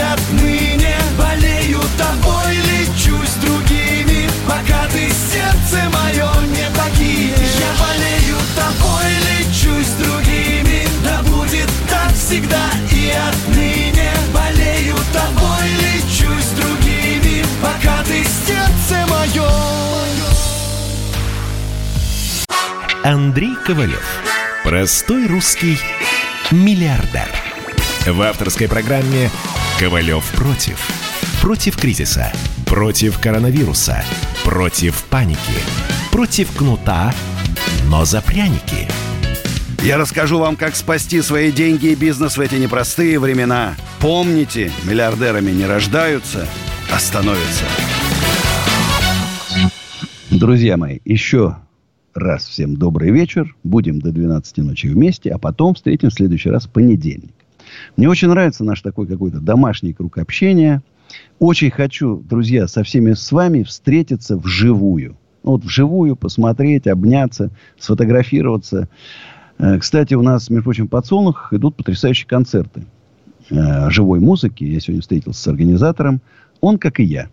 отныне. 0.00 0.96
Болею 1.18 1.80
тобой, 1.96 2.56
лечусь 2.56 3.34
другими. 3.42 4.28
Пока 4.46 4.86
ты 4.88 5.08
сердце 5.10 5.88
мое 5.90 6.28
не 6.48 6.66
покинешь. 6.76 7.56
Я 7.60 7.72
болею 7.78 8.38
тобой, 8.56 9.10
лечусь 9.28 9.92
другими. 10.02 10.88
Да 11.04 11.22
будет 11.22 11.70
так 11.88 12.12
всегда 12.14 12.70
и 12.90 13.12
отныне. 13.28 14.10
Болею 14.32 14.96
тобой, 15.12 15.68
лечусь 15.84 16.50
другими. 16.56 17.44
Пока 17.62 18.02
ты 18.04 18.24
сердце 18.24 19.06
мое. 19.08 19.50
Андрей 23.02 23.56
Ковалев. 23.66 24.04
Простой 24.62 25.26
русский 25.26 25.78
миллиардер. 26.50 27.28
В 28.06 28.20
авторской 28.22 28.68
программе 28.68 29.30
«Ковалев 29.80 30.30
против». 30.32 30.90
Против 31.40 31.78
кризиса, 31.78 32.30
против 32.66 33.18
коронавируса, 33.18 34.04
против 34.44 35.02
паники. 35.04 35.38
Против 36.12 36.54
кнута, 36.54 37.14
но 37.86 38.04
за 38.04 38.20
пряники. 38.20 38.86
Я 39.82 39.96
расскажу 39.96 40.38
вам, 40.38 40.56
как 40.56 40.76
спасти 40.76 41.22
свои 41.22 41.50
деньги 41.50 41.86
и 41.86 41.94
бизнес 41.94 42.36
в 42.36 42.42
эти 42.42 42.56
непростые 42.56 43.18
времена. 43.18 43.74
Помните, 44.00 44.70
миллиардерами 44.84 45.50
не 45.50 45.64
рождаются, 45.64 46.46
а 46.92 46.98
становятся. 46.98 47.64
Друзья 50.30 50.76
мои, 50.76 50.98
еще 51.06 51.56
раз 52.12 52.44
всем 52.44 52.76
добрый 52.76 53.12
вечер. 53.12 53.56
Будем 53.64 53.98
до 54.00 54.12
12 54.12 54.58
ночи 54.58 54.88
вместе, 54.88 55.30
а 55.30 55.38
потом 55.38 55.72
встретим 55.72 56.10
в 56.10 56.12
следующий 56.12 56.50
раз 56.50 56.66
в 56.66 56.70
понедельник. 56.70 57.32
Мне 57.96 58.08
очень 58.08 58.28
нравится 58.28 58.64
наш 58.64 58.80
такой 58.82 59.06
какой-то 59.06 59.40
домашний 59.40 59.92
круг 59.92 60.18
общения. 60.18 60.82
Очень 61.38 61.70
хочу, 61.70 62.16
друзья, 62.18 62.68
со 62.68 62.82
всеми 62.82 63.12
с 63.12 63.32
вами 63.32 63.62
встретиться 63.62 64.36
вживую. 64.36 65.16
Вот 65.42 65.64
вживую 65.64 66.16
посмотреть, 66.16 66.86
обняться, 66.86 67.50
сфотографироваться. 67.78 68.88
Э, 69.58 69.78
кстати, 69.78 70.14
у 70.14 70.22
нас, 70.22 70.50
между 70.50 70.64
прочим, 70.64 70.86
в 70.86 70.90
подсолнухах 70.90 71.52
идут 71.52 71.76
потрясающие 71.76 72.26
концерты 72.26 72.84
э, 73.50 73.90
живой 73.90 74.20
музыки. 74.20 74.64
Я 74.64 74.80
сегодня 74.80 75.00
встретился 75.00 75.42
с 75.42 75.48
организатором. 75.48 76.20
Он, 76.60 76.78
как 76.78 77.00
и 77.00 77.04
я, 77.04 77.28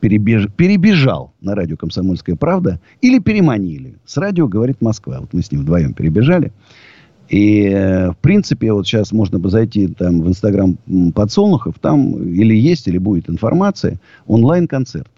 перебеж... 0.00 0.48
перебежал 0.56 1.34
на 1.40 1.54
радио 1.54 1.76
«Комсомольская 1.76 2.36
правда» 2.36 2.80
или 3.02 3.18
переманили. 3.18 3.98
С 4.06 4.16
радио 4.16 4.48
«Говорит 4.48 4.80
Москва». 4.80 5.20
Вот 5.20 5.32
мы 5.32 5.42
с 5.42 5.52
ним 5.52 5.62
вдвоем 5.62 5.92
перебежали. 5.92 6.52
И, 7.30 7.62
э, 7.62 8.10
в 8.10 8.16
принципе, 8.16 8.72
вот 8.72 8.86
сейчас 8.86 9.12
можно 9.12 9.38
бы 9.38 9.50
зайти 9.50 9.86
там 9.86 10.20
в 10.20 10.28
Инстаграм 10.28 10.76
Подсолнухов, 11.14 11.76
там 11.80 12.20
или 12.24 12.56
есть, 12.56 12.88
или 12.88 12.98
будет 12.98 13.30
информация, 13.30 14.00
онлайн-концерты. 14.26 15.10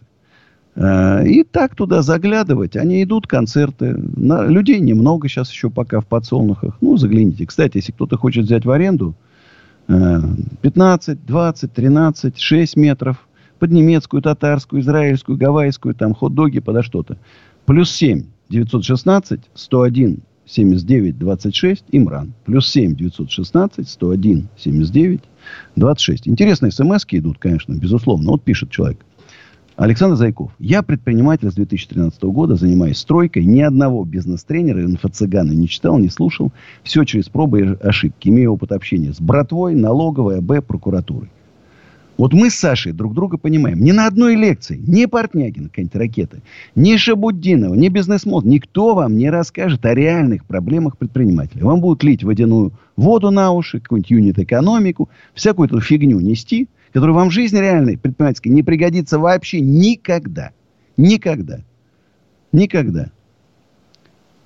Э, 0.74 1.26
и 1.26 1.42
так 1.42 1.74
туда 1.74 2.02
заглядывать. 2.02 2.76
Они 2.76 3.02
идут, 3.02 3.26
концерты. 3.26 3.96
На, 4.14 4.44
людей 4.44 4.78
немного 4.80 5.26
сейчас 5.26 5.50
еще 5.50 5.70
пока 5.70 6.00
в 6.00 6.06
подсолнухах. 6.06 6.76
Ну, 6.82 6.98
загляните. 6.98 7.46
Кстати, 7.46 7.78
если 7.78 7.92
кто-то 7.92 8.18
хочет 8.18 8.44
взять 8.44 8.66
в 8.66 8.70
аренду 8.70 9.14
15, 9.88 11.24
20, 11.26 11.72
13, 11.72 12.38
6 12.38 12.76
метров 12.76 13.26
под 13.58 13.70
немецкую, 13.70 14.22
татарскую, 14.22 14.82
израильскую, 14.82 15.38
гавайскую, 15.38 15.94
там 15.94 16.14
хот-доги, 16.14 16.60
подо 16.60 16.82
что-то. 16.82 17.16
Плюс 17.64 17.90
7 17.90 18.24
916 18.50 19.40
101 19.54 20.20
79 20.46 21.18
26 21.18 21.84
Имран. 21.92 22.34
Плюс 22.44 22.68
7 22.68 22.94
916 22.94 23.88
101 23.88 24.48
79 24.56 25.20
26. 25.76 26.28
Интересные 26.28 26.72
смс 26.72 27.04
идут, 27.10 27.38
конечно, 27.38 27.74
безусловно. 27.74 28.30
Вот 28.30 28.42
пишет 28.42 28.70
человек. 28.70 29.04
Александр 29.76 30.16
Зайков. 30.16 30.52
Я 30.58 30.82
предприниматель 30.82 31.50
с 31.50 31.54
2013 31.54 32.22
года, 32.24 32.56
занимаюсь 32.56 32.98
стройкой. 32.98 33.44
Ни 33.44 33.60
одного 33.60 34.04
бизнес-тренера 34.04 34.84
инфо-цыгана 34.84 35.52
не 35.52 35.66
читал, 35.66 35.98
не 35.98 36.08
слушал. 36.08 36.52
Все 36.82 37.04
через 37.04 37.28
пробы 37.28 37.60
и 37.60 37.86
ошибки. 37.86 38.28
Имею 38.28 38.52
опыт 38.52 38.72
общения 38.72 39.12
с 39.12 39.20
братвой, 39.20 39.74
налоговой, 39.74 40.38
АБ, 40.38 40.66
прокуратурой. 40.66 41.30
Вот 42.18 42.32
мы 42.34 42.50
с 42.50 42.54
Сашей 42.54 42.92
друг 42.92 43.14
друга 43.14 43.38
понимаем. 43.38 43.80
Ни 43.80 43.90
на 43.92 44.06
одной 44.06 44.36
лекции, 44.36 44.80
ни 44.86 45.06
Портнягина, 45.06 45.68
какая-нибудь 45.68 45.96
ракета, 45.96 46.38
ни 46.74 46.96
Шабуддинова, 46.96 47.74
ни 47.74 47.88
бизнесмод, 47.88 48.44
никто 48.44 48.94
вам 48.94 49.16
не 49.16 49.30
расскажет 49.30 49.84
о 49.86 49.94
реальных 49.94 50.44
проблемах 50.44 50.98
предпринимателя. 50.98 51.64
Вам 51.64 51.80
будут 51.80 52.04
лить 52.04 52.22
водяную 52.22 52.72
воду 52.96 53.30
на 53.30 53.52
уши, 53.52 53.80
какую-нибудь 53.80 54.10
юнит-экономику, 54.10 55.08
всякую 55.34 55.68
эту 55.68 55.80
фигню 55.80 56.20
нести– 56.20 56.68
который 56.92 57.14
вам 57.14 57.30
в 57.30 57.32
жизни 57.32 57.58
реальной 57.58 57.96
предпринимательской 57.96 58.50
не 58.50 58.62
пригодится 58.62 59.18
вообще 59.18 59.60
никогда. 59.60 60.50
Никогда. 60.96 61.60
Никогда. 62.52 63.10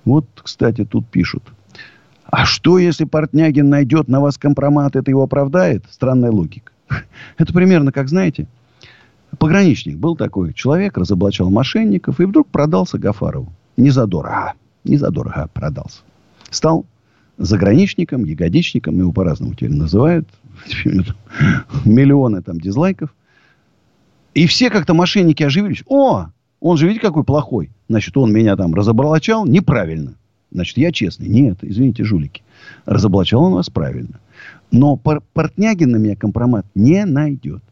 Вот, 0.04 0.26
кстати, 0.36 0.84
тут 0.84 1.08
пишут. 1.08 1.42
А 2.24 2.44
что, 2.44 2.78
если 2.78 3.04
Портнягин 3.04 3.68
найдет 3.68 4.08
на 4.08 4.20
вас 4.20 4.38
компромат, 4.38 4.94
это 4.94 5.10
его 5.10 5.24
оправдает? 5.24 5.84
Странная 5.90 6.30
логика. 6.30 6.72
Это 7.38 7.52
примерно 7.52 7.92
как, 7.92 8.08
знаете, 8.08 8.46
пограничник 9.38 9.96
был 9.96 10.16
такой 10.16 10.52
человек, 10.52 10.96
разоблачал 10.96 11.50
мошенников 11.50 12.20
и 12.20 12.24
вдруг 12.24 12.48
продался 12.48 12.98
Гафарову. 12.98 13.52
Не 13.76 13.90
задорого, 13.90 14.54
не 14.84 14.96
задорого 14.96 15.48
продался. 15.52 16.00
Стал 16.50 16.86
заграничником, 17.38 18.24
ягодичником, 18.24 18.98
его 18.98 19.12
по-разному 19.12 19.54
теперь 19.54 19.72
называют. 19.72 20.28
Миллионы 21.84 22.42
там 22.42 22.60
дизлайков. 22.60 23.14
И 24.34 24.46
все 24.46 24.70
как-то 24.70 24.94
мошенники 24.94 25.42
оживились. 25.42 25.82
О, 25.86 26.26
он 26.60 26.76
же, 26.76 26.86
видите, 26.86 27.06
какой 27.06 27.24
плохой. 27.24 27.70
Значит, 27.88 28.16
он 28.16 28.32
меня 28.32 28.56
там 28.56 28.74
разоблачал 28.74 29.46
неправильно. 29.46 30.14
Значит, 30.50 30.78
я 30.78 30.92
честный. 30.92 31.28
Нет, 31.28 31.58
извините, 31.62 32.04
жулики. 32.04 32.42
Разоблачал 32.84 33.44
он 33.44 33.54
вас 33.54 33.68
правильно. 33.68 34.20
Но 34.76 34.96
Пор 34.96 35.22
Портнягин 35.32 35.90
на 35.90 35.96
меня 35.96 36.16
компромат 36.16 36.66
не 36.74 37.06
найдет. 37.06 37.62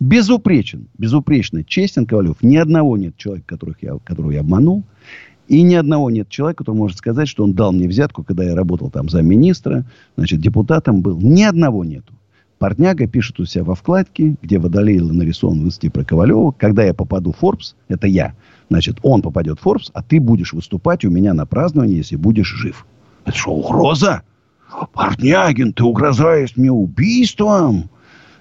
Безупречен, 0.00 0.88
безупречно 0.98 1.64
честен 1.64 2.04
Ковалев. 2.04 2.42
Ни 2.42 2.56
одного 2.56 2.98
нет 2.98 3.16
человека, 3.16 3.46
которых 3.46 3.82
я, 3.82 3.96
которого 4.04 4.32
я 4.32 4.40
обманул. 4.40 4.84
И 5.48 5.62
ни 5.62 5.74
одного 5.74 6.10
нет 6.10 6.28
человека, 6.28 6.58
который 6.58 6.76
может 6.76 6.98
сказать, 6.98 7.26
что 7.26 7.44
он 7.44 7.54
дал 7.54 7.72
мне 7.72 7.88
взятку, 7.88 8.22
когда 8.22 8.44
я 8.44 8.54
работал 8.54 8.90
там 8.90 9.08
за 9.08 9.22
министра, 9.22 9.86
значит, 10.16 10.40
депутатом 10.40 11.00
был. 11.00 11.18
Ни 11.20 11.42
одного 11.42 11.84
нету. 11.84 12.12
Портняга 12.58 13.06
пишет 13.06 13.40
у 13.40 13.46
себя 13.46 13.64
во 13.64 13.74
вкладке, 13.74 14.36
где 14.42 14.58
Водолей 14.58 15.00
нарисован 15.00 15.66
в 15.66 15.90
про 15.90 16.04
Ковалева. 16.04 16.52
Когда 16.52 16.84
я 16.84 16.92
попаду 16.92 17.32
в 17.32 17.42
Forbes, 17.42 17.74
это 17.88 18.06
я. 18.06 18.34
Значит, 18.68 18.98
он 19.02 19.22
попадет 19.22 19.58
в 19.58 19.66
Forbes, 19.66 19.90
а 19.94 20.02
ты 20.02 20.20
будешь 20.20 20.52
выступать 20.52 21.02
у 21.06 21.10
меня 21.10 21.32
на 21.32 21.46
праздновании, 21.46 21.96
если 21.96 22.16
будешь 22.16 22.54
жив. 22.54 22.86
Это 23.24 23.36
что, 23.36 23.52
угроза? 23.52 24.22
Портнягин, 24.92 25.72
ты 25.72 25.84
угрожаешь 25.84 26.56
мне 26.56 26.70
убийством? 26.70 27.90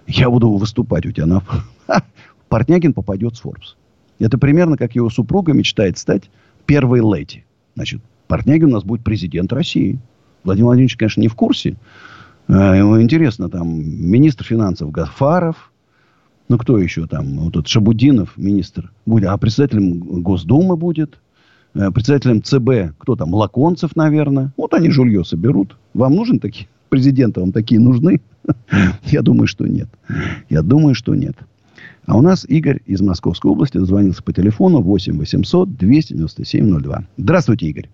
Я 0.07 0.29
буду 0.29 0.51
выступать 0.51 1.05
у 1.05 1.11
тебя 1.11 1.25
на... 1.25 1.43
Портнягин 2.49 2.93
попадет 2.93 3.37
в 3.37 3.45
Forbes. 3.45 3.75
Это 4.19 4.37
примерно 4.37 4.77
как 4.77 4.95
его 4.95 5.09
супруга 5.09 5.53
мечтает 5.53 5.97
стать 5.97 6.29
первой 6.65 6.99
леди. 6.99 7.45
Значит, 7.75 8.01
Портнягин 8.27 8.69
у 8.69 8.73
нас 8.73 8.83
будет 8.83 9.03
президент 9.03 9.51
России. 9.53 9.99
Владимир 10.43 10.67
Владимирович, 10.67 10.97
конечно, 10.97 11.21
не 11.21 11.27
в 11.27 11.35
курсе. 11.35 11.77
А, 12.47 12.75
ему 12.75 13.01
интересно, 13.01 13.49
там, 13.49 13.67
министр 13.69 14.45
финансов 14.45 14.91
Гафаров, 14.91 15.71
ну, 16.51 16.57
кто 16.57 16.77
еще 16.77 17.07
там? 17.07 17.37
Вот 17.37 17.55
этот 17.55 17.67
Шабудинов, 17.67 18.35
министр, 18.35 18.91
будет. 19.05 19.29
А 19.29 19.37
председателем 19.37 20.21
Госдумы 20.21 20.75
будет. 20.75 21.21
А, 21.73 21.91
председателем 21.91 22.41
ЦБ, 22.41 22.97
кто 22.97 23.15
там? 23.15 23.33
Лаконцев, 23.33 23.95
наверное. 23.95 24.51
Вот 24.57 24.73
они 24.73 24.89
жулье 24.89 25.23
соберут. 25.23 25.77
Вам 25.93 26.15
нужен 26.15 26.39
такие? 26.39 26.67
Президенты 26.89 27.39
вам 27.39 27.51
такие 27.51 27.79
нужны? 27.79 28.21
Я 29.03 29.21
думаю, 29.21 29.47
что 29.47 29.65
нет. 29.65 29.87
Я 30.49 30.61
думаю, 30.61 30.95
что 30.95 31.15
нет. 31.15 31.35
А 32.05 32.17
у 32.17 32.21
нас 32.21 32.45
Игорь 32.49 32.81
из 32.85 33.01
Московской 33.01 33.51
области 33.51 33.77
дозвонился 33.77 34.23
по 34.23 34.33
телефону 34.33 34.81
8 34.81 35.17
800 35.17 35.77
297 35.77 36.79
02. 36.81 37.03
Здравствуйте, 37.17 37.67
Игорь. 37.67 37.89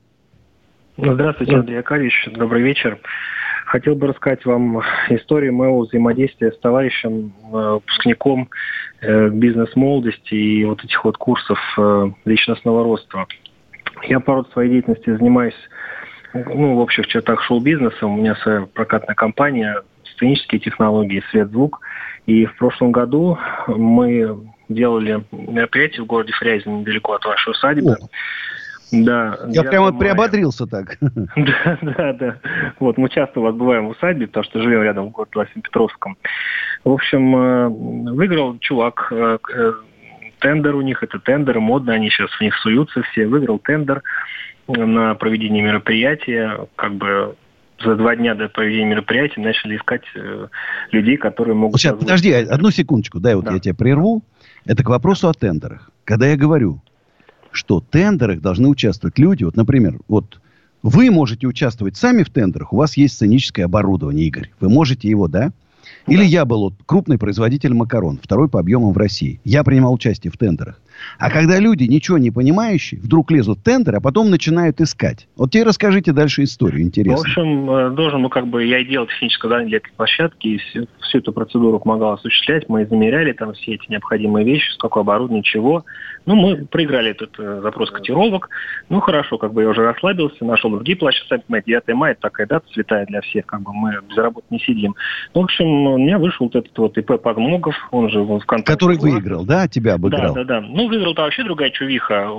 Ну, 0.97 1.13
здравствуйте, 1.13 1.55
Андрей 1.55 1.79
Акарьевич. 1.79 2.29
Добрый 2.35 2.63
вечер. 2.63 2.97
Хотел 3.67 3.95
бы 3.95 4.07
рассказать 4.07 4.45
вам 4.45 4.81
историю 5.09 5.53
моего 5.53 5.81
взаимодействия 5.81 6.53
с 6.53 6.57
товарищем, 6.57 7.33
э, 7.43 7.73
выпускником 7.73 8.49
э, 9.01 9.29
бизнес-молодости 9.29 10.33
и 10.33 10.63
вот 10.63 10.83
этих 10.83 11.03
вот 11.03 11.17
курсов 11.17 11.59
э, 11.77 12.11
личностного 12.23 12.83
роста. 12.83 13.27
Я 14.03 14.19
по 14.19 14.35
роду 14.35 14.49
своей 14.51 14.69
деятельности 14.71 15.15
занимаюсь, 15.15 15.55
ну, 16.33 16.75
в 16.75 16.79
общих 16.79 17.07
чертах 17.07 17.43
шоу-бизнесом. 17.43 18.13
У 18.13 18.17
меня 18.17 18.35
своя 18.35 18.67
прокатная 18.73 19.15
компания, 19.15 19.81
сценические 20.03 20.59
технологии, 20.59 21.23
свет-звук– 21.31 21.81
и 22.27 22.45
в 22.45 22.55
прошлом 22.57 22.91
году 22.91 23.39
мы 23.67 24.37
делали 24.69 25.23
мероприятие 25.31 26.03
в 26.03 26.07
городе 26.07 26.33
Фрязино, 26.33 26.79
недалеко 26.79 27.13
от 27.13 27.25
вашей 27.25 27.51
усадьбы. 27.51 27.93
О. 27.93 28.07
Да, 28.91 29.37
Я 29.49 29.63
прямо 29.63 29.91
мая. 29.91 29.99
приободрился 29.99 30.67
так. 30.67 30.97
Да, 31.35 31.77
да, 31.81 32.13
да. 32.13 32.37
Вот, 32.79 32.97
мы 32.97 33.09
часто 33.09 33.39
у 33.39 33.43
вас 33.43 33.55
бываем 33.55 33.87
в 33.87 33.91
усадьбе, 33.91 34.27
потому 34.27 34.43
что 34.43 34.61
живем 34.61 34.83
рядом 34.83 35.07
в 35.07 35.11
городе 35.11 35.31
Василий-Петровском. 35.35 36.17
В 36.83 36.91
общем, 36.91 37.35
э, 37.35 37.67
выиграл 38.11 38.57
чувак 38.59 39.07
э, 39.11 39.37
э, 39.53 39.73
тендер 40.39 40.75
у 40.75 40.81
них, 40.81 41.03
это 41.03 41.19
тендеры, 41.19 41.59
модно, 41.59 41.93
они 41.93 42.09
сейчас 42.09 42.31
в 42.31 42.41
них 42.41 42.55
суются 42.55 43.01
все. 43.03 43.27
Выиграл 43.27 43.59
тендер 43.59 44.03
на 44.67 45.15
проведение 45.15 45.63
мероприятия, 45.63 46.67
как 46.75 46.95
бы 46.95 47.35
за 47.83 47.95
два 47.95 48.15
дня 48.15 48.35
до 48.35 48.49
проведения 48.49 48.85
мероприятия 48.85 49.39
начали 49.41 49.77
искать 49.77 50.03
э, 50.15 50.47
людей, 50.91 51.17
которые 51.17 51.55
могут... 51.55 51.79
Сейчас, 51.79 51.97
подожди, 51.97 52.31
одну 52.31 52.71
секундочку, 52.71 53.19
дай 53.19 53.35
вот 53.35 53.45
да. 53.45 53.53
я 53.53 53.59
тебя 53.59 53.75
прерву. 53.75 54.23
Это 54.65 54.83
к 54.83 54.89
вопросу 54.89 55.29
о 55.29 55.33
тендерах. 55.33 55.91
Когда 56.03 56.27
я 56.27 56.35
говорю, 56.35 56.81
что 57.51 57.79
в 57.79 57.85
тендерах 57.85 58.41
должны 58.41 58.67
участвовать 58.67 59.19
люди, 59.19 59.43
вот, 59.43 59.55
например, 59.55 59.99
вот 60.07 60.41
вы 60.81 61.11
можете 61.11 61.47
участвовать 61.47 61.97
сами 61.97 62.23
в 62.23 62.29
тендерах, 62.29 62.73
у 62.73 62.77
вас 62.77 62.97
есть 62.97 63.15
сценическое 63.15 63.65
оборудование, 63.65 64.25
Игорь. 64.27 64.51
Вы 64.59 64.69
можете 64.69 65.07
его, 65.07 65.27
да? 65.27 65.51
Или 66.07 66.23
я 66.23 66.45
был 66.45 66.61
вот, 66.61 66.73
крупный 66.85 67.17
производитель 67.17 67.73
макарон, 67.73 68.17
второй 68.23 68.47
по 68.47 68.59
объемам 68.59 68.93
в 68.93 68.97
России. 68.97 69.41
Я 69.43 69.63
принимал 69.65 69.93
участие 69.93 70.31
в 70.31 70.37
тендерах. 70.37 70.79
А 71.19 71.29
когда 71.29 71.59
люди, 71.59 71.83
ничего 71.83 72.17
не 72.17 72.31
понимающие, 72.31 72.99
вдруг 72.99 73.31
лезут 73.31 73.59
в 73.59 73.63
тендер, 73.63 73.95
а 73.95 74.01
потом 74.01 74.29
начинают 74.29 74.81
искать. 74.81 75.27
Вот 75.35 75.51
тебе 75.51 75.63
расскажите 75.63 76.11
дальше 76.11 76.43
историю, 76.43 76.81
интересно. 76.81 77.17
В 77.17 77.21
общем, 77.21 77.71
э, 77.71 77.89
должен, 77.91 78.21
ну, 78.21 78.29
как 78.29 78.47
бы, 78.47 78.65
я 78.65 78.79
и 78.79 78.85
делал 78.85 79.07
техническое 79.07 79.47
задание 79.47 79.69
для 79.69 79.77
этой 79.77 79.91
площадки, 79.95 80.47
и 80.47 80.57
всю, 80.57 80.87
всю 81.01 81.19
эту 81.19 81.33
процедуру 81.33 81.79
помогал 81.79 82.13
осуществлять. 82.13 82.69
Мы 82.69 82.85
замеряли 82.85 83.33
там 83.33 83.53
все 83.53 83.75
эти 83.75 83.89
необходимые 83.89 84.45
вещи, 84.45 84.71
сколько 84.73 84.99
оборудования, 84.99 85.43
чего. 85.43 85.85
Ну, 86.25 86.35
мы 86.35 86.65
проиграли 86.65 87.11
этот 87.11 87.31
э, 87.39 87.61
запрос 87.61 87.89
котировок. 87.89 88.49
Ну, 88.89 88.99
хорошо, 88.99 89.37
как 89.37 89.53
бы 89.53 89.63
я 89.63 89.69
уже 89.69 89.83
расслабился, 89.83 90.43
нашел 90.43 90.69
другие 90.71 90.97
площадки. 90.97 91.29
Сами 91.29 91.41
понимаете, 91.47 91.71
9 91.87 91.95
мая, 91.95 92.17
такая 92.19 92.47
дата 92.47 92.65
святая 92.73 93.05
для 93.05 93.21
всех, 93.21 93.45
как 93.45 93.61
бы 93.61 93.73
мы 93.73 93.97
без 94.09 94.17
работы 94.17 94.47
не 94.49 94.59
сидим. 94.59 94.95
Ну, 95.33 95.41
в 95.41 95.43
общем, 95.45 95.65
у 95.65 95.97
меня 95.97 96.19
вышел 96.19 96.45
вот 96.45 96.55
этот 96.55 96.77
вот 96.77 96.97
ИП 96.97 97.21
Погмогов, 97.21 97.75
он 97.91 98.09
же 98.09 98.21
в 98.21 98.39
ВКонтакте. 98.39 98.73
Который 98.73 98.97
выиграл, 98.97 99.45
да, 99.45 99.67
тебя 99.67 99.93
обыграл? 99.93 100.33
Да, 100.33 100.43
да, 100.43 100.59
да. 100.59 100.67
Ну, 100.67 100.86
выиграл-то 100.87 101.23
вообще 101.23 101.43
другая 101.43 101.69
чувиха. 101.69 102.29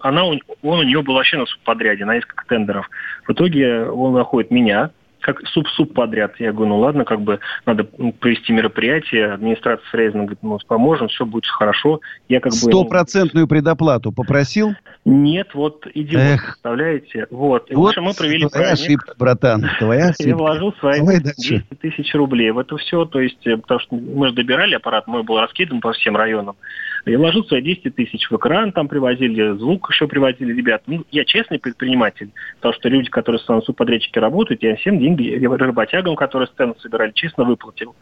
Она, 0.00 0.24
он 0.24 0.40
у 0.62 0.82
нее 0.82 1.02
был 1.02 1.14
вообще 1.14 1.38
на 1.38 1.44
подряде, 1.64 2.04
на 2.04 2.14
несколько 2.14 2.44
тендеров. 2.46 2.88
В 3.26 3.32
итоге 3.32 3.84
он 3.84 4.14
находит 4.14 4.50
меня, 4.50 4.90
как 5.26 5.44
суп-суп 5.48 5.92
подряд. 5.92 6.34
Я 6.38 6.52
говорю, 6.52 6.68
ну 6.68 6.78
ладно, 6.78 7.04
как 7.04 7.20
бы 7.20 7.40
надо 7.64 7.82
провести 7.84 8.52
мероприятие, 8.52 9.32
администрация 9.32 9.84
Фрейзена 9.90 10.22
говорит, 10.22 10.38
мы 10.42 10.58
поможем, 10.68 11.08
все 11.08 11.26
будет 11.26 11.46
хорошо. 11.46 12.00
Я 12.28 12.38
как 12.38 12.52
бы... 12.52 12.58
Стопроцентную 12.58 13.48
предоплату 13.48 14.12
попросил? 14.12 14.74
Нет, 15.04 15.48
вот 15.54 15.86
идиот, 15.92 16.22
Эх. 16.22 16.44
представляете? 16.44 17.26
Вот. 17.30 17.70
И 17.70 17.74
вот 17.74 17.88
общем, 17.88 18.04
мы 18.04 18.14
провели 18.14 18.46
твоя 18.46 18.68
праздник. 18.68 18.86
ошибка, 18.86 19.14
братан, 19.18 19.68
твоя 19.78 20.08
ошибка. 20.10 20.28
Я 20.28 20.36
вложил 20.36 20.72
свои 20.74 21.00
Давай 21.00 21.20
200 21.20 21.64
тысяч 21.80 22.14
рублей 22.14 22.52
в 22.52 22.58
это 22.58 22.76
все, 22.76 23.04
то 23.04 23.20
есть, 23.20 23.44
э, 23.46 23.56
потому 23.56 23.80
что 23.80 23.96
мы 23.96 24.28
же 24.28 24.34
добирали 24.34 24.74
аппарат, 24.74 25.08
мой 25.08 25.24
был 25.24 25.40
раскидан 25.40 25.80
по 25.80 25.92
всем 25.92 26.16
районам. 26.16 26.56
Я 27.06 27.18
вложил 27.18 27.44
свои 27.44 27.62
200 27.62 27.90
тысяч 27.90 28.28
в 28.28 28.36
экран, 28.36 28.72
там 28.72 28.88
привозили, 28.88 29.56
звук 29.58 29.90
еще 29.90 30.08
привозили 30.08 30.52
ребят. 30.52 30.82
Ну, 30.86 31.04
я 31.12 31.24
честный 31.24 31.60
предприниматель, 31.60 32.30
потому 32.56 32.74
что 32.74 32.88
люди, 32.88 33.08
которые 33.08 33.38
с 33.38 33.64
субподрядчики 33.64 34.18
работают, 34.18 34.64
я 34.64 34.74
всем 34.74 34.98
деньги 34.98 35.40
работягам, 35.44 36.16
которые 36.16 36.48
сцену 36.48 36.74
собирали, 36.80 37.12
честно 37.14 37.44
выплатил. 37.44 37.94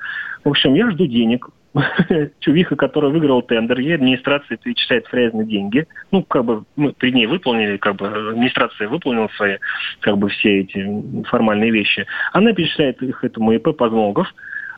В 0.43 0.49
общем, 0.49 0.73
я 0.75 0.91
жду 0.91 1.07
денег. 1.07 1.49
Чувиха, 2.41 2.77
которая 2.77 3.11
выиграла 3.11 3.43
тендер, 3.43 3.79
ей 3.81 3.97
администрация 3.97 4.57
перечисляет 4.57 5.07
фрязные 5.09 5.45
деньги. 5.45 5.87
Ну, 6.11 6.23
как 6.23 6.45
бы 6.47 6.65
мы 6.77 6.93
при 6.93 7.13
ней 7.13 7.27
выполнили, 7.27 7.77
как 7.77 7.97
бы 7.97 8.07
администрация 8.07 8.89
выполнила 8.89 9.29
свои, 9.37 9.59
как 10.01 10.17
бы 10.17 10.31
все 10.31 10.61
эти 10.61 11.25
формальные 11.25 11.73
вещи. 11.73 12.07
Она 12.33 12.55
перечисляет 12.55 13.03
их 13.03 13.23
этому 13.23 13.53
ИП 13.53 13.77
Позмогов, 13.77 14.33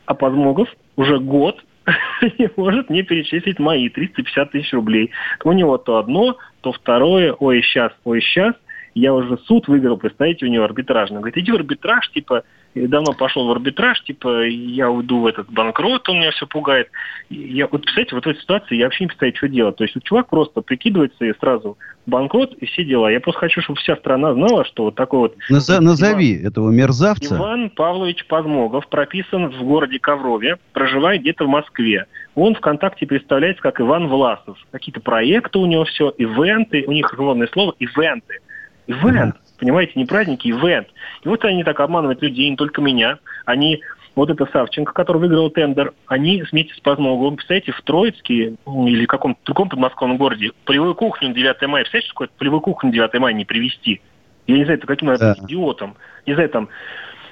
а 0.05 0.15
Позмогов 0.15 0.67
уже 0.97 1.19
год 1.19 1.63
не 2.39 2.49
может 2.55 2.89
мне 2.89 3.03
перечислить 3.03 3.59
мои 3.59 3.89
350 3.89 4.51
тысяч 4.51 4.73
рублей. 4.73 5.11
У 5.43 5.51
него 5.51 5.77
то 5.77 5.97
одно, 5.97 6.37
то 6.61 6.71
второе, 6.71 7.33
ой, 7.33 7.61
сейчас, 7.61 7.91
ой, 8.03 8.21
сейчас. 8.21 8.53
Я 8.93 9.13
уже 9.13 9.37
суд 9.45 9.67
выиграл, 9.67 9.97
представьте, 9.97 10.45
у 10.45 10.49
него 10.49 10.63
арбитражный. 10.65 11.19
Говорит, 11.19 11.37
иди 11.37 11.51
в 11.51 11.55
арбитраж, 11.55 12.09
типа, 12.09 12.43
давно 12.85 13.13
пошел 13.13 13.47
в 13.47 13.51
арбитраж, 13.51 14.03
типа, 14.03 14.45
я 14.45 14.91
уйду 14.91 15.21
в 15.21 15.25
этот 15.25 15.49
банкрот, 15.49 16.07
он 16.09 16.19
меня 16.19 16.31
все 16.31 16.45
пугает. 16.45 16.89
Я, 17.29 17.67
вот, 17.67 17.81
представляете, 17.81 18.15
вот 18.15 18.25
в 18.25 18.27
этой 18.27 18.39
ситуации 18.41 18.75
я 18.75 18.85
вообще 18.85 19.05
не 19.05 19.07
представляю, 19.07 19.37
что 19.37 19.47
делать. 19.47 19.75
То 19.77 19.83
есть 19.83 19.95
вот 19.95 20.03
чувак 20.03 20.29
просто 20.29 20.61
прикидывается 20.61 21.25
и 21.25 21.33
сразу 21.39 21.77
банкрот 22.05 22.53
и 22.53 22.65
все 22.65 22.83
дела. 22.83 23.09
Я 23.09 23.19
просто 23.19 23.39
хочу, 23.39 23.61
чтобы 23.61 23.79
вся 23.79 23.95
страна 23.95 24.33
знала, 24.33 24.65
что 24.65 24.83
вот 24.83 24.95
такой 24.95 25.19
вот... 25.19 25.35
Наза- 25.49 25.79
назови 25.79 26.35
Иван, 26.35 26.47
этого 26.47 26.71
мерзавца. 26.71 27.35
Иван 27.35 27.69
Павлович 27.69 28.25
Подмогов 28.27 28.87
прописан 28.87 29.49
в 29.49 29.63
городе 29.63 29.99
Коврове, 29.99 30.57
проживает 30.73 31.21
где-то 31.21 31.45
в 31.45 31.49
Москве. 31.49 32.05
Он 32.35 32.55
ВКонтакте 32.55 33.05
представляется 33.05 33.61
как 33.61 33.81
Иван 33.81 34.07
Власов. 34.07 34.57
Какие-то 34.71 35.01
проекты 35.01 35.59
у 35.59 35.65
него 35.65 35.85
все, 35.85 36.13
ивенты, 36.17 36.83
у 36.87 36.91
них 36.91 37.13
главное 37.15 37.47
слово 37.51 37.73
ивенты. 37.79 38.39
Ивент. 38.87 39.35
Понимаете, 39.57 39.93
не 39.95 40.05
праздники, 40.05 40.49
ивент. 40.49 40.87
И 41.23 41.27
вот 41.27 41.43
они 41.45 41.63
так 41.63 41.79
обманывают 41.79 42.21
людей, 42.21 42.49
не 42.49 42.55
только 42.55 42.81
меня. 42.81 43.19
Они 43.45 43.81
вот 44.15 44.29
это 44.29 44.47
Савченко, 44.47 44.93
который 44.93 45.17
выиграл 45.17 45.49
тендер, 45.51 45.93
они 46.07 46.41
вместе 46.41 46.73
с 46.73 46.79
Позмоговым, 46.79 47.35
представляете, 47.35 47.71
в 47.71 47.81
Троицке 47.83 48.55
или 48.65 49.05
в 49.05 49.07
каком-то 49.07 49.39
другом 49.45 49.69
подмосковном 49.69 50.17
городе 50.17 50.51
полевую 50.65 50.95
кухню 50.95 51.29
на 51.29 51.35
9 51.35 51.61
мая, 51.67 51.83
представляете, 51.83 52.07
что 52.07 52.13
такое 52.13 52.29
полевую 52.37 52.61
кухню 52.61 52.89
на 52.89 52.93
9 52.93 53.19
мая 53.19 53.33
не 53.33 53.45
привезти? 53.45 54.01
Я 54.47 54.57
не 54.57 54.63
знаю, 54.63 54.79
это 54.79 54.87
каким 54.87 55.13
да. 55.15 55.35
идиотом. 55.39 55.97
Не 56.25 56.33
знаю, 56.33 56.49
там, 56.49 56.69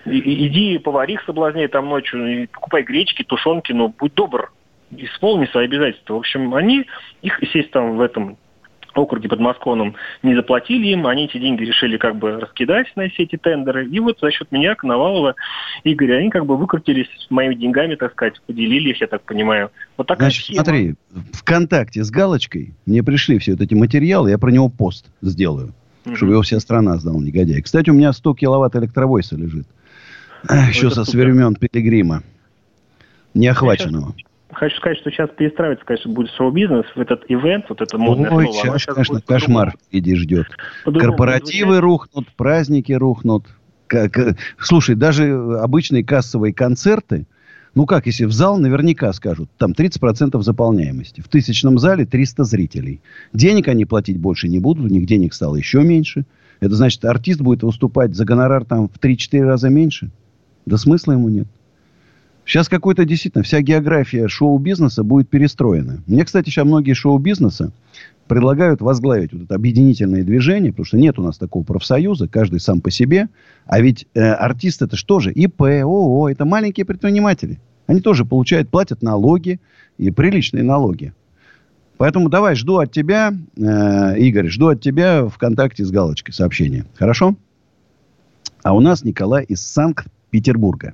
иди 0.06 0.78
поварих 0.78 1.24
соблазняй 1.26 1.68
там 1.68 1.90
ночью, 1.90 2.48
покупай 2.52 2.84
гречки, 2.84 3.24
тушенки, 3.24 3.72
но 3.72 3.88
будь 3.88 4.14
добр, 4.14 4.52
исполни 4.92 5.46
свои 5.48 5.66
обязательства. 5.66 6.14
В 6.14 6.18
общем, 6.18 6.54
они, 6.54 6.86
их, 7.24 7.42
естественно, 7.42 7.94
в 7.94 8.02
этом 8.02 8.38
округе 8.96 9.30
под 9.30 9.40
Москвоном 9.40 9.96
не 10.24 10.36
заплатили 10.36 10.88
им, 10.88 11.06
они 11.08 11.26
эти 11.26 11.38
деньги 11.38 11.64
решили 11.64 11.98
как 11.98 12.16
бы 12.16 12.40
раскидать 12.40 12.88
на 12.96 13.10
все 13.10 13.24
эти 13.24 13.36
тендеры. 13.36 13.88
И 13.88 14.00
вот 14.00 14.20
за 14.22 14.32
счет 14.32 14.52
меня, 14.52 14.76
Коновалова, 14.76 15.36
Игоря, 15.84 16.18
они 16.18 16.30
как 16.30 16.46
бы 16.46 16.58
выкрутились 16.58 17.08
моими 17.30 17.56
деньгами, 17.56 17.96
так 17.96 18.14
сказать, 18.14 18.42
поделили 18.46 18.90
их, 18.90 19.02
я 19.02 19.08
так 19.08 19.22
понимаю. 19.24 19.72
Вот 19.98 20.08
такая 20.08 20.30
Значит, 20.30 20.46
схема. 20.46 20.64
смотри, 20.64 20.96
ВКонтакте 21.34 22.04
с 22.04 22.10
галочкой 22.10 22.74
мне 22.86 23.04
пришли 23.04 23.38
все 23.40 23.52
вот 23.52 23.62
эти 23.62 23.74
материалы, 23.74 24.30
я 24.30 24.38
про 24.38 24.52
него 24.52 24.70
пост 24.70 25.08
сделаю, 25.22 25.74
угу. 26.06 26.16
чтобы 26.16 26.34
его 26.34 26.42
вся 26.42 26.60
страна 26.60 26.98
знала, 26.98 27.20
негодяй. 27.20 27.62
Кстати, 27.62 27.90
у 27.90 27.94
меня 27.94 28.14
100 28.14 28.36
киловатт 28.36 28.76
электровойса 28.76 29.36
лежит. 29.36 29.68
Еще 30.70 30.92
со 30.92 31.02
времен 31.18 31.56
Пилигрима. 31.56 32.24
Неохваченного. 33.34 34.14
Сейчас 34.16 34.35
хочу 34.56 34.76
сказать, 34.78 34.98
что 35.00 35.12
сейчас 35.12 35.30
перестраивается, 35.38 35.86
конечно, 35.86 36.12
будет 36.12 36.32
шоу-бизнес 36.32 36.86
в 36.96 37.00
этот 37.00 37.24
ивент, 37.28 37.66
вот 37.70 37.82
это 37.82 37.98
модное 37.98 38.32
Ой, 38.32 38.46
слово. 38.46 38.60
Сейчас, 38.60 38.82
сейчас, 38.82 38.96
конечно, 38.96 39.22
кошмар 39.22 39.76
иди 39.92 40.16
ждет. 40.16 40.48
Корпоративы 40.84 41.80
рухнут, 41.80 42.28
праздники 42.36 42.92
рухнут. 42.92 43.46
Как, 43.88 44.18
слушай, 44.58 44.96
даже 44.96 45.60
обычные 45.62 46.04
кассовые 46.04 46.54
концерты, 46.54 47.28
ну 47.76 47.86
как, 47.86 48.08
если 48.08 48.26
в 48.26 48.32
зал 48.32 48.58
наверняка 48.58 49.12
скажут, 49.14 49.50
там 49.58 49.74
30% 49.74 50.42
заполняемости. 50.42 51.22
В 51.22 51.28
тысячном 51.28 51.78
зале 51.78 52.06
300 52.06 52.46
зрителей. 52.46 53.02
Денег 53.34 53.68
они 53.68 53.86
платить 53.86 54.18
больше 54.18 54.48
не 54.48 54.60
будут, 54.60 54.86
у 54.86 54.94
них 54.94 55.06
денег 55.06 55.34
стало 55.34 55.58
еще 55.58 55.84
меньше. 55.84 56.26
Это 56.62 56.74
значит, 56.76 57.04
артист 57.04 57.42
будет 57.42 57.64
выступать 57.64 58.16
за 58.16 58.24
гонорар 58.26 58.64
там 58.64 58.88
в 58.88 58.98
3-4 58.98 59.44
раза 59.44 59.70
меньше. 59.70 60.10
Да 60.66 60.78
смысла 60.78 61.12
ему 61.12 61.30
нет. 61.30 61.48
Сейчас 62.46 62.70
какой-то 62.70 63.06
действительно 63.06 63.44
вся 63.44 63.62
география 63.62 64.28
шоу-бизнеса 64.28 65.04
будет 65.04 65.30
перестроена. 65.30 66.04
Мне, 66.06 66.24
кстати, 66.24 66.50
сейчас 66.50 66.66
многие 66.66 66.94
шоу-бизнеса 66.94 67.72
предлагают 68.28 68.82
возглавить 68.82 69.34
вот 69.34 69.44
это 69.44 69.56
объединительное 69.56 70.24
движение, 70.24 70.72
потому 70.72 70.86
что 70.86 70.98
нет 70.98 71.18
у 71.18 71.24
нас 71.24 71.38
такого 71.38 71.64
профсоюза, 71.64 72.28
каждый 72.28 72.60
сам 72.60 72.82
по 72.82 72.92
себе. 72.92 73.30
А 73.66 73.82
ведь 73.82 74.08
э, 74.14 74.22
артист 74.22 74.84
это 74.84 74.96
что 74.96 75.20
же? 75.20 75.32
ИП, 75.32 75.62
ООО, 75.62 76.30
это 76.30 76.46
маленькие 76.46 76.86
предприниматели. 76.86 77.60
Они 77.88 78.00
тоже 78.00 78.26
получают, 78.26 78.70
платят 78.70 79.02
налоги 79.02 79.60
и 79.98 80.12
приличные 80.12 80.64
налоги. 80.64 81.14
Поэтому 81.98 82.30
давай, 82.30 82.56
жду 82.56 82.78
от 82.78 82.92
тебя, 82.92 83.34
э, 83.58 84.20
Игорь, 84.20 84.50
жду 84.50 84.68
от 84.68 84.82
тебя 84.82 85.28
ВКонтакте 85.28 85.84
с 85.84 85.92
галочкой 85.92 86.34
сообщения. 86.34 86.86
Хорошо? 86.96 87.36
А 88.64 88.76
у 88.76 88.82
нас 88.82 89.04
Николай 89.04 89.46
из 89.46 89.62
Санкт-Петербурга. 89.62 90.94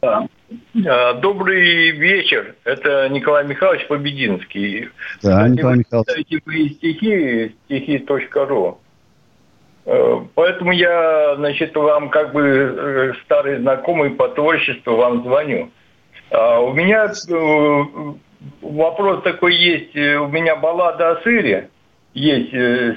А, 0.00 1.14
добрый 1.14 1.90
вечер. 1.90 2.54
Это 2.64 3.08
Николай 3.08 3.46
Михайлович 3.46 3.86
Побединский. 3.88 4.88
Да, 5.22 5.44
Кстати, 5.44 5.50
Николай 5.50 5.78
Михайлович. 5.78 6.08
Читаете 6.08 6.42
мои 6.46 6.68
стихи, 6.70 7.56
стихи.ру. 7.64 8.78
Э, 9.86 10.20
поэтому 10.34 10.72
я, 10.72 11.34
значит, 11.36 11.74
вам 11.74 12.10
как 12.10 12.32
бы 12.32 12.42
э, 12.42 13.12
старый 13.24 13.58
знакомый 13.58 14.10
по 14.10 14.28
творчеству 14.28 14.96
вам 14.96 15.24
звоню. 15.24 15.70
А 16.30 16.60
у 16.60 16.72
меня 16.72 17.06
э, 17.06 17.84
вопрос 18.62 19.22
такой 19.24 19.56
есть. 19.56 19.96
У 19.96 20.28
меня 20.28 20.56
баллада 20.56 21.10
о 21.10 21.22
сыре 21.22 21.70
есть 22.14 22.48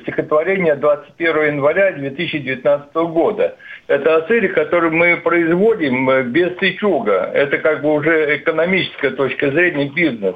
стихотворение 0.02 0.76
21 0.76 1.56
января 1.56 1.92
2019 1.92 2.94
года. 2.94 3.58
Это 3.92 4.16
оцели, 4.16 4.48
которые 4.48 4.92
мы 4.92 5.18
производим 5.18 6.10
э, 6.10 6.24
без 6.24 6.58
сычуга. 6.60 7.30
Это 7.34 7.58
как 7.58 7.82
бы 7.82 7.94
уже 7.94 8.38
экономическая 8.38 9.10
точка 9.12 9.52
зрения 9.52 9.90
бизнес. 9.90 10.36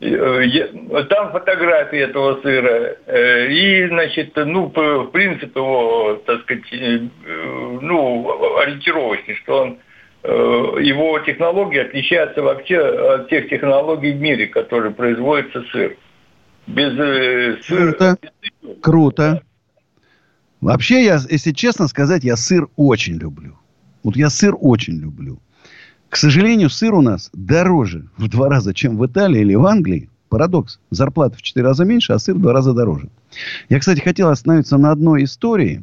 Э, 0.00 1.04
там 1.08 1.30
фотографии 1.30 2.00
этого 2.00 2.40
сыра. 2.42 2.96
Э, 3.06 3.46
и, 3.46 3.86
значит, 3.86 4.32
ну, 4.34 4.72
в 4.74 5.06
принципе, 5.12 5.60
его, 5.60 6.20
так 6.26 6.40
сказать, 6.42 6.64
ну, 7.82 8.58
ориентировочный, 8.58 9.36
что 9.36 9.62
он 9.62 9.78
его 10.24 11.18
технологии 11.20 11.80
отличаются 11.80 12.42
вообще 12.42 12.78
от 12.78 13.28
тех 13.28 13.48
технологий 13.48 14.12
в 14.12 14.20
мире, 14.20 14.46
которые 14.46 14.92
производится 14.92 15.62
сыр. 15.72 15.96
Без 16.66 17.64
сыра. 17.66 17.92
Круто. 17.92 18.18
Круто. 18.80 19.42
Вообще, 20.60 21.04
я, 21.04 21.20
если 21.28 21.50
честно 21.52 21.88
сказать, 21.88 22.22
я 22.22 22.36
сыр 22.36 22.68
очень 22.76 23.16
люблю. 23.16 23.58
Вот 24.04 24.16
я 24.16 24.30
сыр 24.30 24.54
очень 24.58 24.98
люблю. 24.98 25.40
К 26.08 26.16
сожалению, 26.16 26.70
сыр 26.70 26.94
у 26.94 27.00
нас 27.00 27.30
дороже 27.32 28.08
в 28.16 28.28
два 28.28 28.48
раза, 28.48 28.74
чем 28.74 28.96
в 28.96 29.06
Италии 29.06 29.40
или 29.40 29.54
в 29.54 29.66
Англии. 29.66 30.08
Парадокс. 30.28 30.78
Зарплата 30.90 31.36
в 31.36 31.42
4 31.42 31.66
раза 31.66 31.84
меньше, 31.84 32.12
а 32.12 32.18
сыр 32.18 32.36
в 32.36 32.40
2 32.40 32.52
раза 32.52 32.72
дороже. 32.72 33.08
Я, 33.68 33.78
кстати, 33.78 34.00
хотел 34.00 34.28
остановиться 34.28 34.78
на 34.78 34.90
одной 34.90 35.24
истории. 35.24 35.82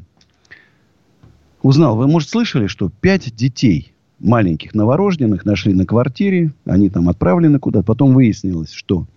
Узнал, 1.62 1.98
вы, 1.98 2.08
может, 2.08 2.30
слышали, 2.30 2.68
что 2.68 2.90
5 2.90 3.36
детей 3.36 3.94
маленьких 4.20 4.74
новорожденных 4.74 5.46
нашли 5.46 5.74
на 5.74 5.86
квартире. 5.86 6.52
Они 6.66 6.90
там 6.90 7.10
отправлены 7.10 7.60
куда-то. 7.60 7.86
Потом 7.86 8.14
выяснилось, 8.14 8.72
что 8.72 9.08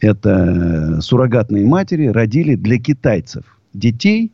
это 0.00 1.00
суррогатные 1.00 1.66
матери 1.66 2.06
родили 2.06 2.54
для 2.54 2.78
китайцев 2.78 3.44
детей. 3.74 4.32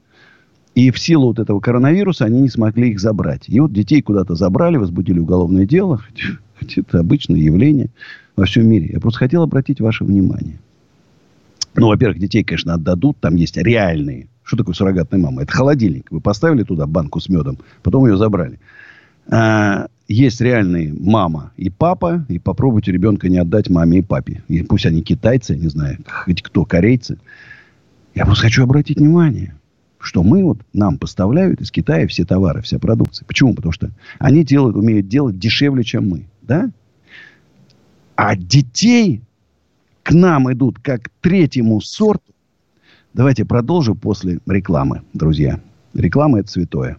И 0.74 0.90
в 0.90 0.98
силу 0.98 1.28
вот 1.28 1.38
этого 1.38 1.60
коронавируса 1.60 2.24
они 2.24 2.40
не 2.40 2.48
смогли 2.48 2.90
их 2.90 3.00
забрать. 3.00 3.44
И 3.48 3.60
вот 3.60 3.72
детей 3.72 4.02
куда-то 4.02 4.34
забрали, 4.34 4.76
возбудили 4.76 5.20
уголовное 5.20 5.66
дело. 5.66 6.00
Это 6.76 6.98
обычное 6.98 7.38
явление 7.38 7.90
во 8.36 8.44
всем 8.44 8.68
мире. 8.68 8.90
Я 8.92 9.00
просто 9.00 9.20
хотел 9.20 9.42
обратить 9.42 9.80
ваше 9.80 10.04
внимание. 10.04 10.58
Ну, 11.76 11.88
во-первых, 11.88 12.18
детей, 12.18 12.42
конечно, 12.42 12.74
отдадут. 12.74 13.18
Там 13.20 13.36
есть 13.36 13.56
реальные. 13.56 14.28
Что 14.42 14.56
такое 14.56 14.74
суррогатная 14.74 15.20
мама? 15.20 15.42
Это 15.42 15.52
холодильник. 15.52 16.10
Вы 16.10 16.20
поставили 16.20 16.64
туда 16.64 16.86
банку 16.86 17.20
с 17.20 17.28
медом, 17.28 17.58
потом 17.82 18.06
ее 18.06 18.16
забрали. 18.16 18.58
А, 19.28 19.86
есть 20.08 20.40
реальные 20.40 20.94
мама 20.98 21.52
и 21.56 21.70
папа. 21.70 22.24
И 22.28 22.38
попробуйте 22.38 22.92
ребенка 22.92 23.28
не 23.28 23.38
отдать 23.38 23.70
маме 23.70 23.98
и 23.98 24.02
папе. 24.02 24.42
И 24.48 24.62
пусть 24.62 24.86
они 24.86 25.02
китайцы, 25.02 25.56
не 25.56 25.68
знаю, 25.68 25.98
хоть 26.06 26.42
кто, 26.42 26.64
корейцы. 26.64 27.18
Я 28.14 28.24
просто 28.26 28.44
хочу 28.44 28.62
обратить 28.62 28.98
внимание, 28.98 29.54
что 29.98 30.22
мы 30.22 30.44
вот, 30.44 30.58
нам 30.72 30.98
поставляют 30.98 31.60
из 31.60 31.70
Китая 31.70 32.06
все 32.06 32.24
товары, 32.24 32.62
вся 32.62 32.78
продукция. 32.78 33.26
Почему? 33.26 33.54
Потому 33.54 33.72
что 33.72 33.90
они 34.18 34.44
делают, 34.44 34.76
умеют 34.76 35.08
делать 35.08 35.38
дешевле, 35.38 35.82
чем 35.82 36.08
мы. 36.08 36.26
Да? 36.42 36.70
А 38.14 38.36
детей 38.36 39.22
к 40.02 40.12
нам 40.12 40.52
идут 40.52 40.78
как 40.78 41.04
к 41.04 41.10
третьему 41.20 41.80
сорту. 41.80 42.32
Давайте 43.14 43.44
продолжим 43.44 43.96
после 43.96 44.38
рекламы, 44.46 45.02
друзья. 45.12 45.60
Реклама– 45.94 46.38
это 46.40 46.50
святое. 46.50 46.98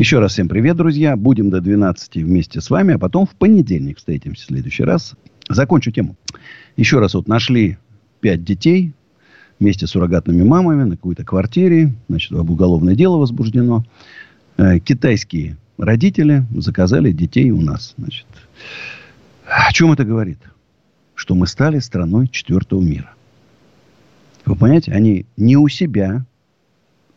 Еще 0.00 0.18
раз 0.18 0.32
всем 0.32 0.48
привет, 0.48 0.78
друзья. 0.78 1.14
Будем 1.14 1.50
до 1.50 1.60
12 1.60 2.14
вместе 2.24 2.62
с 2.62 2.70
вами, 2.70 2.94
а 2.94 2.98
потом 2.98 3.26
в 3.26 3.34
понедельник 3.34 3.98
встретимся 3.98 4.44
в 4.44 4.46
следующий 4.46 4.82
раз. 4.82 5.12
Закончу 5.46 5.92
тему. 5.92 6.16
Еще 6.78 7.00
раз 7.00 7.12
вот 7.12 7.28
нашли 7.28 7.76
пять 8.20 8.42
детей 8.42 8.94
вместе 9.58 9.86
с 9.86 9.90
суррогатными 9.90 10.42
мамами 10.42 10.84
на 10.84 10.96
какой-то 10.96 11.22
квартире. 11.22 11.92
Значит, 12.08 12.32
уголовное 12.32 12.94
дело 12.94 13.18
возбуждено. 13.18 13.84
Э, 14.56 14.78
китайские 14.78 15.58
родители 15.76 16.46
заказали 16.56 17.12
детей 17.12 17.50
у 17.50 17.60
нас. 17.60 17.92
Значит, 17.98 18.24
о 19.44 19.70
чем 19.70 19.92
это 19.92 20.06
говорит? 20.06 20.38
Что 21.14 21.34
мы 21.34 21.46
стали 21.46 21.78
страной 21.78 22.28
четвертого 22.28 22.80
мира. 22.80 23.12
Вы 24.46 24.56
понимаете, 24.56 24.92
они 24.92 25.26
не 25.36 25.58
у 25.58 25.68
себя, 25.68 26.24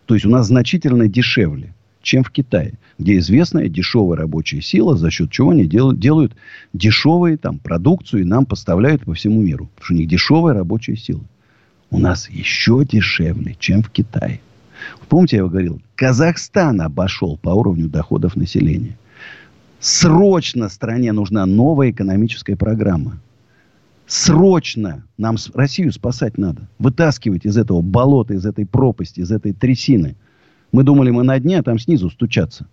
то 0.05 0.15
есть 0.15 0.25
у 0.25 0.29
нас 0.29 0.47
значительно 0.47 1.07
дешевле, 1.07 1.73
чем 2.03 2.23
в 2.23 2.29
Китае, 2.29 2.73
где 2.99 3.17
известная 3.17 3.69
дешевая 3.69 4.19
рабочая 4.19 4.61
сила, 4.61 4.95
за 4.95 5.09
счет 5.09 5.31
чего 5.31 5.49
они 5.49 5.65
делают, 5.65 5.99
делают 5.99 6.33
дешевые 6.73 7.37
там, 7.37 7.57
продукцию 7.57 8.21
и 8.21 8.25
нам 8.25 8.45
поставляют 8.45 9.05
по 9.05 9.13
всему 9.13 9.41
миру. 9.41 9.69
Потому 9.73 9.85
что 9.85 9.93
у 9.93 9.97
них 9.97 10.07
дешевая 10.07 10.53
рабочая 10.53 10.97
сила. 10.97 11.23
У 11.89 11.97
нас 11.97 12.29
еще 12.29 12.85
дешевле, 12.85 13.55
чем 13.57 13.81
в 13.81 13.89
Китае. 13.89 14.41
Помните, 15.09 15.37
я 15.37 15.45
говорил, 15.45 15.81
Казахстан 15.95 16.81
обошел 16.81 17.37
по 17.37 17.49
уровню 17.49 17.87
доходов 17.87 18.35
населения. 18.35 18.97
Срочно 19.79 20.69
стране 20.69 21.11
нужна 21.13 21.45
новая 21.45 21.91
экономическая 21.91 22.55
программа. 22.55 23.19
Срочно 24.07 25.03
нам 25.17 25.37
Россию 25.53 25.91
спасать 25.93 26.37
надо. 26.37 26.67
Вытаскивать 26.79 27.45
из 27.45 27.57
этого 27.57 27.81
болота, 27.81 28.33
из 28.33 28.45
этой 28.45 28.65
пропасти, 28.65 29.21
из 29.21 29.31
этой 29.31 29.53
трясины. 29.53 30.15
Мы 30.73 30.83
думали, 30.83 31.11
мы 31.11 31.23
на 31.23 31.39
дне, 31.39 31.59
а 31.59 31.63
там 31.63 31.79
снизу 31.79 32.09
стучаться. 32.09 32.67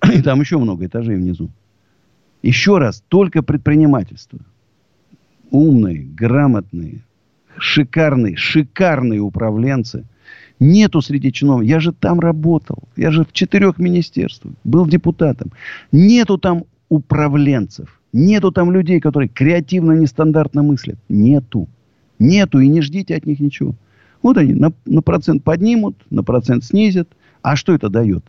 И 0.14 0.22
там 0.22 0.40
еще 0.40 0.58
много 0.58 0.86
этажей 0.86 1.16
внизу. 1.16 1.50
Еще 2.42 2.78
раз, 2.78 3.02
только 3.08 3.42
предпринимательство. 3.42 4.38
Умные, 5.50 6.04
грамотные, 6.04 7.00
шикарные, 7.58 8.36
шикарные 8.36 9.20
управленцы– 9.20 10.04
Нету 10.58 11.02
среди 11.02 11.32
чиновников. 11.32 11.70
Я 11.70 11.80
же 11.80 11.92
там 11.92 12.20
работал. 12.20 12.84
Я 12.96 13.10
же 13.10 13.24
в 13.24 13.32
четырех 13.32 13.78
министерствах. 13.78 14.54
Был 14.64 14.86
депутатом. 14.86 15.52
Нету 15.92 16.38
там 16.38 16.64
управленцев. 16.88 18.00
Нету 18.12 18.52
там 18.52 18.72
людей, 18.72 19.00
которые 19.00 19.28
креативно, 19.28 19.92
нестандартно 19.92 20.62
мыслят. 20.62 20.98
Нету. 21.08 21.68
Нету. 22.18 22.60
И 22.60 22.68
не 22.68 22.80
ждите 22.80 23.16
от 23.16 23.26
них 23.26 23.40
ничего. 23.40 23.74
Вот 24.22 24.38
они 24.38 24.54
на, 24.54 24.72
на 24.86 25.02
процент 25.02 25.44
поднимут, 25.44 25.96
на 26.10 26.22
процент 26.22 26.64
снизят. 26.64 27.08
А 27.46 27.54
что 27.54 27.72
это 27.74 27.88
дает? 27.88 28.24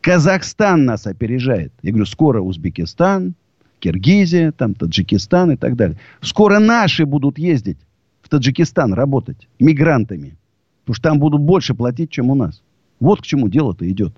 Казахстан 0.00 0.84
нас 0.84 1.08
опережает. 1.08 1.72
Я 1.82 1.90
говорю, 1.90 2.06
скоро 2.06 2.40
Узбекистан, 2.40 3.34
Киргизия, 3.80 4.52
там 4.52 4.74
Таджикистан 4.74 5.50
и 5.50 5.56
так 5.56 5.74
далее. 5.74 5.98
Скоро 6.20 6.60
наши 6.60 7.04
будут 7.04 7.36
ездить 7.36 7.78
в 8.22 8.28
Таджикистан 8.28 8.92
работать 8.92 9.48
мигрантами. 9.58 10.36
Потому 10.84 10.94
что 10.94 11.02
там 11.08 11.18
будут 11.18 11.40
больше 11.40 11.74
платить, 11.74 12.12
чем 12.12 12.30
у 12.30 12.36
нас. 12.36 12.62
Вот 13.00 13.22
к 13.22 13.24
чему 13.24 13.48
дело-то 13.48 13.90
идет. 13.90 14.14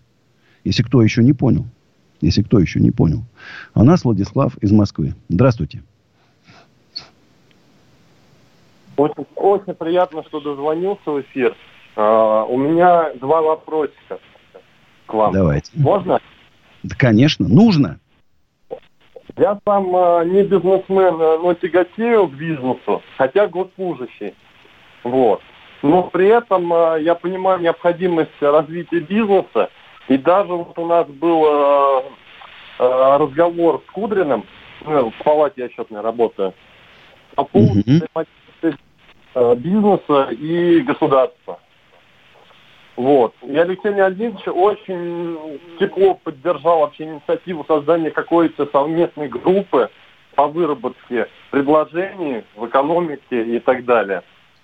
Если 0.64 0.82
кто 0.82 1.00
еще 1.00 1.24
не 1.24 1.32
понял. 1.32 1.64
Если 2.20 2.42
кто 2.42 2.58
еще 2.58 2.78
не 2.78 2.90
понял. 2.90 3.24
А 3.72 3.84
нас 3.84 4.04
Владислав 4.04 4.54
из 4.58 4.70
Москвы. 4.70 5.14
Здравствуйте. 5.30 5.82
Очень, 8.98 9.24
очень 9.34 9.72
приятно, 9.72 10.22
что 10.24 10.40
дозвонился 10.40 11.10
в 11.10 11.22
эфир. 11.22 11.56
А, 12.00 12.44
у 12.44 12.56
меня 12.56 13.12
два 13.16 13.42
вопросика 13.42 14.18
к 15.04 15.12
вам. 15.12 15.34
Давайте. 15.34 15.70
Можно? 15.74 16.18
Да, 16.82 16.96
конечно. 16.98 17.46
Нужно. 17.46 17.98
Я 19.36 19.58
сам 19.66 19.94
а, 19.94 20.24
не 20.24 20.42
бизнесмен, 20.42 21.20
а, 21.20 21.38
но 21.42 21.52
тяготею 21.52 22.28
к 22.28 22.32
бизнесу, 22.32 23.02
хотя 23.18 23.48
госслужащий. 23.48 24.34
Вот. 25.04 25.42
Но 25.82 26.04
при 26.04 26.28
этом 26.28 26.72
э, 26.72 27.02
я 27.02 27.14
понимаю 27.14 27.60
необходимость 27.60 28.30
развития 28.40 29.00
бизнеса. 29.00 29.70
И 30.08 30.18
даже 30.18 30.52
вот 30.52 30.78
у 30.78 30.86
нас 30.86 31.06
был 31.06 31.44
э, 31.46 32.02
э, 32.78 33.16
разговор 33.18 33.82
с 33.86 33.90
Кудриным, 33.92 34.44
ну, 34.84 35.10
в 35.10 35.24
палате 35.24 35.62
я 35.62 35.68
счетной 35.70 36.02
работаю, 36.02 36.52
по 37.34 37.44
поводу 37.44 37.80
mm-hmm. 37.80 39.56
бизнеса 39.56 40.28
и 40.32 40.80
государства. 40.80 41.58
Вот. 43.00 43.34
И 43.42 43.56
Алексей 43.56 43.94
Леонидович 43.94 44.46
очень 44.46 45.58
тепло 45.78 46.20
поддержал 46.22 46.80
вообще 46.80 47.04
инициативу 47.04 47.64
создания 47.66 48.10
какой-то 48.10 48.68
совместной 48.70 49.26
группы 49.26 49.88
по 50.34 50.48
выработке 50.48 51.26
предложений 51.50 52.44
в 52.56 52.66
экономике 52.66 53.56
и 53.56 53.58
так 53.58 53.86
далее. 53.86 54.20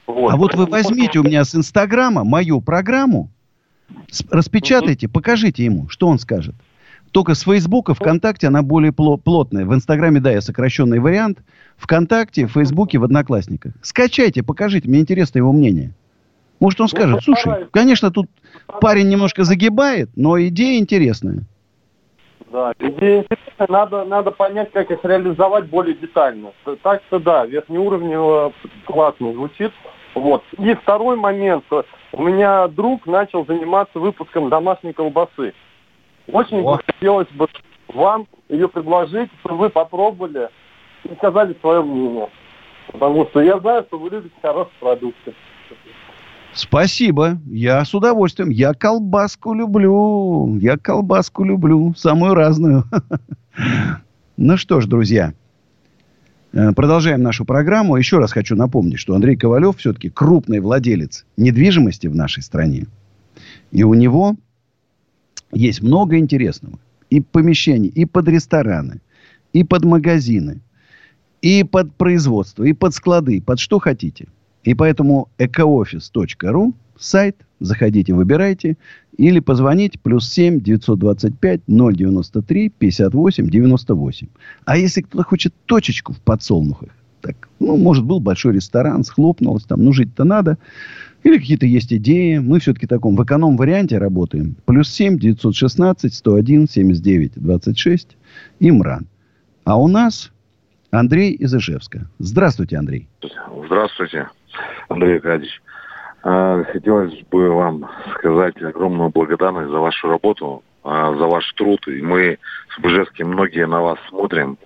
Вот. 0.06 0.34
А 0.34 0.36
вот 0.36 0.54
вы 0.54 0.66
возьмите 0.66 1.20
у 1.20 1.22
меня 1.22 1.46
с 1.46 1.54
Инстаграма 1.54 2.24
мою 2.24 2.60
программу, 2.60 3.30
распечатайте, 4.30 5.08
покажите 5.08 5.64
ему, 5.64 5.88
что 5.88 6.06
он 6.06 6.18
скажет. 6.18 6.54
Только 7.12 7.34
с 7.34 7.40
Фейсбука, 7.40 7.94
ВКонтакте 7.94 8.48
она 8.48 8.62
более 8.62 8.92
плотная. 8.92 9.64
В 9.64 9.72
Инстаграме, 9.72 10.20
да, 10.20 10.30
я 10.30 10.42
сокращенный 10.42 10.98
вариант. 10.98 11.38
ВКонтакте, 11.78 12.46
в 12.46 12.52
Фейсбуке, 12.52 12.98
в 12.98 13.04
Одноклассниках. 13.04 13.72
Скачайте, 13.80 14.42
покажите, 14.42 14.90
мне 14.90 15.00
интересно 15.00 15.38
его 15.38 15.52
мнение. 15.52 15.94
Может, 16.60 16.80
он 16.80 16.88
скажет, 16.88 17.22
слушай, 17.22 17.66
конечно, 17.70 18.10
тут 18.10 18.26
парень 18.80 19.08
немножко 19.08 19.44
загибает, 19.44 20.08
но 20.16 20.40
идея 20.40 20.78
интересная. 20.78 21.42
Да, 22.50 22.72
идея 22.78 23.22
интересная, 23.22 23.66
надо, 23.68 24.04
надо 24.04 24.30
понять, 24.30 24.72
как 24.72 24.90
их 24.90 25.04
реализовать 25.04 25.66
более 25.66 25.94
детально. 25.94 26.52
Так-то 26.82 27.18
да, 27.18 27.44
верхнеуровневый 27.44 28.52
классно 28.86 29.32
звучит. 29.32 29.72
Вот. 30.14 30.42
И 30.58 30.74
второй 30.74 31.16
момент. 31.16 31.64
У 32.12 32.22
меня 32.22 32.68
друг 32.68 33.06
начал 33.06 33.44
заниматься 33.44 33.98
выпуском 33.98 34.48
домашней 34.48 34.94
колбасы. 34.94 35.52
Очень 36.32 36.62
О. 36.62 36.78
хотелось 36.84 37.28
бы 37.28 37.48
вам 37.88 38.26
ее 38.48 38.68
предложить, 38.68 39.30
чтобы 39.40 39.56
вы 39.56 39.68
попробовали 39.68 40.48
и 41.04 41.14
сказали 41.16 41.54
свое 41.60 41.82
мнение. 41.82 42.28
Потому 42.90 43.26
что 43.26 43.40
я 43.42 43.58
знаю, 43.58 43.84
что 43.88 43.98
вы 43.98 44.08
любите 44.08 44.34
хорошие 44.40 44.72
продукты. 44.80 45.34
Спасибо. 46.56 47.38
Я 47.46 47.84
с 47.84 47.94
удовольствием. 47.94 48.48
Я 48.48 48.72
колбаску 48.72 49.52
люблю. 49.52 50.56
Я 50.56 50.78
колбаску 50.78 51.44
люблю. 51.44 51.94
Самую 51.96 52.34
разную. 52.34 52.84
Ну 54.38 54.58
что 54.58 54.82
ж, 54.82 54.86
друзья. 54.86 55.32
Э, 56.52 56.72
продолжаем 56.72 57.22
нашу 57.22 57.46
программу. 57.46 57.96
Еще 57.96 58.18
раз 58.18 58.32
хочу 58.32 58.54
напомнить, 58.54 58.98
что 58.98 59.14
Андрей 59.14 59.34
Ковалев 59.34 59.78
все-таки 59.78 60.10
крупный 60.10 60.60
владелец 60.60 61.24
недвижимости 61.38 62.06
в 62.06 62.14
нашей 62.14 62.42
стране. 62.42 62.86
И 63.72 63.82
у 63.82 63.94
него 63.94 64.36
есть 65.52 65.80
много 65.80 66.18
интересного. 66.18 66.78
И 67.08 67.22
помещений, 67.22 67.88
и 67.88 68.04
под 68.04 68.28
рестораны, 68.28 69.00
и 69.54 69.64
под 69.64 69.86
магазины, 69.86 70.60
и 71.40 71.64
под 71.64 71.94
производство, 71.94 72.64
и 72.64 72.74
под 72.74 72.94
склады, 72.94 73.40
под 73.40 73.58
что 73.58 73.78
хотите. 73.78 74.28
И 74.66 74.74
поэтому 74.74 75.28
ecooffice.ru 75.38 76.74
сайт, 76.98 77.36
заходите, 77.60 78.12
выбирайте, 78.12 78.76
или 79.16 79.38
позвонить 79.38 80.00
плюс 80.00 80.28
7 80.28 80.60
925 80.60 81.60
093 81.68 82.68
58 82.70 83.48
98. 83.48 84.26
А 84.64 84.76
если 84.76 85.02
кто-то 85.02 85.24
хочет 85.24 85.54
точечку 85.66 86.12
в 86.12 86.20
подсолнухах, 86.20 86.88
так, 87.20 87.48
ну, 87.60 87.76
может, 87.76 88.04
был 88.04 88.18
большой 88.18 88.54
ресторан, 88.54 89.04
схлопнулось 89.04 89.64
там, 89.64 89.84
ну, 89.84 89.92
жить-то 89.92 90.24
надо. 90.24 90.58
Или 91.22 91.38
какие-то 91.38 91.66
есть 91.66 91.92
идеи. 91.92 92.38
Мы 92.38 92.58
все-таки 92.58 92.86
таком 92.86 93.16
в 93.16 93.24
эконом-варианте 93.24 93.98
работаем. 93.98 94.56
Плюс 94.64 94.90
7 94.90 95.18
916 95.18 96.12
101 96.12 96.68
79 96.68 97.32
26 97.36 98.16
Имран. 98.60 99.06
А 99.64 99.80
у 99.80 99.86
нас 99.88 100.32
Андрей 100.90 101.32
из 101.32 101.54
Ижевска. 101.54 102.08
Здравствуйте, 102.18 102.76
Андрей. 102.76 103.08
Здравствуйте, 103.66 104.28
Андрей 104.88 105.16
Аркадьевич. 105.16 105.62
А, 106.22 106.64
хотелось 106.64 107.22
бы 107.30 107.50
вам 107.50 107.88
сказать 108.14 108.60
огромную 108.62 109.10
благодарность 109.10 109.70
за 109.70 109.78
вашу 109.78 110.08
работу, 110.08 110.62
а, 110.82 111.14
за 111.14 111.26
ваш 111.26 111.52
труд. 111.52 111.86
И 111.88 112.02
мы 112.02 112.38
с 112.74 112.80
Бжевски 112.80 113.22
многие 113.22 113.66
на 113.66 113.80
вас 113.80 113.98
смотрим. 114.08 114.58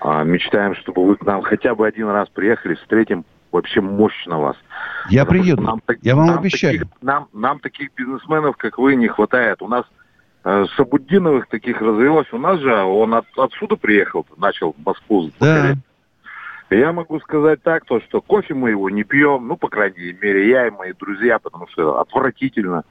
А, 0.00 0.24
мечтаем, 0.24 0.74
чтобы 0.76 1.06
вы 1.06 1.16
к 1.16 1.24
нам 1.24 1.42
хотя 1.42 1.74
бы 1.74 1.86
один 1.86 2.08
раз 2.08 2.28
приехали, 2.28 2.74
встретим 2.74 3.24
вообще 3.52 3.80
мощно 3.80 4.40
вас. 4.40 4.56
Я 5.08 5.24
Потому 5.24 5.42
приеду. 5.42 5.62
Нам, 5.62 5.82
я 6.02 6.16
вам 6.16 6.26
нам 6.26 6.38
обещаю. 6.38 6.78
Таких, 6.80 7.02
нам, 7.02 7.28
нам 7.32 7.60
таких 7.60 7.94
бизнесменов, 7.94 8.56
как 8.56 8.78
вы, 8.78 8.96
не 8.96 9.08
хватает. 9.08 9.60
У 9.62 9.68
нас 9.68 9.84
э, 10.44 10.66
Сабуддиновых 10.76 11.48
таких 11.48 11.80
развелось. 11.80 12.32
У 12.32 12.38
нас 12.38 12.60
же 12.60 12.74
он 12.74 13.14
от, 13.14 13.26
отсюда 13.36 13.76
приехал, 13.76 14.26
начал 14.36 14.72
в 14.72 14.86
Москву. 14.86 15.30
Да. 15.40 15.74
Я 16.70 16.92
могу 16.92 17.18
сказать 17.20 17.62
так, 17.62 17.84
то, 17.84 18.00
что 18.00 18.20
кофе 18.20 18.54
мы 18.54 18.70
его 18.70 18.88
не 18.90 19.02
пьем, 19.02 19.48
ну, 19.48 19.56
по 19.56 19.68
крайней 19.68 20.16
мере, 20.20 20.48
я 20.48 20.68
и 20.68 20.70
мои 20.70 20.92
друзья, 20.92 21.40
потому 21.40 21.66
что 21.68 21.98
отвратительно. 21.98 22.84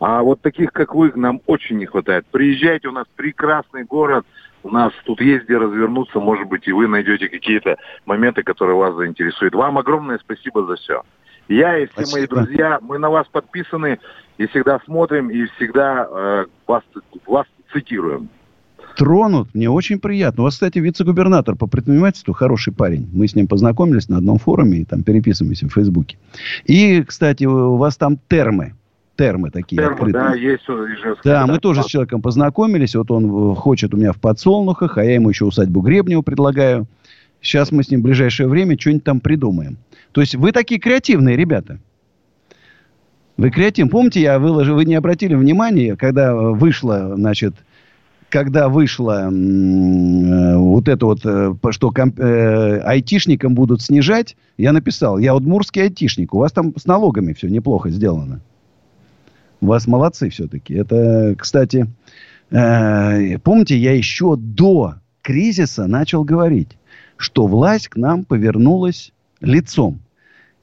А 0.00 0.22
вот 0.22 0.40
таких, 0.40 0.72
как 0.72 0.94
вы, 0.94 1.12
нам 1.14 1.42
очень 1.46 1.76
не 1.76 1.84
хватает. 1.84 2.24
Приезжайте, 2.30 2.88
у 2.88 2.92
нас 2.92 3.06
прекрасный 3.16 3.84
город, 3.84 4.24
у 4.62 4.70
нас 4.70 4.92
тут 5.04 5.20
есть 5.20 5.44
где 5.44 5.58
развернуться, 5.58 6.20
может 6.20 6.48
быть, 6.48 6.66
и 6.68 6.72
вы 6.72 6.88
найдете 6.88 7.28
какие-то 7.28 7.76
моменты, 8.06 8.42
которые 8.42 8.76
вас 8.76 8.94
заинтересуют. 8.94 9.54
Вам 9.54 9.76
огромное 9.76 10.18
спасибо 10.18 10.64
за 10.64 10.76
все. 10.76 11.02
Я 11.48 11.78
и 11.78 11.86
все 11.86 12.06
спасибо. 12.06 12.18
мои 12.18 12.26
друзья, 12.26 12.78
мы 12.80 12.98
на 12.98 13.10
вас 13.10 13.26
подписаны 13.28 13.98
и 14.38 14.46
всегда 14.46 14.80
смотрим, 14.84 15.30
и 15.30 15.44
всегда 15.56 16.08
э, 16.10 16.46
вас, 16.66 16.82
вас 17.26 17.46
цитируем 17.72 18.30
тронут. 18.98 19.54
Мне 19.54 19.70
очень 19.70 20.00
приятно. 20.00 20.42
У 20.42 20.44
вас, 20.44 20.54
кстати, 20.54 20.80
вице-губернатор 20.80 21.54
по 21.54 21.68
предпринимательству 21.68 22.34
хороший 22.34 22.72
парень. 22.72 23.08
Мы 23.12 23.28
с 23.28 23.36
ним 23.36 23.46
познакомились 23.46 24.08
на 24.08 24.18
одном 24.18 24.38
форуме 24.38 24.78
и 24.78 24.84
там 24.84 25.04
переписываемся 25.04 25.68
в 25.68 25.72
Фейсбуке. 25.72 26.18
И, 26.64 27.02
кстати, 27.04 27.44
у 27.44 27.76
вас 27.76 27.96
там 27.96 28.18
термы. 28.28 28.74
Термы 29.16 29.50
такие 29.50 29.76
Термы, 29.76 29.92
открытые. 29.94 30.24
да, 30.24 30.34
есть 30.34 30.64
Ижевск. 30.64 31.22
Да, 31.24 31.46
мы 31.46 31.58
тоже 31.58 31.82
с 31.82 31.86
человеком 31.86 32.22
познакомились. 32.22 32.96
Вот 32.96 33.10
он 33.12 33.52
э, 33.52 33.54
хочет 33.54 33.94
у 33.94 33.96
меня 33.96 34.12
в 34.12 34.18
подсолнухах, 34.20 34.98
а 34.98 35.04
я 35.04 35.14
ему 35.14 35.28
еще 35.28 35.44
усадьбу 35.44 35.80
Гребнева 35.80 36.22
предлагаю. 36.22 36.86
Сейчас 37.40 37.70
мы 37.70 37.84
с 37.84 37.90
ним 37.90 38.00
в 38.00 38.04
ближайшее 38.04 38.48
время 38.48 38.76
что-нибудь 38.78 39.04
там 39.04 39.20
придумаем. 39.20 39.76
То 40.10 40.20
есть 40.20 40.34
вы 40.34 40.50
такие 40.50 40.80
креативные 40.80 41.36
ребята. 41.36 41.78
Вы 43.36 43.50
креативны. 43.50 43.90
Помните, 43.90 44.20
я 44.20 44.40
выложил, 44.40 44.74
вы 44.74 44.84
не 44.84 44.96
обратили 44.96 45.36
внимания, 45.36 45.94
когда 45.94 46.34
вышло, 46.34 47.14
значит, 47.14 47.54
когда 48.28 48.68
вышло 48.68 49.30
э, 49.30 50.56
вот 50.56 50.88
это 50.88 51.06
вот, 51.06 51.20
э, 51.24 51.54
что 51.70 51.90
комп, 51.90 52.20
э, 52.20 52.80
айтишникам 52.80 53.54
будут 53.54 53.82
снижать, 53.82 54.36
я 54.56 54.72
написал, 54.72 55.18
я 55.18 55.34
удмурский 55.34 55.82
айтишник, 55.82 56.34
у 56.34 56.38
вас 56.38 56.52
там 56.52 56.74
с 56.76 56.84
налогами 56.84 57.32
все 57.32 57.48
неплохо 57.48 57.90
сделано. 57.90 58.40
У 59.60 59.66
вас 59.66 59.86
молодцы 59.86 60.30
все-таки. 60.30 60.74
Это, 60.74 61.34
кстати, 61.38 61.86
э, 62.50 63.38
помните, 63.38 63.78
я 63.78 63.94
еще 63.94 64.36
до 64.36 64.94
кризиса 65.22 65.86
начал 65.86 66.24
говорить, 66.24 66.76
что 67.16 67.46
власть 67.46 67.88
к 67.88 67.96
нам 67.96 68.24
повернулась 68.24 69.12
лицом. 69.40 70.00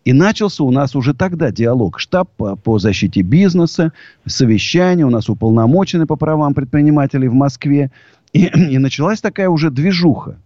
И 0.06 0.14
начался 0.14 0.64
у 0.64 0.72
нас 0.72 0.96
уже 0.96 1.16
тогда 1.16 1.52
диалог. 1.52 2.00
Штаб 2.00 2.30
по, 2.38 2.56
по 2.56 2.78
защите 2.78 3.24
бизнеса, 3.24 3.92
совещание, 4.26 5.06
у 5.06 5.10
нас 5.10 5.30
уполномоченный 5.30 6.06
по 6.06 6.16
правам 6.16 6.54
предпринимателей 6.54 7.28
в 7.28 7.34
Москве. 7.34 7.92
И, 8.32 8.46
и 8.70 8.78
началась 8.78 9.20
такая 9.20 9.50
уже 9.50 9.72
движуха. 9.72 10.38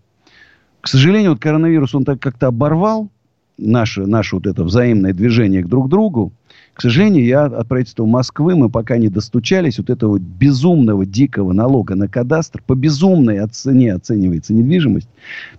К 0.80 0.88
сожалению, 0.88 1.32
вот 1.32 1.42
коронавирус, 1.42 1.94
он 1.94 2.06
так 2.06 2.22
как-то 2.22 2.48
оборвал 2.48 3.10
наше, 3.58 4.06
наше 4.06 4.38
вот 4.38 4.48
это 4.48 4.64
взаимное 4.64 5.14
движение 5.14 5.62
к 5.62 5.68
друг 5.68 5.90
другу. 5.90 6.32
К 6.80 6.84
сожалению, 6.84 7.26
я 7.26 7.44
от 7.44 7.68
правительства 7.68 8.06
Москвы, 8.06 8.56
мы 8.56 8.70
пока 8.70 8.96
не 8.96 9.10
достучались 9.10 9.80
вот 9.80 9.90
этого 9.90 10.18
безумного 10.18 11.06
дикого 11.06 11.52
налога 11.52 11.96
на 11.96 12.08
кадастр. 12.08 12.64
По 12.66 12.74
безумной 12.74 13.46
цене 13.50 13.96
оценивается 13.96 14.54
недвижимость. 14.54 15.10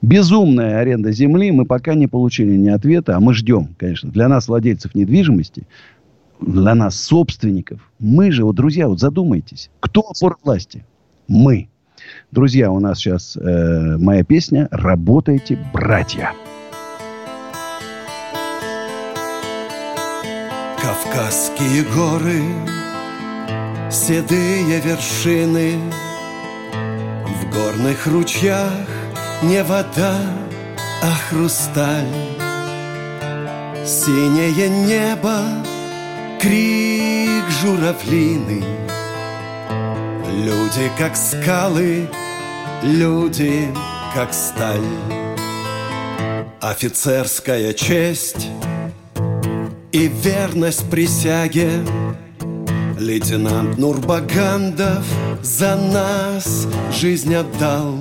Безумная 0.01 0.79
аренда 0.79 1.13
земли. 1.13 1.51
Мы 1.51 1.67
пока 1.67 1.93
не 1.93 2.07
получили 2.07 2.57
ни 2.57 2.71
ответа, 2.71 3.19
а 3.19 3.21
мы 3.21 3.35
ждем, 3.35 3.69
конечно. 3.77 4.11
Для 4.11 4.29
нас, 4.29 4.49
владельцев 4.49 4.95
недвижимости, 4.95 5.67
для 6.41 6.75
нас, 6.75 6.99
собственников. 6.99 7.83
Мы 7.99 8.33
же, 8.33 8.47
вот, 8.47 8.57
друзья, 8.57 8.89
вот 8.89 8.99
задумайтесь. 8.99 9.71
Кто 9.81 10.01
опора 10.01 10.37
власти? 10.43 10.87
Мы. 11.29 11.69
Друзья, 12.31 12.71
у 12.71 12.81
нас 12.81 12.97
сейчас 12.97 13.37
э, 13.37 13.99
моя 13.99 14.25
песня 14.25 14.69
«Работайте, 14.71 15.59
братья». 15.75 16.33
Кавказские 20.91 21.85
горы, 21.85 22.43
седые 23.93 24.81
вершины, 24.81 25.79
В 26.73 27.55
горных 27.55 28.09
ручьях 28.09 28.89
не 29.41 29.63
вода, 29.63 30.17
а 31.01 31.13
хрусталь. 31.29 32.09
Синее 33.87 34.69
небо, 34.69 35.39
крик 36.41 37.49
журавлины, 37.63 38.65
Люди 40.45 40.91
как 40.99 41.15
скалы, 41.15 42.11
люди 42.83 43.73
как 44.13 44.35
сталь. 44.35 44.81
Офицерская 46.61 47.75
честь— 47.75 48.49
и 49.93 50.09
верность 50.09 50.89
присяге. 50.91 51.71
Лейтенант 52.99 53.79
Нурбагандов 53.79 55.05
за 55.43 55.77
нас 55.77 56.67
жизнь 56.93 57.35
отдал. 57.35 57.97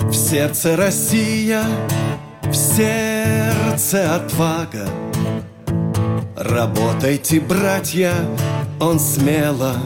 В 0.00 0.12
сердце 0.12 0.76
Россия, 0.76 1.62
в 2.42 2.54
сердце 2.54 4.16
отвага. 4.16 4.88
Работайте, 6.36 7.40
братья, 7.40 8.12
он 8.80 8.98
смело 8.98 9.76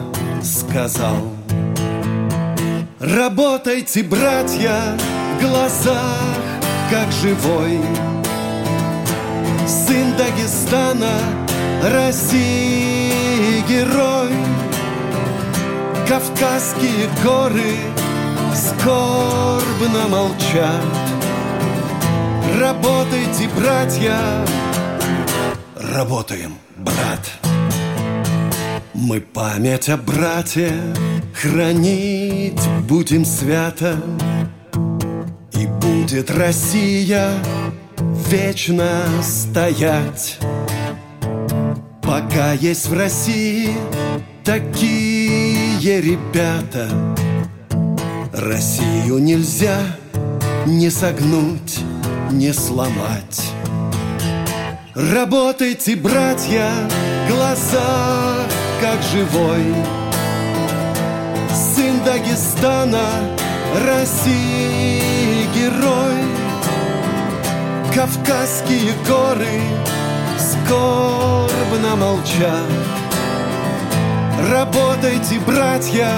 сказал. 0.43 1.18
Работайте, 2.99 4.03
братья, 4.03 4.97
в 5.37 5.43
глазах, 5.43 6.22
как 6.91 7.12
живой 7.12 7.78
Сын 9.66 10.16
Дагестана, 10.16 11.18
России 11.82 13.62
герой. 13.68 14.30
Кавказские 16.08 17.08
горы 17.22 17.76
скорбно 18.54 20.08
молчат. 20.08 20.84
Работайте, 22.60 23.48
братья, 23.56 24.18
работаем, 25.76 26.54
брат. 26.76 27.30
Мы 28.92 29.20
память 29.20 29.88
о 29.88 29.96
брате 29.96 30.72
хранить 31.34 32.60
будем 32.88 33.24
свято. 33.24 33.96
И 35.52 35.66
будет 35.66 36.30
Россия 36.30 37.30
вечно 37.99 39.05
стоять. 39.22 40.38
Пока 42.03 42.53
есть 42.53 42.86
в 42.88 42.92
России 42.92 43.70
такие 44.45 46.01
ребята 46.01 46.88
Россию 48.32 49.18
нельзя 49.18 49.78
не 50.66 50.90
согнуть, 50.90 51.78
не 52.30 52.53
сломать. 52.53 53.40
Работайте, 54.95 55.97
братья, 55.97 56.70
глаза 57.28 58.47
как 58.80 59.03
живой. 59.03 59.74
Сын 61.53 62.03
Дагестана, 62.05 63.07
России 63.86 65.47
герой 65.55 66.13
Кавказские 67.95 68.92
горы 69.07 69.61
скорбно 70.36 71.95
молчат. 71.95 72.68
Работайте, 74.51 75.38
братья, 75.38 76.11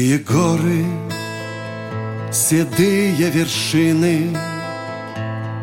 Кавказские 0.00 0.18
горы, 0.18 0.84
седые 2.32 3.30
вершины, 3.30 4.34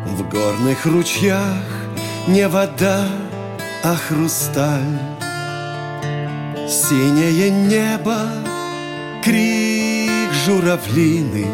В 0.06 0.28
горных 0.28 0.86
ручьях 0.86 1.64
не 2.28 2.46
вода, 2.46 3.08
а 3.82 3.96
хрусталь. 3.96 4.98
Синее 6.68 7.50
небо, 7.50 8.28
крик 9.24 10.32
журавлины, 10.46 11.46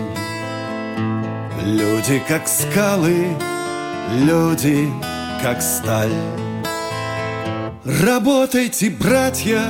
Люди 1.65 2.23
как 2.29 2.47
скалы, 2.47 3.29
люди 4.13 4.91
как 5.43 5.63
сталь. 5.63 6.13
Работайте, 7.85 8.91
братья, 8.91 9.63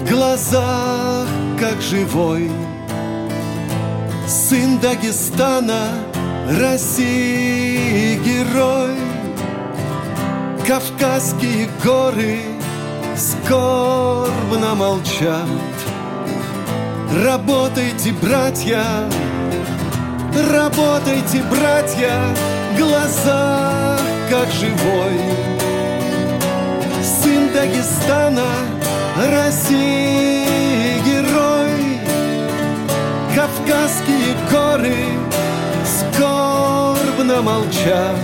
в 0.00 0.10
глазах 0.10 1.26
как 1.60 1.82
живой 1.82 2.50
Сын 4.26 4.78
Дагестана, 4.78 5.88
России 6.58 8.16
герой. 8.16 8.96
Кавказские 10.66 11.68
горы 11.84 12.38
скорбно 13.16 14.74
молчат. 14.74 15.48
Работайте, 17.24 18.12
братья, 18.12 18.84
работайте, 20.52 21.42
братья 21.50 22.12
Глаза 22.78 23.98
как 24.30 24.48
живой 24.52 25.20
Сын 27.02 27.52
Дагестана, 27.52 28.46
России 29.28 30.39
Кавказские 33.60 34.36
горы 34.50 34.96
скорбно 35.84 37.42
молчат 37.42 38.16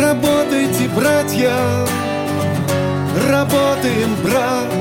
Работайте, 0.00 0.88
братья, 0.94 1.52
работаем, 3.28 4.14
брат 4.22 4.72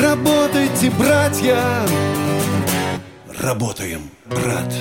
Работайте, 0.00 0.90
братья, 0.90 1.58
работаем, 3.40 4.02
брат 4.26 4.72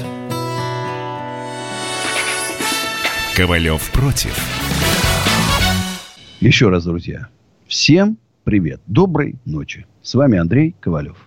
Ковалев 3.35 3.91
против. 3.91 4.37
Еще 6.39 6.69
раз, 6.69 6.85
друзья, 6.85 7.29
всем 7.67 8.17
привет, 8.43 8.81
доброй 8.85 9.35
ночи. 9.45 9.85
С 10.01 10.13
вами 10.15 10.37
Андрей 10.37 10.75
Ковалев. 10.79 11.26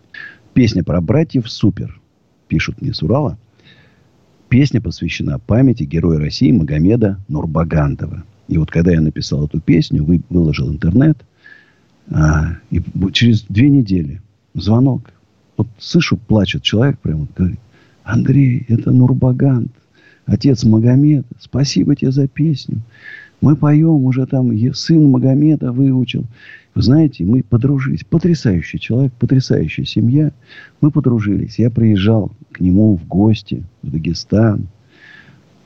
Песня 0.61 0.85
про 0.85 1.01
братьев 1.01 1.51
супер, 1.51 1.99
пишут 2.47 2.83
мне 2.83 2.93
с 2.93 3.03
Урала. 3.03 3.39
Песня 4.51 4.83
посвящена 4.83 5.39
памяти 5.39 5.85
героя 5.85 6.19
России 6.19 6.53
Магомеда 6.53 7.19
Нурбагандова. 7.29 8.25
И 8.47 8.59
вот 8.59 8.71
когда 8.71 8.93
я 8.93 9.01
написал 9.01 9.47
эту 9.47 9.59
песню, 9.59 10.05
вы, 10.05 10.21
выложил 10.29 10.71
интернет, 10.71 11.17
а, 12.11 12.59
и 12.71 12.83
через 13.15 13.41
две 13.45 13.71
недели 13.71 14.21
звонок. 14.53 15.11
Вот 15.57 15.69
слышу, 15.79 16.19
плачет 16.19 16.63
человек 16.63 16.99
прямо, 16.99 17.27
говорит, 17.35 17.59
Андрей, 18.05 18.67
это 18.69 18.91
Нурбаганд, 18.91 19.73
отец 20.27 20.65
Магомеда, 20.65 21.25
спасибо 21.39 21.97
тебе 21.97 22.13
за 22.13 22.29
песню. 22.29 22.83
Мы 23.41 23.57
поем, 23.57 24.05
уже 24.05 24.27
там 24.27 24.53
сын 24.75 25.11
Магомеда 25.11 25.73
выучил. 25.73 26.27
Вы 26.75 26.83
знаете, 26.83 27.25
мы 27.25 27.43
подружились. 27.43 28.05
Потрясающий 28.05 28.79
человек, 28.79 29.13
потрясающая 29.19 29.85
семья. 29.85 30.33
Мы 30.81 30.91
подружились. 30.91 31.59
Я 31.59 31.71
приезжал 31.71 32.33
к 32.53 32.61
нему 32.61 32.97
в 32.97 33.07
гости 33.07 33.65
в 33.83 33.91
Дагестан. 33.91 34.69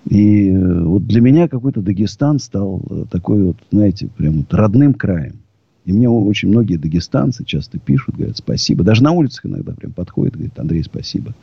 И 0.08 0.50
э, 0.50 0.82
вот 0.84 1.06
для 1.06 1.20
меня 1.20 1.48
какой-то 1.48 1.80
Дагестан 1.80 2.38
стал 2.38 2.82
э, 2.88 3.04
такой 3.10 3.42
вот, 3.42 3.56
знаете, 3.70 4.08
прям 4.16 4.38
вот 4.38 4.52
родным 4.52 4.94
краем. 4.94 5.36
И 5.84 5.92
мне 5.92 6.08
очень 6.08 6.48
многие 6.48 6.76
дагестанцы 6.76 7.44
часто 7.44 7.78
пишут, 7.78 8.16
говорят, 8.16 8.38
спасибо. 8.38 8.84
Даже 8.84 9.02
на 9.02 9.12
улицах 9.12 9.44
иногда 9.46 9.72
прям 9.72 9.92
подходят, 9.92 10.34
говорят, 10.34 10.58
Андрей, 10.58 10.82
спасибо. 10.82 11.34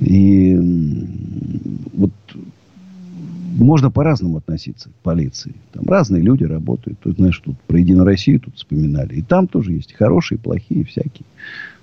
И 0.00 0.56
вот 1.92 2.12
можно 3.50 3.90
по-разному 3.90 4.38
относиться 4.38 4.88
к 4.88 4.94
полиции. 5.02 5.54
Там 5.72 5.84
разные 5.86 6.22
люди 6.22 6.44
работают. 6.44 6.98
Тут, 7.00 7.16
знаешь, 7.16 7.38
тут 7.38 7.58
про 7.62 7.78
Единую 7.78 8.04
Россию 8.04 8.40
тут 8.40 8.56
вспоминали. 8.56 9.14
И 9.14 9.22
там 9.22 9.46
тоже 9.46 9.72
есть 9.72 9.92
хорошие, 9.92 10.38
плохие, 10.38 10.84
всякие. 10.84 11.26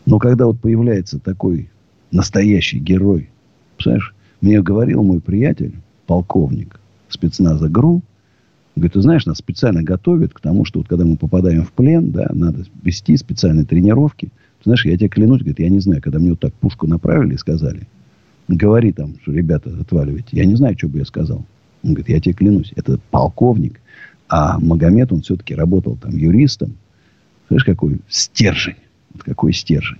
Но 0.06 0.20
когда 0.20 0.46
вот 0.46 0.60
появляется 0.60 1.20
такой 1.20 1.70
настоящий 2.12 2.80
герой, 2.80 3.30
представляешь, 3.76 4.16
мне 4.42 4.62
говорил 4.62 5.04
мой 5.04 5.20
приятель, 5.20 5.74
полковник 6.06 6.80
спецназа 7.10 7.68
ГРУ, 7.68 8.02
говорит, 8.76 8.94
ты 8.94 9.02
знаешь, 9.02 9.26
нас 9.26 9.38
специально 9.38 9.84
готовят 9.84 10.34
к 10.34 10.40
тому, 10.40 10.64
что 10.64 10.80
вот 10.80 10.88
когда 10.88 11.06
мы 11.06 11.18
попадаем 11.18 11.64
в 11.64 11.72
плен, 11.72 12.12
да, 12.12 12.30
надо 12.34 12.66
вести 12.84 13.18
специальные 13.18 13.66
тренировки. 13.66 14.28
Ты 14.60 14.64
знаешь, 14.64 14.86
я 14.86 14.98
тебе 14.98 15.10
клянусь, 15.10 15.40
говорит, 15.40 15.60
я 15.60 15.70
не 15.70 15.80
знаю, 15.80 16.02
когда 16.02 16.20
мне 16.20 16.32
вот 16.32 16.40
так 16.40 16.54
пушку 16.54 16.88
направили 16.88 17.34
и 17.34 17.38
сказали, 17.38 17.88
говори 18.48 18.94
там, 18.94 19.16
что 19.22 19.32
ребята, 19.32 19.72
отваливайте. 19.80 20.30
Я 20.32 20.46
не 20.46 20.56
знаю, 20.56 20.78
что 20.78 20.88
бы 20.88 21.00
я 21.00 21.06
сказал. 21.06 21.46
Он 21.84 21.94
говорит, 21.94 22.10
я 22.10 22.20
тебе 22.20 22.34
клянусь, 22.34 22.74
это 22.76 23.00
полковник. 23.12 23.80
А 24.30 24.60
Магомед, 24.60 25.12
он 25.12 25.22
все-таки 25.22 25.56
работал 25.56 25.96
там 25.96 26.12
юристом. 26.12 26.78
Знаешь, 27.48 27.64
какой 27.64 28.00
стержень. 28.10 28.76
Вот 29.14 29.24
какой 29.24 29.54
стержень. 29.54 30.00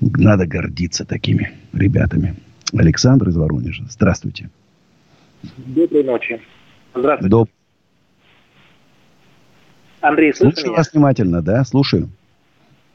Надо 0.00 0.46
гордиться 0.46 1.04
такими 1.04 1.52
ребятами. 1.72 2.34
Александр 2.72 3.28
из 3.28 3.36
Воронежа. 3.36 3.84
Здравствуйте. 3.90 4.48
Доброй 5.58 6.04
ночи. 6.04 6.40
Здравствуйте. 6.94 7.30
Доб... 7.30 7.50
Андрей, 10.00 10.32
слышите 10.34 10.62
Слушаю 10.62 10.76
вас 10.76 10.92
внимательно, 10.92 11.42
да? 11.42 11.64
Слушаю. 11.64 12.08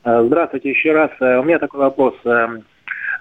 Здравствуйте 0.03 0.69
еще 0.69 0.93
раз. 0.93 1.11
У 1.19 1.43
меня 1.43 1.59
такой 1.59 1.81
вопрос. 1.81 2.15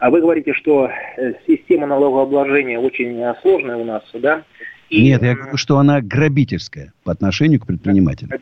А 0.00 0.10
вы 0.10 0.20
говорите, 0.20 0.52
что 0.52 0.88
э, 0.88 1.34
система 1.46 1.86
налогообложения 1.86 2.78
очень 2.78 3.18
э, 3.20 3.34
сложная 3.42 3.76
у 3.76 3.84
нас, 3.84 4.02
да? 4.14 4.42
И... 4.90 5.02
Нет, 5.02 5.22
я 5.22 5.34
говорю, 5.34 5.56
что 5.56 5.78
она 5.78 6.00
грабительская 6.00 6.92
по 7.04 7.12
отношению 7.12 7.60
к 7.60 7.66
предпринимателям. 7.66 8.38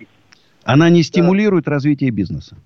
Она 0.64 0.90
не 0.90 1.02
стимулирует 1.02 1.64
да. 1.64 1.72
развитие 1.72 2.10
бизнеса. 2.10 2.56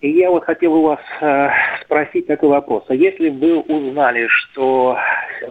И 0.00 0.10
я 0.10 0.30
вот 0.30 0.44
хотел 0.44 0.74
у 0.74 0.82
вас 0.82 1.00
э, 1.20 1.48
спросить 1.84 2.26
такой 2.26 2.48
вопрос. 2.48 2.84
А 2.88 2.94
если 2.94 3.28
вы 3.28 3.60
узнали, 3.60 4.28
что 4.28 4.96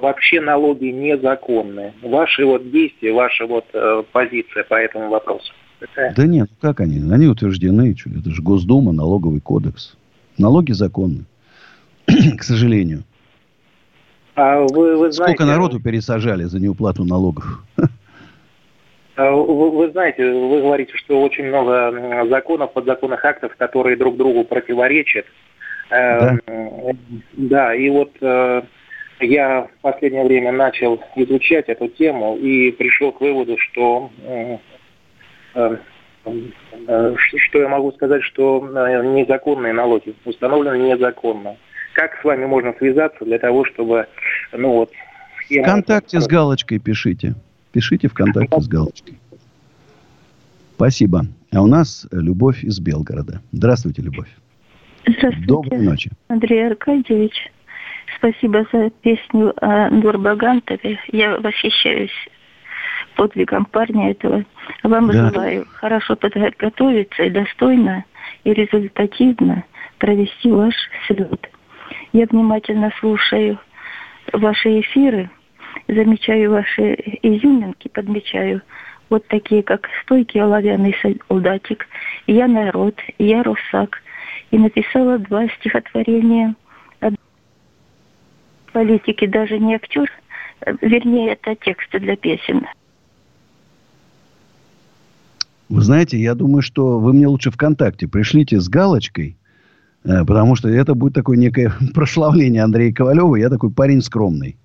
вообще 0.02 0.42
налоги 0.42 0.86
незаконны, 0.86 1.94
ваши 2.02 2.46
вот 2.46 2.72
действия, 2.72 3.14
ваша 3.14 3.46
вот 3.46 3.66
э, 3.74 4.04
позиция 4.12 4.64
по 4.64 4.74
этому 4.74 5.10
вопросу? 5.10 5.54
Какая? 5.80 6.14
Да 6.16 6.26
нет, 6.26 6.50
как 6.60 6.80
они? 6.80 7.00
Они 7.12 7.28
утверждены. 7.28 7.92
Это 7.92 8.30
же 8.32 8.42
Госдума, 8.42 8.92
налоговый 8.92 9.40
кодекс. 9.40 9.96
Налоги 10.40 10.72
законны. 10.72 11.26
К 12.38 12.44
сожалению. 12.44 13.04
А 14.36 14.60
вы, 14.60 14.98
вы 14.98 15.12
знаете, 15.12 15.36
Сколько 15.36 15.46
народу 15.46 15.80
пересажали 15.82 16.44
за 16.44 16.60
неуплату 16.60 17.04
налогов? 17.04 17.64
А 19.16 19.32
вы, 19.32 19.70
вы 19.72 19.92
знаете, 19.92 20.32
вы 20.32 20.62
говорите, 20.62 20.96
что 20.96 21.22
очень 21.22 21.46
много 21.48 22.26
законов, 22.30 22.72
подзаконных 22.72 23.26
актов, 23.26 23.54
которые 23.58 23.98
друг 23.98 24.16
другу 24.16 24.46
противоречат. 24.46 25.26
Да, 25.90 26.38
эм, 26.46 27.02
да 27.34 27.76
и 27.76 27.90
вот 27.90 28.12
э, 28.22 28.62
я 29.20 29.62
в 29.64 29.82
последнее 29.82 30.24
время 30.24 30.52
начал 30.52 31.02
изучать 31.16 31.68
эту 31.68 31.90
тему 31.90 32.38
и 32.38 32.72
пришел 32.72 33.12
к 33.12 33.20
выводу, 33.20 33.58
что 33.58 34.10
э, 34.24 34.58
э, 35.56 35.78
что 37.16 37.60
я 37.60 37.68
могу 37.68 37.92
сказать, 37.94 38.24
что 38.24 38.62
незаконные 39.04 39.74
налоги 39.74 40.14
установлены 40.26 40.94
незаконно. 40.94 41.58
Как 42.00 42.18
с 42.22 42.24
вами 42.24 42.46
можно 42.46 42.74
связаться 42.78 43.26
для 43.26 43.38
того, 43.40 43.66
чтобы, 43.66 44.08
ну 44.54 44.72
вот... 44.72 44.90
Вконтакте 45.50 46.22
с 46.22 46.28
галочкой 46.28 46.80
пишите. 46.80 47.36
Пишите 47.74 48.08
ВКонтакте 48.08 48.62
с 48.62 48.70
галочкой. 48.70 49.20
Спасибо. 50.76 51.24
А 51.54 51.62
у 51.62 51.68
нас 51.68 52.08
Любовь 52.14 52.64
из 52.64 52.80
Белгорода. 52.80 53.42
Здравствуйте, 53.52 54.02
Любовь. 54.02 54.30
Здравствуйте. 55.06 55.46
Доброй 55.46 55.82
ночи. 55.82 56.12
Андрей 56.30 56.68
Аркадьевич. 56.68 57.34
Спасибо 58.16 58.66
за 58.72 58.92
песню 59.02 59.54
о 59.62 59.90
Нурбагантове. 59.90 61.02
Я 61.12 61.38
восхищаюсь 61.38 62.16
подвигом 63.18 63.66
парня 63.66 64.12
этого. 64.12 64.46
Вам 64.84 65.08
да. 65.08 65.32
желаю 65.32 65.66
хорошо 65.74 66.16
подготовиться 66.16 67.24
и 67.24 67.30
достойно 67.30 68.06
и 68.46 68.54
результативно 68.54 69.66
провести 69.98 70.50
ваш 70.50 70.76
слет. 71.06 71.50
Я 72.14 72.26
внимательно 72.26 72.92
слушаю 73.00 73.60
ваши 74.34 74.82
эфиры, 74.82 75.30
замечаю 75.88 76.52
ваши 76.52 76.94
изюминки, 77.22 77.88
подмечаю 77.88 78.62
вот 79.10 79.28
такие, 79.28 79.64
как 79.64 79.88
«Стойкий 80.04 80.42
оловянный 80.42 80.96
солдатик», 81.28 81.88
«Я 82.28 82.48
народ», 82.48 82.96
«Я 83.18 83.44
русак». 83.44 84.02
И 84.52 84.58
написала 84.58 85.20
два 85.20 85.48
стихотворения 85.60 86.56
о 87.02 87.12
политике, 88.74 89.28
даже 89.28 89.60
не 89.60 89.76
актер, 89.76 90.10
вернее, 90.82 91.34
это 91.34 91.56
тексты 91.56 92.00
для 92.00 92.16
песен. 92.16 92.66
Вы 95.70 95.82
знаете, 95.82 96.18
я 96.18 96.34
думаю, 96.34 96.64
что 96.64 97.00
вы 97.00 97.14
мне 97.14 97.28
лучше 97.28 97.52
ВКонтакте 97.52 98.08
пришлите 98.08 98.60
с 98.60 98.68
галочкой, 98.68 99.38
потому 100.04 100.56
что 100.56 100.70
это 100.70 100.94
будет 100.96 101.14
такое 101.14 101.38
некое 101.38 101.74
прославление 101.94 102.64
Андрея 102.64 102.94
Ковалева. 102.94 103.36
Я 103.36 103.50
такой 103.50 103.72
парень 103.72 104.02
скромный. 104.02 104.58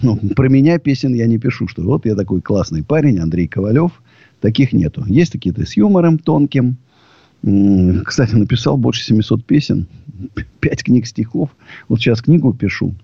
Ну, 0.00 0.16
про 0.16 0.48
меня 0.48 0.78
песен 0.78 1.14
я 1.14 1.26
не 1.26 1.38
пишу, 1.38 1.68
что 1.68 1.82
вот 1.82 2.06
я 2.06 2.14
такой 2.14 2.40
классный 2.40 2.82
парень, 2.82 3.18
Андрей 3.18 3.46
Ковалев. 3.46 3.92
Таких 4.40 4.72
нету. 4.72 5.04
Есть 5.06 5.32
какие-то 5.32 5.64
с 5.66 5.76
юмором 5.76 6.18
тонким. 6.18 6.76
Кстати, 8.04 8.34
написал 8.34 8.76
больше 8.76 9.04
700 9.04 9.44
песен, 9.44 9.86
5 10.60 10.84
книг 10.84 11.06
стихов. 11.06 11.50
Вот 11.88 12.00
сейчас 12.00 12.22
книгу 12.22 12.52
пишу 12.52 12.94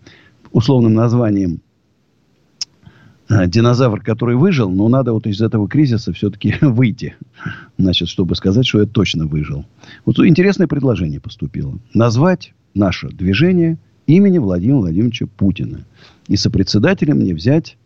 условным 0.52 0.94
названием 0.94 1.60
динозавр, 3.28 4.00
который 4.00 4.36
выжил, 4.36 4.70
но 4.70 4.88
надо 4.88 5.12
вот 5.12 5.26
из 5.26 5.40
этого 5.40 5.68
кризиса 5.68 6.12
все-таки 6.12 6.54
выйти, 6.60 7.16
значит, 7.76 8.08
чтобы 8.08 8.34
сказать, 8.34 8.66
что 8.66 8.80
я 8.80 8.86
точно 8.86 9.26
выжил. 9.26 9.64
Вот 10.04 10.18
интересное 10.20 10.66
предложение 10.66 11.20
поступило. 11.20 11.78
Назвать 11.94 12.52
наше 12.74 13.08
движение 13.08 13.78
имени 14.06 14.38
Владимира 14.38 14.78
Владимировича 14.78 15.26
Путина. 15.26 15.84
И 16.26 16.36
сопредседателем 16.36 17.18
мне 17.18 17.34
взять 17.34 17.76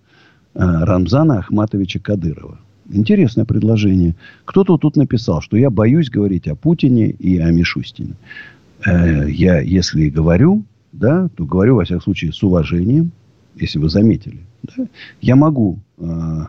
э, 0.54 0.60
Рамзана 0.60 1.38
Ахматовича 1.38 1.98
Кадырова. 1.98 2.58
Интересное 2.90 3.44
предложение. 3.44 4.14
Кто-то 4.44 4.76
тут 4.76 4.96
написал, 4.96 5.40
что 5.40 5.56
я 5.56 5.70
боюсь 5.70 6.10
говорить 6.10 6.46
о 6.48 6.54
Путине 6.54 7.10
и 7.10 7.38
о 7.38 7.50
Мишустине. 7.50 8.14
Э, 8.86 9.28
я, 9.28 9.60
если 9.60 10.08
говорю, 10.08 10.64
да, 10.92 11.28
то 11.36 11.44
говорю, 11.44 11.76
во 11.76 11.84
всяком 11.84 12.02
случае, 12.02 12.32
с 12.32 12.42
уважением, 12.42 13.12
если 13.56 13.78
вы 13.78 13.88
заметили. 13.88 14.40
Да? 14.62 14.86
Я 15.20 15.36
могу, 15.36 15.78
э, 15.98 16.46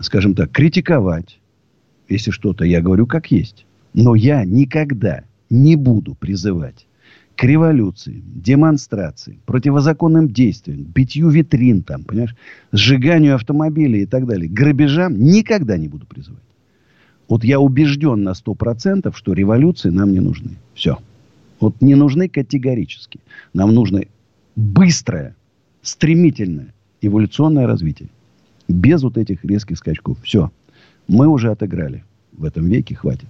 скажем 0.00 0.34
так, 0.34 0.50
критиковать, 0.50 1.38
если 2.08 2.30
что-то 2.30 2.64
я 2.64 2.80
говорю 2.80 3.06
как 3.06 3.30
есть. 3.30 3.66
Но 3.92 4.14
я 4.14 4.44
никогда 4.44 5.24
не 5.50 5.76
буду 5.76 6.14
призывать 6.14 6.86
к 7.36 7.42
революции, 7.44 8.22
демонстрации, 8.24 9.38
противозаконным 9.44 10.28
действиям, 10.28 10.84
битью 10.84 11.28
витрин, 11.30 11.82
там, 11.82 12.04
понимаешь, 12.04 12.36
сжиганию 12.72 13.34
автомобилей 13.34 14.02
и 14.02 14.06
так 14.06 14.26
далее, 14.26 14.48
грабежам 14.48 15.18
никогда 15.18 15.76
не 15.76 15.88
буду 15.88 16.06
призывать. 16.06 16.42
Вот 17.28 17.42
я 17.42 17.58
убежден 17.58 18.22
на 18.22 18.34
сто 18.34 18.54
процентов, 18.54 19.16
что 19.16 19.32
революции 19.32 19.90
нам 19.90 20.12
не 20.12 20.20
нужны. 20.20 20.52
Все. 20.74 20.98
Вот 21.58 21.80
не 21.80 21.94
нужны 21.94 22.28
категорически. 22.28 23.18
Нам 23.52 23.74
нужно 23.74 24.04
быстрое, 24.54 25.34
стремительное 25.82 26.74
эволюционное 27.06 27.66
развитие. 27.66 28.08
Без 28.68 29.02
вот 29.02 29.18
этих 29.18 29.44
резких 29.44 29.78
скачков. 29.78 30.18
Все. 30.22 30.50
Мы 31.08 31.26
уже 31.28 31.50
отыграли. 31.50 32.04
В 32.32 32.44
этом 32.44 32.66
веке 32.66 32.94
хватит. 32.94 33.28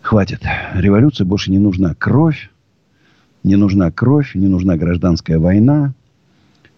Хватит. 0.00 0.42
Революция 0.74 1.24
больше 1.24 1.50
не 1.50 1.58
нужна. 1.58 1.94
Кровь. 1.94 2.50
Не 3.42 3.56
нужна 3.56 3.90
кровь. 3.90 4.34
Не 4.34 4.48
нужна 4.48 4.76
гражданская 4.76 5.38
война. 5.38 5.94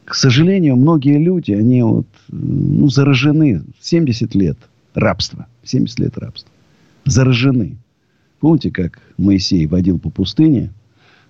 К 0.05 0.15
сожалению, 0.15 0.77
многие 0.77 1.19
люди, 1.19 1.53
они 1.53 1.83
вот, 1.83 2.07
ну, 2.29 2.89
заражены. 2.89 3.63
70 3.81 4.35
лет 4.35 4.59
рабства. 4.95 5.47
70 5.65 5.99
лет 6.01 6.19
рабства. 6.19 6.51
Заражены. 7.05 7.77
Помните, 8.41 8.71
как 8.71 9.01
Моисей 9.17 9.67
водил 9.67 9.99
по 9.99 10.11
пустыне– 10.11 10.73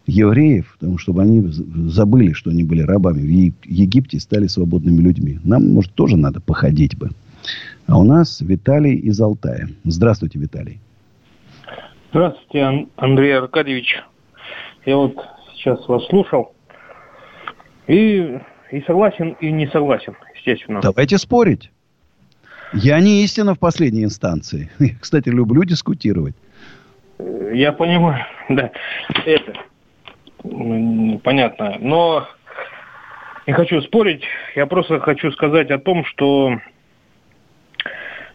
евреев, 0.09 0.77
потому 0.79 0.99
чтобы 0.99 1.23
они 1.23 1.43
забыли, 1.43 2.33
что 2.33 2.51
они 2.51 2.65
были 2.65 2.83
рабами 2.83 3.21
в 3.21 3.69
Египте 3.71 4.17
и 4.17 4.21
стали 4.21 4.47
свободными 4.47 5.01
людьми. 5.01 5.39
Нам, 5.45 5.71
может, 5.71 5.93
тоже 5.95 6.17
надо 6.17 6.41
походить 6.41 6.97
бы. 6.97 7.11
А 7.87 7.99
у 7.99 8.05
нас 8.05 8.41
Виталий 8.41 8.95
из 8.95 9.21
Алтая. 9.21 9.69
Здравствуйте, 9.85 10.39
Виталий. 10.39 10.81
Здравствуйте, 12.11 12.87
Андрей 12.97 13.37
Аркадьевич. 13.37 14.03
Я 14.87 14.97
вот 14.97 15.15
сейчас 15.55 15.87
вас 15.89 16.07
слушал. 16.07 16.53
И, 17.87 18.39
и 18.71 18.81
согласен, 18.87 19.37
и 19.41 19.51
не 19.51 19.67
согласен, 19.69 20.15
естественно. 20.35 20.81
Давайте 20.83 21.19
спорить. 21.19 21.71
Я 22.73 23.01
не 23.01 23.25
истина 23.25 23.55
в 23.55 23.59
последней 23.59 24.05
инстанции. 24.05 24.71
Я, 24.79 24.95
кстати, 25.01 25.29
люблю 25.29 25.65
дискутировать. 25.65 26.35
Я 27.53 27.73
понимаю, 27.73 28.25
да. 28.49 28.71
Это, 29.25 29.53
понятно. 30.43 31.77
Но 31.81 32.29
не 33.47 33.53
хочу 33.53 33.81
спорить, 33.81 34.23
я 34.55 34.67
просто 34.67 35.01
хочу 35.01 35.31
сказать 35.33 35.71
о 35.71 35.79
том, 35.79 36.05
что 36.05 36.59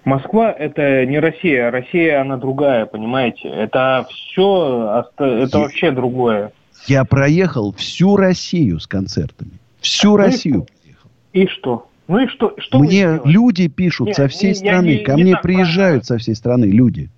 Москва 0.06 0.52
это 0.52 1.06
не 1.06 1.20
Россия, 1.20 1.72
Россия 1.72 2.20
она 2.22 2.38
другая, 2.38 2.86
понимаете? 2.86 3.48
Это 3.48 4.06
все, 4.10 5.04
это 5.16 5.58
я, 5.58 5.60
вообще 5.60 5.92
другое. 5.92 6.52
Я 6.88 7.06
проехал 7.06 7.74
всю 7.74 8.18
Россию 8.18 8.80
с 8.80 8.88
концертами. 8.88 9.52
Всю 9.80 10.12
ну 10.12 10.18
Россию 10.18 10.66
проехал. 10.82 11.10
И 11.32 11.48
что? 11.48 11.88
Ну 12.08 12.20
и 12.20 12.28
что? 12.28 12.54
что 12.58 12.80
Мне 12.80 13.22
люди 13.24 13.68
пишут 13.70 14.08
Нет, 14.08 14.16
со 14.18 14.28
всей 14.28 14.50
не, 14.50 14.56
страны, 14.56 14.88
не, 14.88 14.98
ко 14.98 15.14
не 15.14 15.24
мне 15.24 15.38
приезжают 15.38 15.78
правильно. 15.78 16.04
со 16.04 16.18
всей 16.18 16.36
страны 16.36 16.66
люди. 16.66 17.10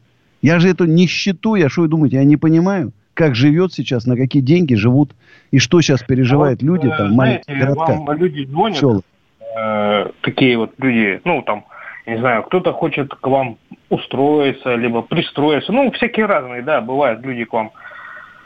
Я 0.42 0.60
же 0.60 0.70
эту 0.70 0.86
нищету, 0.86 1.56
я 1.56 1.70
что 1.70 1.82
вы 1.82 1.88
думаете, 1.88 2.18
я 2.18 2.24
не 2.24 2.38
понимаю? 2.38 2.94
Как 3.16 3.34
живет 3.34 3.74
сейчас, 3.74 4.06
на 4.06 4.16
какие 4.16 4.44
деньги 4.44 4.76
живут 4.76 5.12
и 5.50 5.58
что 5.58 5.82
сейчас 5.82 6.04
переживают 6.04 6.62
а 6.62 6.66
вот, 6.66 6.72
люди 6.72 6.96
там 6.96 7.12
в 7.12 7.16
маленьких 7.16 7.58
городках. 7.58 7.98
Вам 7.98 8.18
люди 8.18 8.46
звонят, 8.46 9.04
э, 9.58 10.10
такие 10.22 10.58
вот 10.58 10.74
люди, 10.78 11.22
ну 11.24 11.42
там, 11.42 11.66
не 12.06 12.18
знаю, 12.20 12.44
кто-то 12.44 12.74
хочет 12.74 13.16
к 13.16 13.26
вам 13.26 13.58
устроиться, 13.90 14.76
либо 14.76 15.02
пристроиться, 15.02 15.72
ну 15.72 15.90
всякие 15.92 16.28
разные, 16.28 16.62
да, 16.62 16.82
бывают 16.82 17.22
люди 17.22 17.46
к 17.46 17.54
вам. 17.54 17.72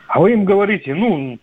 А 0.08 0.20
вы 0.20 0.34
им 0.34 0.46
говорите, 0.46 0.96
ну, 0.96 1.38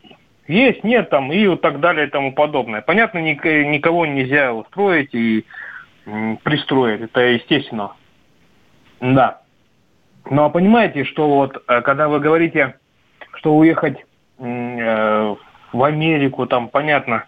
есть, 0.49 0.85
нет, 0.85 1.11
там, 1.11 1.33
и 1.33 1.47
вот 1.47 1.61
так 1.61 1.81
далее 1.81 2.07
и 2.07 2.11
тому 2.11 2.33
подобное. 2.33 2.81
Понятно, 2.81 3.19
никого 3.19 4.07
нельзя 4.07 4.53
устроить 4.53 5.15
и 5.15 5.45
пристроить, 6.43 7.01
это 7.01 7.21
естественно. 7.21 7.93
Да. 9.01 9.41
Ну, 10.31 10.45
а 10.45 10.49
понимаете, 10.49 11.05
что 11.05 11.29
вот, 11.29 11.63
э, 11.69 11.83
когда 11.83 12.09
вы 12.09 12.19
говорите, 12.19 12.75
что 13.47 13.57
уехать 13.57 13.99
э, 14.39 15.35
в 15.73 15.85
Америку, 15.85 16.47
там, 16.47 16.69
понятно, 16.69 17.27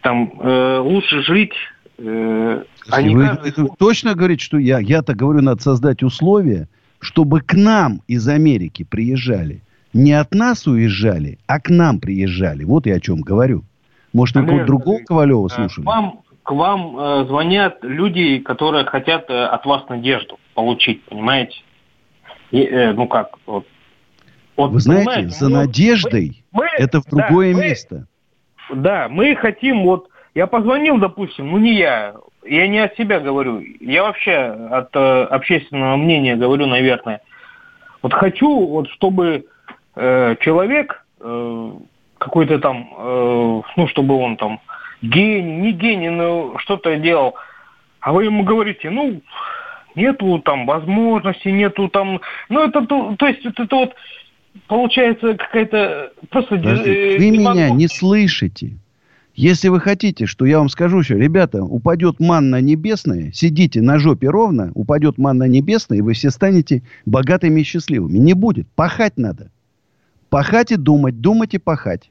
там 0.00 0.32
э, 0.40 0.78
лучше 0.78 1.22
жить 1.22 1.52
э, 1.98 2.64
а 2.90 3.00
вы 3.00 3.28
каждый... 3.28 3.68
точно 3.78 4.14
говорите, 4.16 4.44
что 4.44 4.58
я? 4.58 4.80
Я-то 4.80 5.14
говорю, 5.14 5.40
надо 5.40 5.62
создать 5.62 6.02
условия, 6.02 6.66
чтобы 6.98 7.42
к 7.42 7.54
нам 7.54 8.00
из 8.08 8.26
Америки 8.26 8.82
приезжали. 8.82 9.62
Не 9.92 10.14
от 10.14 10.34
нас 10.34 10.66
уезжали, 10.66 11.38
а 11.46 11.60
к 11.60 11.70
нам 11.70 12.00
приезжали. 12.00 12.64
Вот 12.64 12.86
я 12.86 12.96
о 12.96 13.00
чем 13.00 13.20
говорю. 13.20 13.62
Может, 14.12 14.34
вы 14.34 14.46
кого-то 14.46 14.66
другого 14.66 14.98
Ковалева 15.06 15.46
э, 15.46 15.48
слушали? 15.48 15.84
К 15.84 15.86
вам, 15.86 16.20
к 16.42 16.50
вам 16.50 16.98
э, 16.98 17.24
звонят 17.26 17.78
люди, 17.82 18.38
которые 18.38 18.84
хотят 18.84 19.30
э, 19.30 19.44
от 19.44 19.64
вас 19.64 19.88
надежду 19.88 20.40
получить, 20.54 21.04
понимаете? 21.04 21.54
И, 22.50 22.62
э, 22.62 22.94
ну 22.94 23.06
как, 23.06 23.36
вот. 23.46 23.64
Вот 24.56 24.70
вы 24.70 24.80
знаете, 24.80 25.28
за 25.28 25.48
мы, 25.48 25.56
надеждой 25.56 26.44
мы, 26.52 26.66
это 26.78 27.00
в 27.00 27.06
другое 27.06 27.54
да, 27.54 27.60
место. 27.60 28.06
Мы, 28.70 28.76
да, 28.76 29.08
мы 29.08 29.34
хотим 29.36 29.84
вот... 29.84 30.08
Я 30.34 30.46
позвонил, 30.46 30.96
допустим, 30.98 31.50
ну 31.50 31.58
не 31.58 31.74
я, 31.74 32.14
я 32.44 32.66
не 32.66 32.78
от 32.78 32.96
себя 32.96 33.20
говорю, 33.20 33.62
я 33.80 34.02
вообще 34.02 34.34
от 34.34 34.88
э, 34.94 35.24
общественного 35.24 35.96
мнения 35.96 36.36
говорю, 36.36 36.66
наверное. 36.66 37.20
Вот 38.00 38.14
хочу, 38.14 38.66
вот 38.66 38.88
чтобы 38.90 39.44
э, 39.94 40.36
человек 40.40 41.04
э, 41.20 41.72
какой-то 42.18 42.58
там, 42.60 42.88
э, 42.96 43.62
ну, 43.76 43.88
чтобы 43.88 44.16
он 44.16 44.36
там 44.36 44.60
гений, 45.02 45.56
не 45.56 45.72
гений, 45.72 46.08
но 46.08 46.56
что-то 46.58 46.96
делал, 46.96 47.34
а 48.00 48.12
вы 48.12 48.24
ему 48.24 48.42
говорите, 48.42 48.90
ну, 48.90 49.20
нету 49.94 50.38
там 50.38 50.66
возможности, 50.66 51.48
нету 51.48 51.88
там, 51.88 52.20
ну, 52.48 52.64
это, 52.64 52.86
то, 52.86 53.14
то 53.18 53.26
есть, 53.26 53.44
это, 53.44 53.64
это 53.64 53.76
вот 53.76 53.94
получается 54.66 55.34
какая-то 55.34 56.12
просто... 56.30 56.56
Подождите, 56.56 57.14
э, 57.14 57.18
вы 57.18 57.30
меня 57.30 57.70
не 57.70 57.88
слышите. 57.88 58.76
Если 59.34 59.68
вы 59.68 59.80
хотите, 59.80 60.26
что 60.26 60.44
я 60.44 60.58
вам 60.58 60.68
скажу 60.68 61.02
что, 61.02 61.14
ребята, 61.14 61.64
упадет 61.64 62.20
манна 62.20 62.60
небесная, 62.60 63.32
сидите 63.32 63.80
на 63.80 63.98
жопе 63.98 64.28
ровно, 64.28 64.72
упадет 64.74 65.16
манна 65.16 65.44
небесная, 65.44 65.98
и 65.98 66.02
вы 66.02 66.12
все 66.12 66.30
станете 66.30 66.82
богатыми 67.06 67.60
и 67.60 67.64
счастливыми. 67.64 68.18
Не 68.18 68.34
будет. 68.34 68.68
Пахать 68.74 69.16
надо. 69.16 69.50
Пахать 70.28 70.72
и 70.72 70.76
думать, 70.76 71.20
думать 71.20 71.54
и 71.54 71.58
пахать. 71.58 72.10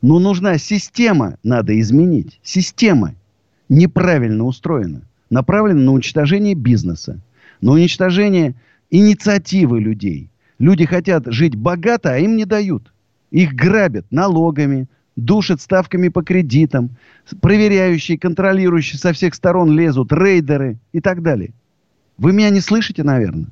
Но 0.00 0.18
нужна 0.18 0.56
система, 0.56 1.36
надо 1.42 1.78
изменить. 1.78 2.40
Система 2.42 3.14
неправильно 3.68 4.44
устроена. 4.44 5.02
Направлена 5.28 5.80
на 5.80 5.92
уничтожение 5.92 6.54
бизнеса, 6.54 7.20
на 7.60 7.72
уничтожение 7.72 8.54
инициативы 8.90 9.80
людей. 9.80 10.30
Люди 10.60 10.84
хотят 10.84 11.24
жить 11.26 11.56
богато, 11.56 12.12
а 12.12 12.18
им 12.18 12.36
не 12.36 12.44
дают. 12.44 12.92
Их 13.30 13.54
грабят 13.54 14.04
налогами, 14.10 14.88
душат 15.16 15.62
ставками 15.62 16.08
по 16.08 16.22
кредитам, 16.22 16.90
проверяющие, 17.40 18.18
контролирующие 18.18 18.98
со 18.98 19.14
всех 19.14 19.34
сторон 19.34 19.70
лезут, 19.72 20.12
рейдеры 20.12 20.78
и 20.92 21.00
так 21.00 21.22
далее. 21.22 21.54
Вы 22.18 22.34
меня 22.34 22.50
не 22.50 22.60
слышите, 22.60 23.02
наверное? 23.02 23.46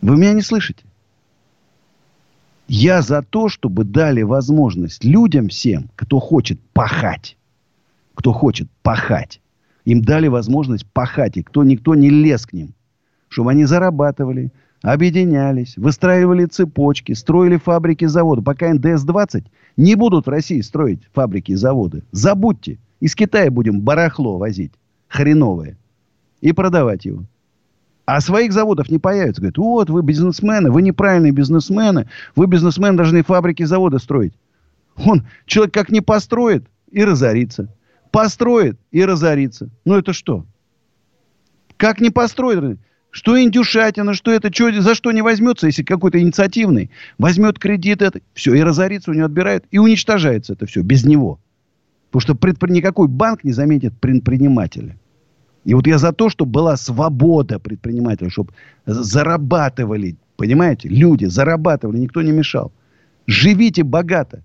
Вы 0.00 0.16
меня 0.16 0.32
не 0.32 0.42
слышите? 0.42 0.82
Я 2.66 3.00
за 3.00 3.22
то, 3.22 3.48
чтобы 3.48 3.84
дали 3.84 4.22
возможность 4.22 5.04
людям 5.04 5.48
всем, 5.48 5.90
кто 5.94 6.18
хочет 6.18 6.58
пахать, 6.72 7.36
кто 8.16 8.32
хочет 8.32 8.68
пахать, 8.82 9.40
им 9.84 10.02
дали 10.02 10.26
возможность 10.26 10.86
пахать, 10.86 11.36
и 11.36 11.44
кто 11.44 11.62
никто 11.62 11.94
не 11.94 12.10
лез 12.10 12.46
к 12.46 12.52
ним, 12.52 12.74
чтобы 13.28 13.52
они 13.52 13.64
зарабатывали, 13.64 14.50
объединялись, 14.84 15.78
выстраивали 15.78 16.44
цепочки, 16.44 17.12
строили 17.12 17.56
фабрики, 17.56 18.04
заводы. 18.04 18.42
Пока 18.42 18.70
НДС-20 18.70 19.46
не 19.78 19.94
будут 19.94 20.26
в 20.26 20.28
России 20.30 20.60
строить 20.60 21.00
фабрики 21.14 21.54
заводы. 21.54 22.02
Забудьте. 22.12 22.78
Из 23.00 23.14
Китая 23.14 23.50
будем 23.50 23.80
барахло 23.80 24.36
возить. 24.36 24.72
Хреновое. 25.08 25.78
И 26.42 26.52
продавать 26.52 27.06
его. 27.06 27.24
А 28.04 28.20
своих 28.20 28.52
заводов 28.52 28.90
не 28.90 28.98
появится. 28.98 29.40
Говорят, 29.40 29.56
вот 29.56 29.88
вы 29.88 30.02
бизнесмены, 30.02 30.70
вы 30.70 30.82
неправильные 30.82 31.32
бизнесмены. 31.32 32.06
Вы 32.36 32.46
бизнесмены 32.46 32.98
должны 32.98 33.22
фабрики, 33.22 33.62
заводы 33.62 33.98
строить. 33.98 34.34
Он, 35.02 35.26
человек 35.46 35.72
как 35.72 35.90
не 35.90 36.02
построит 36.02 36.66
и 36.90 37.02
разорится. 37.02 37.74
Построит 38.10 38.78
и 38.90 39.02
разорится. 39.02 39.70
Ну 39.86 39.94
это 39.96 40.12
что? 40.12 40.44
Как 41.78 42.02
не 42.02 42.10
построит? 42.10 42.78
Что 43.14 43.40
индюшатина, 43.40 44.12
что 44.12 44.32
это, 44.32 44.52
что, 44.52 44.82
за 44.82 44.96
что 44.96 45.12
не 45.12 45.22
возьмется, 45.22 45.68
если 45.68 45.84
какой-то 45.84 46.20
инициативный 46.20 46.90
возьмет 47.16 47.60
кредит, 47.60 48.02
это, 48.02 48.20
все, 48.32 48.54
и 48.54 48.60
разорится, 48.60 49.12
у 49.12 49.14
него 49.14 49.26
отбирают, 49.26 49.64
и 49.70 49.78
уничтожается 49.78 50.54
это 50.54 50.66
все 50.66 50.82
без 50.82 51.04
него. 51.04 51.38
Потому 52.10 52.22
что 52.22 52.34
предпри... 52.34 52.72
никакой 52.72 53.06
банк 53.06 53.44
не 53.44 53.52
заметит 53.52 53.94
предпринимателя. 54.00 54.98
И 55.64 55.74
вот 55.74 55.86
я 55.86 55.98
за 55.98 56.12
то, 56.12 56.28
чтобы 56.28 56.50
была 56.50 56.76
свобода 56.76 57.60
предпринимателя, 57.60 58.30
чтобы 58.30 58.52
зарабатывали, 58.84 60.16
понимаете, 60.34 60.88
люди 60.88 61.26
зарабатывали, 61.26 61.98
никто 61.98 62.20
не 62.20 62.32
мешал. 62.32 62.72
Живите 63.28 63.84
богато. 63.84 64.42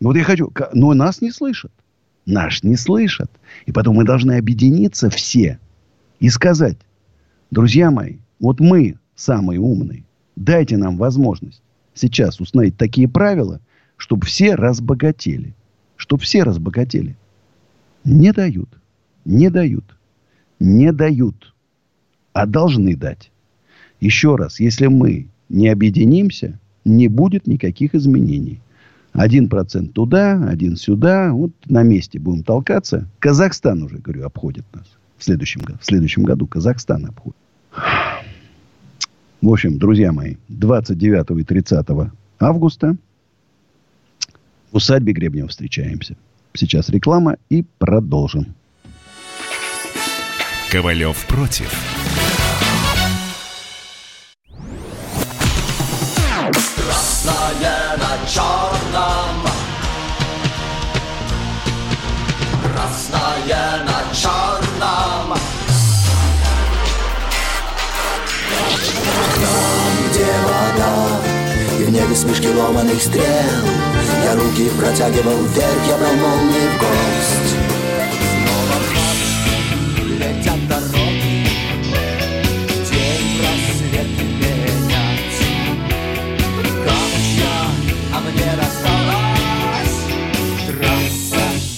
Вот 0.00 0.16
я 0.16 0.24
хочу, 0.24 0.50
но 0.72 0.94
нас 0.94 1.20
не 1.20 1.30
слышат. 1.30 1.72
Наш 2.24 2.62
не 2.62 2.76
слышат. 2.76 3.30
И 3.66 3.72
потом 3.72 3.96
мы 3.96 4.04
должны 4.04 4.38
объединиться 4.38 5.10
все 5.10 5.58
и 6.20 6.30
сказать, 6.30 6.78
друзья 7.50 7.90
мои, 7.90 8.16
вот 8.40 8.60
мы 8.60 8.98
самые 9.14 9.60
умные. 9.60 10.04
Дайте 10.36 10.76
нам 10.76 10.96
возможность 10.96 11.62
сейчас 11.94 12.40
установить 12.40 12.76
такие 12.76 13.08
правила, 13.08 13.60
чтобы 13.96 14.26
все 14.26 14.54
разбогатели. 14.54 15.54
Чтобы 15.96 16.22
все 16.22 16.42
разбогатели. 16.42 17.16
Не 18.04 18.32
дают. 18.32 18.68
Не 19.24 19.50
дают 19.50 19.96
не 20.58 20.92
дают, 20.92 21.54
а 22.32 22.46
должны 22.46 22.96
дать. 22.96 23.30
Еще 24.00 24.36
раз, 24.36 24.60
если 24.60 24.86
мы 24.86 25.28
не 25.48 25.68
объединимся, 25.68 26.58
не 26.84 27.08
будет 27.08 27.46
никаких 27.46 27.94
изменений. 27.94 28.60
Один 29.12 29.48
процент 29.48 29.94
туда, 29.94 30.46
один 30.46 30.76
сюда. 30.76 31.32
Вот 31.32 31.52
на 31.66 31.82
месте 31.82 32.18
будем 32.18 32.42
толкаться. 32.42 33.08
Казахстан 33.18 33.82
уже, 33.82 33.98
говорю, 33.98 34.26
обходит 34.26 34.66
нас. 34.74 34.86
В 35.18 35.24
следующем, 35.24 35.62
в 35.62 35.84
следующем 35.84 36.24
году 36.24 36.46
Казахстан 36.46 37.06
обходит. 37.06 37.36
В 39.40 39.48
общем, 39.48 39.78
друзья 39.78 40.12
мои, 40.12 40.36
29 40.48 41.40
и 41.40 41.44
30 41.44 41.86
августа 42.38 42.96
в 44.72 44.76
усадьбе 44.76 45.12
Гребнева 45.12 45.48
встречаемся. 45.48 46.16
Сейчас 46.54 46.88
реклама 46.88 47.36
и 47.48 47.64
продолжим. 47.78 48.54
Ковалев 50.70 51.24
против. 51.26 51.72
Красное 56.76 57.96
на 57.96 58.26
черном. 58.28 59.46
Красное 62.64 63.85
Где 70.36 70.44
вода, 70.44 71.20
и 71.80 71.84
в 71.84 71.90
небе 71.90 72.14
смешки 72.14 72.48
ломаных 72.48 73.02
стрел, 73.02 73.24
я 74.22 74.34
руки 74.34 74.68
протягивал 74.78 75.38
вверх, 75.44 75.88
я 75.88 75.96
брал 75.96 76.12
молнии 76.12 76.68
в 76.68 76.78
гость. 76.78 77.56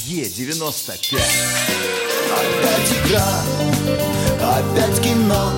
Е-95. 0.07 1.17
Опять 2.35 2.93
игра, 3.07 3.29
опять 4.41 5.01
кино, 5.01 5.53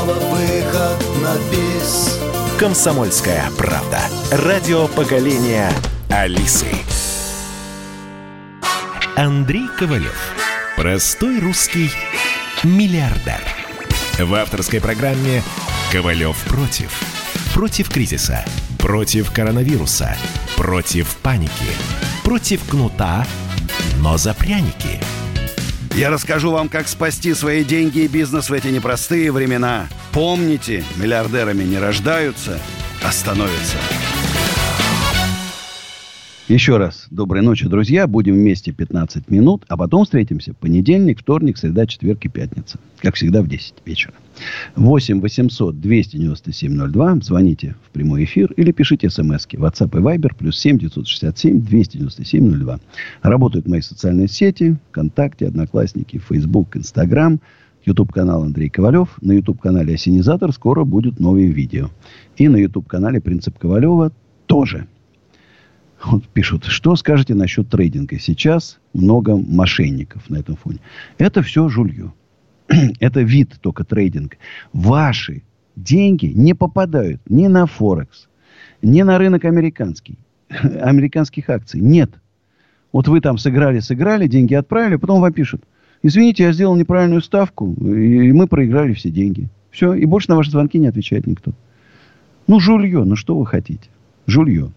снова 0.00 0.14
выход 0.14 1.22
на 1.22 1.34
бис. 1.50 2.18
Комсомольская 2.58 3.50
правда. 3.56 4.00
Радио 4.30 4.88
поколения 4.88 5.70
Алисы. 6.08 6.66
Андрей 9.16 9.66
Ковалев. 9.78 10.34
Простой 10.76 11.38
русский 11.40 11.90
миллиардер. 12.62 13.40
В 14.18 14.34
авторской 14.34 14.80
программе 14.80 15.42
«Ковалев 15.92 16.36
против». 16.44 16.90
Против 17.54 17.90
кризиса 17.90 18.44
Против 18.78 19.30
коронавируса. 19.32 20.16
Против 20.56 21.16
паники. 21.16 21.50
Против 22.24 22.64
кнута, 22.66 23.26
но 23.98 24.16
за 24.16 24.32
пряники. 24.32 25.00
Я 25.94 26.10
расскажу 26.10 26.50
вам, 26.52 26.68
как 26.68 26.88
спасти 26.88 27.34
свои 27.34 27.64
деньги 27.64 28.00
и 28.00 28.08
бизнес 28.08 28.48
в 28.48 28.52
эти 28.52 28.68
непростые 28.68 29.32
времена. 29.32 29.88
Помните, 30.12 30.84
миллиардерами 30.96 31.64
не 31.64 31.78
рождаются, 31.78 32.60
а 33.02 33.12
становятся. 33.12 33.76
Еще 36.50 36.78
раз 36.78 37.06
доброй 37.12 37.42
ночи, 37.42 37.68
друзья. 37.68 38.08
Будем 38.08 38.34
вместе 38.34 38.72
15 38.72 39.30
минут, 39.30 39.64
а 39.68 39.76
потом 39.76 40.02
встретимся. 40.02 40.52
Понедельник, 40.52 41.20
вторник, 41.20 41.56
среда, 41.56 41.86
четверг 41.86 42.24
и 42.24 42.28
пятница. 42.28 42.80
Как 42.98 43.14
всегда 43.14 43.40
в 43.40 43.46
10 43.46 43.74
вечера. 43.86 44.14
8 44.74 45.20
800 45.20 45.80
297 45.80 46.90
02. 46.90 47.18
Звоните 47.22 47.76
в 47.86 47.90
прямой 47.90 48.24
эфир 48.24 48.52
или 48.56 48.72
пишите 48.72 49.10
смс 49.10 49.46
-ки. 49.46 49.60
WhatsApp 49.60 49.96
и 49.96 50.02
Viber 50.02 50.34
плюс 50.36 50.58
7 50.58 50.76
967 50.78 51.60
297 51.60 52.64
02. 52.64 52.80
Работают 53.22 53.68
мои 53.68 53.80
социальные 53.80 54.26
сети. 54.26 54.76
ВКонтакте, 54.90 55.46
Одноклассники, 55.46 56.18
Facebook, 56.18 56.74
Instagram. 56.74 57.38
YouTube-канал 57.86 58.42
Андрей 58.42 58.70
Ковалев. 58.70 59.18
На 59.20 59.34
YouTube-канале 59.34 59.94
Осенизатор 59.94 60.52
скоро 60.52 60.82
будут 60.82 61.20
новые 61.20 61.52
видео. 61.52 61.90
И 62.36 62.48
на 62.48 62.56
YouTube-канале 62.56 63.20
Принцип 63.20 63.56
Ковалева 63.56 64.10
тоже. 64.46 64.88
Вот 66.04 66.26
пишут, 66.28 66.64
что 66.64 66.96
скажете 66.96 67.34
насчет 67.34 67.68
трейдинга? 67.68 68.18
Сейчас 68.18 68.78
много 68.94 69.36
мошенников 69.36 70.28
на 70.30 70.38
этом 70.38 70.56
фоне. 70.56 70.78
Это 71.18 71.42
все 71.42 71.68
жулье. 71.68 72.12
Это 73.00 73.20
вид 73.20 73.56
только 73.60 73.84
трейдинг. 73.84 74.38
Ваши 74.72 75.42
деньги 75.76 76.26
не 76.26 76.54
попадают 76.54 77.20
ни 77.28 77.46
на 77.48 77.66
Форекс, 77.66 78.28
ни 78.82 79.02
на 79.02 79.18
рынок 79.18 79.44
американский, 79.44 80.18
американских 80.48 81.50
акций. 81.50 81.80
Нет. 81.80 82.10
Вот 82.92 83.06
вы 83.06 83.20
там 83.20 83.38
сыграли, 83.38 83.80
сыграли, 83.80 84.26
деньги 84.26 84.54
отправили, 84.54 84.96
потом 84.96 85.20
вам 85.20 85.32
пишут. 85.32 85.62
Извините, 86.02 86.44
я 86.44 86.52
сделал 86.52 86.76
неправильную 86.76 87.20
ставку, 87.20 87.72
и 87.74 88.32
мы 88.32 88.46
проиграли 88.46 88.94
все 88.94 89.10
деньги. 89.10 89.48
Все, 89.70 89.94
и 89.94 90.06
больше 90.06 90.30
на 90.30 90.36
ваши 90.36 90.50
звонки 90.50 90.78
не 90.78 90.88
отвечает 90.88 91.26
никто. 91.26 91.52
Ну, 92.46 92.58
жулье, 92.58 93.04
ну 93.04 93.16
что 93.16 93.38
вы 93.38 93.46
хотите? 93.46 93.88
Жулье. 94.26 94.72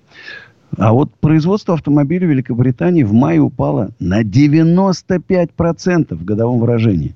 А 0.78 0.91
вот 0.91 1.14
производство 1.20 1.76
автомобилей 1.76 2.26
в 2.26 2.32
Великобритании 2.32 3.04
в 3.04 3.14
мае 3.14 3.40
упало 3.40 3.91
на 4.00 4.24
95% 4.24 6.16
в 6.16 6.26
годовом 6.26 6.60
выражении, 6.60 7.16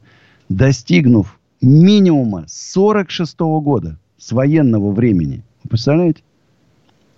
достигнув 0.50 1.40
минимума 1.62 2.46
46 2.48 3.40
года 3.40 3.98
с 4.18 4.32
военного 4.32 4.92
времени. 4.92 5.44
Вы 5.64 5.70
представляете? 5.70 6.22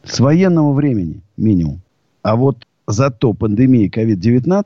С 0.04 0.20
военного 0.20 0.72
времени 0.72 1.22
минимум. 1.36 1.82
А 2.22 2.36
вот 2.38 2.66
зато 2.88 3.34
пандемия 3.34 3.90
COVID-19 3.90 4.64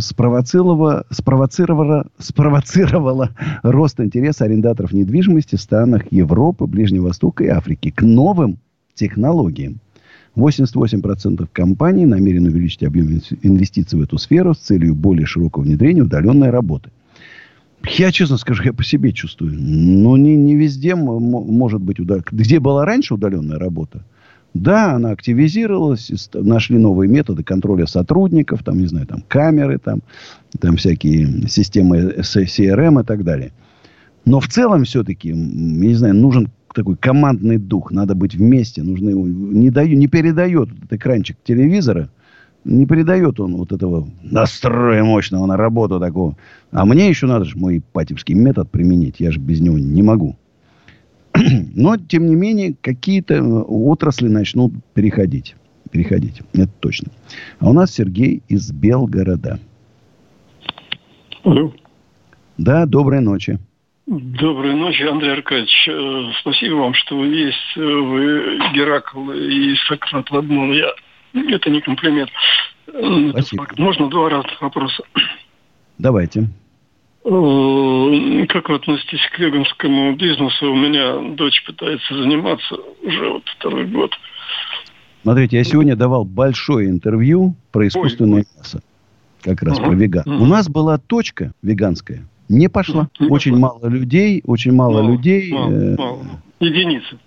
спровоцировала, 0.00 1.04
спровоцировала, 1.10 2.06
спровоцировала 2.18 3.30
рост 3.62 4.00
интереса 4.00 4.44
арендаторов 4.44 4.92
недвижимости 4.92 5.54
в 5.54 5.60
странах 5.60 6.10
Европы, 6.10 6.66
Ближнего 6.66 7.06
Востока 7.06 7.44
и 7.44 7.48
Африки 7.48 7.90
к 7.90 8.02
новым 8.02 8.58
технологиям. 8.94 9.78
88% 10.36 11.48
компаний 11.52 12.06
намерены 12.06 12.50
увеличить 12.50 12.82
объем 12.82 13.20
инвестиций 13.42 13.98
в 13.98 14.02
эту 14.02 14.18
сферу 14.18 14.54
с 14.54 14.58
целью 14.58 14.94
более 14.94 15.26
широкого 15.26 15.62
внедрения 15.62 16.02
удаленной 16.02 16.50
работы. 16.50 16.90
Я, 17.84 18.12
честно 18.12 18.36
скажу, 18.36 18.62
я 18.62 18.72
по 18.72 18.84
себе 18.84 19.12
чувствую. 19.12 19.54
Но 19.58 20.16
не, 20.16 20.36
не 20.36 20.54
везде 20.54 20.94
может 20.94 21.80
быть 21.80 21.98
удаленная. 21.98 22.26
Где 22.30 22.60
была 22.60 22.84
раньше 22.84 23.14
удаленная 23.14 23.58
работа? 23.58 24.04
Да, 24.52 24.94
она 24.94 25.10
активизировалась, 25.10 26.10
нашли 26.34 26.76
новые 26.76 27.08
методы 27.08 27.44
контроля 27.44 27.86
сотрудников, 27.86 28.64
там, 28.64 28.78
не 28.78 28.86
знаю, 28.86 29.06
там, 29.06 29.22
камеры, 29.28 29.78
там, 29.78 30.00
там 30.58 30.76
всякие 30.76 31.48
системы 31.48 32.16
CRM 32.18 33.00
и 33.00 33.04
так 33.04 33.24
далее. 33.24 33.52
Но 34.24 34.40
в 34.40 34.48
целом 34.48 34.84
все-таки, 34.84 35.32
не 35.32 35.94
знаю, 35.94 36.14
нужен 36.14 36.50
такой 36.74 36.96
командный 36.96 37.58
дух. 37.58 37.90
Надо 37.90 38.14
быть 38.14 38.34
вместе. 38.34 38.82
Нужны, 38.82 39.12
не, 39.12 39.70
даю, 39.70 39.96
не 39.96 40.06
передает 40.06 40.70
этот 40.72 40.92
экранчик 40.92 41.36
телевизора. 41.44 42.10
Не 42.64 42.86
передает 42.86 43.40
он 43.40 43.56
вот 43.56 43.72
этого 43.72 44.08
настроя 44.22 45.02
мощного 45.02 45.46
на 45.46 45.56
работу 45.56 45.98
такого. 45.98 46.36
А 46.72 46.84
мне 46.84 47.08
еще 47.08 47.26
надо 47.26 47.44
же 47.44 47.56
мой 47.56 47.82
патевский 47.92 48.34
метод 48.34 48.70
применить. 48.70 49.16
Я 49.18 49.30
же 49.30 49.40
без 49.40 49.60
него 49.60 49.78
не 49.78 50.02
могу. 50.02 50.36
Но, 51.74 51.96
тем 51.96 52.26
не 52.26 52.34
менее, 52.34 52.74
какие-то 52.80 53.34
э, 53.34 53.40
отрасли 53.42 54.28
начнут 54.28 54.72
переходить. 54.94 55.56
Переходить. 55.90 56.42
Это 56.52 56.70
точно. 56.80 57.10
А 57.58 57.70
у 57.70 57.72
нас 57.72 57.92
Сергей 57.92 58.42
из 58.48 58.70
Белгорода. 58.70 59.58
Алло. 61.42 61.72
Да, 62.58 62.84
доброй 62.84 63.20
ночи. 63.20 63.58
Доброй 64.10 64.74
ночи, 64.74 65.02
Андрей 65.04 65.34
Аркадьевич. 65.34 65.88
Э, 65.88 66.32
спасибо 66.40 66.74
вам, 66.74 66.94
что 66.94 67.16
вы 67.16 67.28
есть. 67.28 67.76
Э, 67.76 67.80
вы 67.80 68.58
Геракл 68.74 69.30
и 69.30 69.76
Сократ 69.86 70.26
одном. 70.32 70.72
Я... 70.72 70.92
Это 71.32 71.70
не 71.70 71.80
комплимент. 71.80 72.28
Спасибо. 72.88 73.68
Можно 73.76 74.10
два 74.10 74.28
разных 74.28 74.60
вопроса? 74.60 75.04
Давайте. 75.98 76.48
Э, 77.24 78.46
как 78.48 78.68
вы 78.68 78.74
относитесь 78.74 79.20
к 79.32 79.38
веганскому 79.38 80.16
бизнесу? 80.16 80.72
У 80.72 80.76
меня 80.76 81.36
дочь 81.36 81.62
пытается 81.64 82.12
заниматься 82.12 82.78
уже 83.04 83.30
вот 83.30 83.44
второй 83.58 83.86
год. 83.86 84.10
Смотрите, 85.22 85.56
я 85.56 85.62
сегодня 85.62 85.94
давал 85.94 86.24
большое 86.24 86.88
интервью 86.88 87.54
про 87.70 87.86
искусственное 87.86 88.40
Ой. 88.40 88.46
мясо. 88.58 88.82
Как 89.42 89.62
раз 89.62 89.78
uh-huh. 89.78 89.84
про 89.84 89.94
веган. 89.94 90.24
Uh-huh. 90.26 90.42
У 90.42 90.46
нас 90.46 90.68
была 90.68 90.98
точка 90.98 91.52
веганская 91.62 92.26
не 92.50 92.68
пошла. 92.68 93.08
Не 93.18 93.28
очень 93.28 93.52
пошла. 93.52 93.68
мало 93.68 93.86
людей, 93.86 94.42
очень 94.44 94.72
мало, 94.72 95.02
мало 95.02 95.12
людей. 95.12 95.52
Мало, 95.52 95.70
э, 95.70 95.96
мало. 95.96 96.18
Единицы. 96.58 97.18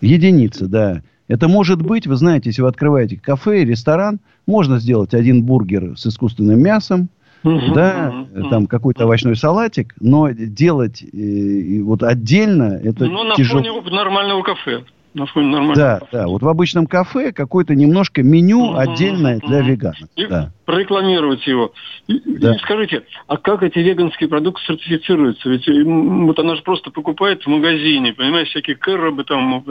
Единицы, 0.00 0.66
да. 0.66 1.02
Это 1.28 1.48
может 1.48 1.82
быть, 1.82 2.06
вы 2.06 2.16
знаете, 2.16 2.50
если 2.50 2.62
вы 2.62 2.68
открываете 2.68 3.16
кафе, 3.16 3.64
ресторан, 3.64 4.20
можно 4.46 4.78
сделать 4.78 5.12
один 5.12 5.42
бургер 5.42 5.96
с 5.96 6.06
искусственным 6.06 6.60
мясом, 6.60 7.08
угу, 7.42 7.74
да, 7.74 8.26
угу, 8.32 8.48
там 8.48 8.66
какой-то 8.66 9.04
овощной 9.04 9.36
салатик, 9.36 9.94
но 10.00 10.30
делать 10.30 11.02
э, 11.02 11.80
вот 11.82 12.02
отдельно 12.02 12.80
это 12.82 13.06
ну, 13.06 13.24
на 13.24 13.34
тяжело. 13.34 13.62
фоне 13.62 13.90
нормального 13.90 14.42
кафе 14.42 14.84
на 15.16 15.26
фоне 15.26 15.48
нормального. 15.48 16.00
Да, 16.00 16.00
да. 16.12 16.26
Вот 16.26 16.42
в 16.42 16.48
обычном 16.48 16.86
кафе 16.86 17.32
какое-то 17.32 17.74
немножко 17.74 18.22
меню 18.22 18.70
угу, 18.70 18.76
отдельное 18.76 19.38
для 19.38 19.62
веганов. 19.62 20.08
И 20.14 20.26
да. 20.26 20.52
Прорекламировать 20.66 21.46
его. 21.46 21.72
И, 22.06 22.20
да. 22.38 22.54
и 22.54 22.58
скажите, 22.58 23.04
а 23.26 23.36
как 23.36 23.62
эти 23.62 23.78
веганские 23.78 24.28
продукты 24.28 24.62
сертифицируются? 24.66 25.48
Ведь 25.48 25.66
вот 25.68 26.38
она 26.38 26.56
же 26.56 26.62
просто 26.62 26.90
покупает 26.90 27.42
в 27.44 27.46
магазине, 27.46 28.12
понимаешь, 28.12 28.48
всякие 28.48 28.76
кэробы 28.76 29.24
там, 29.24 29.64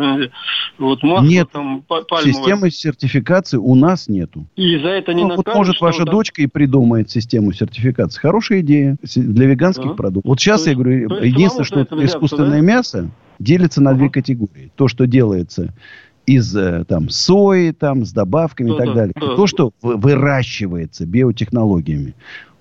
вот 0.79 1.03
масло 1.03 1.27
Нет, 1.27 1.49
там 1.51 1.83
пальмовое. 1.83 2.33
системы 2.33 2.71
сертификации 2.71 3.57
у 3.57 3.75
нас 3.75 4.07
нету. 4.07 4.47
И 4.55 4.77
за 4.77 4.89
это 4.89 5.13
не 5.13 5.23
ну, 5.23 5.29
накажут, 5.29 5.47
вот 5.47 5.55
может 5.55 5.81
ваша 5.81 6.05
там... 6.05 6.13
дочка 6.13 6.41
и 6.41 6.47
придумает 6.47 7.09
систему 7.11 7.51
сертификации. 7.51 8.19
Хорошая 8.19 8.61
идея 8.61 8.97
для 9.15 9.47
веганских 9.47 9.89
да. 9.89 9.93
продуктов. 9.93 10.29
Вот 10.29 10.39
сейчас 10.39 10.61
есть, 10.61 10.69
я 10.69 10.75
говорю, 10.75 11.23
единственное, 11.23 11.65
что 11.65 11.81
это 11.81 12.03
искусственное 12.03 12.61
да? 12.61 12.65
мясо, 12.65 13.09
делится 13.39 13.81
на 13.81 13.93
две 13.93 14.09
категории. 14.09 14.71
То, 14.75 14.87
что 14.87 15.05
делается 15.05 15.73
из 16.25 16.55
э, 16.55 16.85
там, 16.87 17.09
сои, 17.09 17.71
там, 17.71 18.05
с 18.05 18.11
добавками 18.11 18.69
да, 18.69 18.73
и 18.73 18.77
так 18.77 18.87
да, 18.87 18.93
далее. 18.93 19.13
Да. 19.15 19.35
То, 19.35 19.47
что 19.47 19.71
выращивается 19.81 21.05
биотехнологиями. 21.05 22.15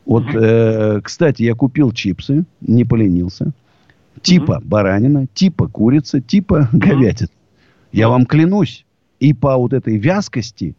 Вот, 0.04 0.24
э, 0.34 1.00
кстати, 1.02 1.42
я 1.42 1.54
купил 1.54 1.92
чипсы, 1.92 2.44
не 2.60 2.84
поленился. 2.84 3.52
Типа 4.22 4.58
угу. 4.58 4.68
баранина, 4.68 5.26
типа 5.32 5.68
курица, 5.68 6.20
типа 6.20 6.68
говядина. 6.72 7.30
Я 7.92 8.08
вам 8.08 8.26
клянусь, 8.26 8.84
и 9.20 9.32
по 9.32 9.56
вот 9.56 9.72
этой 9.72 9.96
вязкости, 9.96 10.74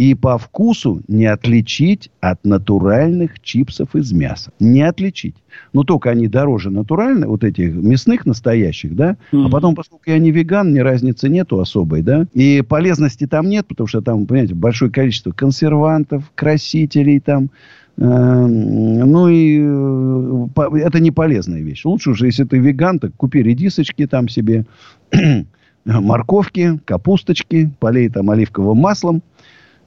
и 0.00 0.14
по 0.14 0.38
вкусу 0.38 1.02
не 1.08 1.26
отличить 1.26 2.10
от 2.20 2.42
натуральных 2.46 3.38
чипсов 3.42 3.94
из 3.94 4.12
мяса. 4.12 4.50
Не 4.58 4.80
отличить. 4.80 5.34
Но 5.74 5.84
только 5.84 6.08
они 6.08 6.26
дороже 6.26 6.70
натуральных, 6.70 7.28
вот 7.28 7.44
этих 7.44 7.74
мясных 7.74 8.24
настоящих, 8.24 8.96
да. 8.96 9.18
Mm-hmm. 9.30 9.44
А 9.44 9.50
потом, 9.50 9.74
поскольку 9.74 10.04
я 10.06 10.18
не 10.18 10.30
веган, 10.30 10.70
мне 10.70 10.80
разницы 10.80 11.28
нету 11.28 11.60
особой, 11.60 12.00
да. 12.00 12.26
И 12.32 12.62
полезности 12.66 13.26
там 13.26 13.50
нет, 13.50 13.66
потому 13.66 13.88
что 13.88 14.00
там, 14.00 14.24
понимаете, 14.24 14.54
большое 14.54 14.90
количество 14.90 15.32
консервантов, 15.32 16.24
красителей 16.34 17.20
там. 17.20 17.50
Э, 17.98 18.46
ну 18.46 19.28
и 19.28 19.60
э, 19.60 20.78
это 20.78 20.98
не 20.98 21.10
полезная 21.10 21.60
вещь. 21.60 21.84
Лучше 21.84 22.12
уже, 22.12 22.24
если 22.24 22.44
ты 22.44 22.56
веган, 22.56 23.00
так 23.00 23.12
купи 23.18 23.42
редисочки 23.42 24.06
там 24.06 24.30
себе, 24.30 24.64
морковки, 25.84 26.80
капусточки, 26.86 27.70
полей 27.80 28.08
там 28.08 28.30
оливковым 28.30 28.78
маслом 28.78 29.22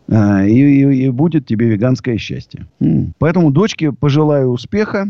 и, 0.07 0.13
и, 0.13 1.05
и 1.05 1.09
будет 1.09 1.45
тебе 1.45 1.67
веганское 1.67 2.17
счастье. 2.17 2.65
Поэтому 3.19 3.51
дочке 3.51 3.91
пожелаю 3.91 4.49
успеха, 4.49 5.07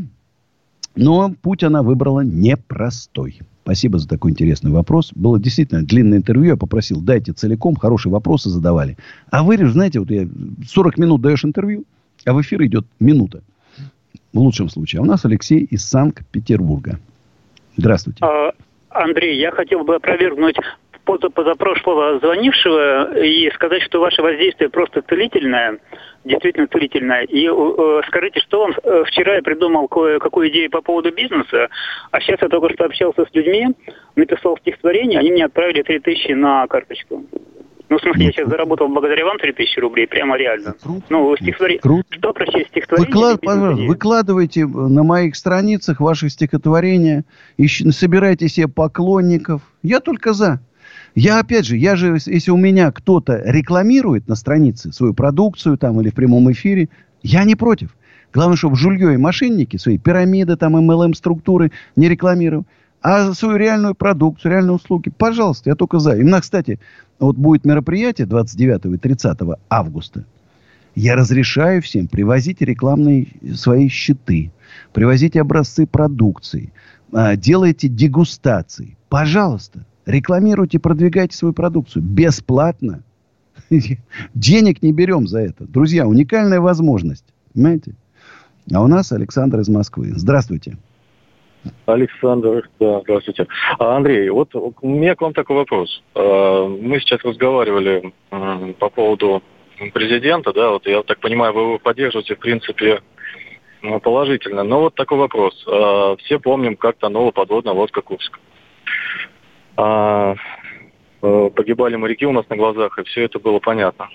но 0.96 1.34
путь 1.42 1.64
она 1.64 1.84
выбрала 1.84 2.22
непростой. 2.22 3.40
Спасибо 3.64 3.98
за 3.98 4.10
такой 4.10 4.32
интересный 4.32 4.72
вопрос. 4.72 5.12
Было 5.16 5.40
действительно 5.40 5.84
длинное 5.84 6.18
интервью. 6.18 6.52
Я 6.52 6.58
попросил, 6.58 7.00
дайте 7.00 7.32
целиком. 7.32 7.76
Хорошие 7.76 8.12
вопросы 8.12 8.50
задавали. 8.50 8.98
А 9.32 9.42
вырежу, 9.44 9.72
знаете, 9.72 10.00
вот 10.00 10.12
я 10.12 10.28
40 10.68 10.98
минут 10.98 11.22
даешь 11.22 11.46
интервью, 11.46 11.86
а 12.26 12.34
в 12.34 12.42
эфир 12.42 12.64
идет 12.66 12.86
минута. 13.00 13.42
В 14.34 14.40
лучшем 14.40 14.68
случае. 14.68 15.00
А 15.00 15.04
у 15.04 15.06
нас 15.06 15.24
Алексей 15.24 15.60
из 15.60 15.86
Санкт-Петербурга. 15.86 17.00
Здравствуйте. 17.78 18.20
А, 18.26 18.52
Андрей, 18.90 19.40
я 19.40 19.52
хотел 19.52 19.86
бы 19.86 19.96
опровергнуть 19.96 20.58
позапрошлого 21.06 22.20
звонившего 22.20 23.18
и 23.22 23.50
сказать, 23.52 23.82
что 23.84 24.00
ваше 24.00 24.22
воздействие 24.22 24.70
просто 24.70 25.02
целительное, 25.02 25.80
действительно 26.24 26.68
целительное. 26.68 27.24
И 27.24 27.48
э, 27.48 28.02
скажите, 28.08 28.40
что 28.40 28.60
вам 28.62 28.72
э, 28.72 29.04
вчера 29.08 29.36
я 29.36 29.42
придумал 29.42 29.88
кое-какую 29.88 30.50
идею 30.50 30.70
по 30.70 30.82
поводу 30.82 31.12
бизнеса, 31.12 31.68
а 32.12 32.22
сейчас 32.22 32.42
я 32.42 32.50
только 32.50 32.74
что 32.74 32.86
общался 32.86 33.26
с 33.26 33.34
людьми, 33.34 33.70
написал 34.16 34.58
стихотворение, 34.58 35.20
они 35.20 35.32
мне 35.32 35.46
отправили 35.46 35.82
3000 35.82 36.32
на 36.34 36.68
карточку. 36.68 37.24
Ну, 37.90 38.00
в 38.00 38.02
смысле, 38.02 38.26
я 38.26 38.32
сейчас 38.32 38.50
заработал 38.50 38.88
благодаря 38.88 39.24
вам 39.26 39.38
3000 39.38 39.80
рублей, 39.80 40.08
прямо 40.08 40.36
реально. 40.36 40.74
Круто. 40.82 41.04
Ну, 41.10 41.36
стихотворение. 41.36 41.82
Круто. 41.82 42.06
Что 42.10 42.34
прочесть 42.34 42.70
стихотворение? 42.70 43.08
Выклад... 43.08 43.42
Пожалуйста, 43.42 43.84
выкладывайте 43.84 44.66
на 44.66 45.04
моих 45.04 45.36
страницах 45.36 46.00
ваши 46.00 46.30
стихотворения, 46.30 47.24
ищ... 47.58 47.84
собирайте 47.92 48.48
себе 48.48 48.68
поклонников. 48.68 49.62
Я 49.84 50.00
только 50.00 50.34
за. 50.34 50.60
Я, 51.16 51.40
опять 51.40 51.66
же, 51.66 51.78
я 51.78 51.96
же, 51.96 52.18
если 52.26 52.52
у 52.52 52.58
меня 52.58 52.92
кто-то 52.92 53.42
рекламирует 53.46 54.28
на 54.28 54.36
странице 54.36 54.92
свою 54.92 55.14
продукцию 55.14 55.78
там 55.78 56.02
или 56.02 56.10
в 56.10 56.16
прямом 56.16 56.52
эфире, 56.52 56.90
я 57.22 57.44
не 57.44 57.56
против. 57.56 57.96
Главное, 58.34 58.58
чтобы 58.58 58.76
жулье 58.76 59.14
и 59.14 59.18
мошенники 59.18 59.78
свои 59.78 60.00
пирамиды, 60.00 60.56
там, 60.56 60.76
MLM-структуры 60.76 61.72
не 61.96 62.10
рекламировали. 62.10 62.66
А 63.04 63.34
свою 63.34 63.58
реальную 63.58 63.96
продукцию, 63.96 64.54
реальные 64.54 64.76
услуги, 64.76 65.12
пожалуйста, 65.16 65.70
я 65.70 65.76
только 65.76 66.00
за. 66.00 66.16
Именно, 66.16 66.42
кстати, 66.42 66.80
вот 67.20 67.36
будет 67.36 67.66
мероприятие 67.66 68.26
29 68.26 68.86
и 68.86 68.98
30 68.98 69.40
августа. 69.70 70.26
Я 70.96 71.16
разрешаю 71.16 71.82
всем 71.82 72.08
привозить 72.08 72.62
рекламные 72.62 73.28
свои 73.56 73.90
щиты, 73.90 74.52
привозить 74.94 75.36
образцы 75.36 75.86
продукции, 75.86 76.72
а, 77.12 77.36
делайте 77.36 77.88
дегустации. 77.88 78.96
Пожалуйста, 79.10 79.86
рекламируйте, 80.06 80.80
продвигайте 80.80 81.36
свою 81.36 81.54
продукцию. 81.54 82.04
Бесплатно. 82.04 83.04
Денег 84.34 84.82
не 84.82 84.92
берем 84.92 85.28
за 85.28 85.40
это. 85.40 85.66
Друзья, 85.66 86.08
уникальная 86.08 86.60
возможность. 86.60 87.26
Понимаете? 87.54 87.96
А 88.74 88.82
у 88.82 88.88
нас 88.88 89.12
Александр 89.12 89.60
из 89.60 89.70
Москвы. 89.70 90.12
Здравствуйте. 90.16 90.78
Александр, 91.86 92.70
да, 92.80 93.02
здравствуйте. 93.02 93.48
А, 93.80 93.96
Андрей, 93.96 94.30
вот 94.30 94.54
у 94.54 94.74
меня 94.88 95.16
к 95.16 95.22
вам 95.22 95.34
такой 95.34 95.56
вопрос. 95.56 96.04
А, 96.14 96.68
мы 96.68 97.00
сейчас 97.00 97.22
разговаривали 97.24 98.14
по 98.80 98.90
поводу 98.90 99.42
президента, 99.94 100.54
да, 100.54 100.72
вот 100.72 100.86
я 100.88 101.04
так 101.04 101.20
понимаю, 101.20 101.54
вы 101.54 101.62
его 101.62 101.80
поддерживаете, 101.80 102.36
в 102.36 102.40
принципе, 102.40 103.02
ну, 103.82 104.00
положительно. 104.00 104.64
Но 104.64 104.82
вот 104.82 104.96
такой 104.96 105.18
вопрос. 105.18 105.64
А, 105.68 106.16
все 106.18 106.40
помним, 106.40 106.76
как 106.76 106.98
тонула 106.98 107.32
подводная 107.32 107.74
лодка 107.74 108.02
Курск. 108.02 108.40
Погибали 111.22 111.96
моряки 111.96 112.26
у 112.26 112.32
нас 112.32 112.48
на 112.50 112.58
глазах, 112.58 113.00
и 113.00 113.04
все 113.04 113.24
это 113.24 113.40
было 113.40 113.60
понятно. 113.60 114.10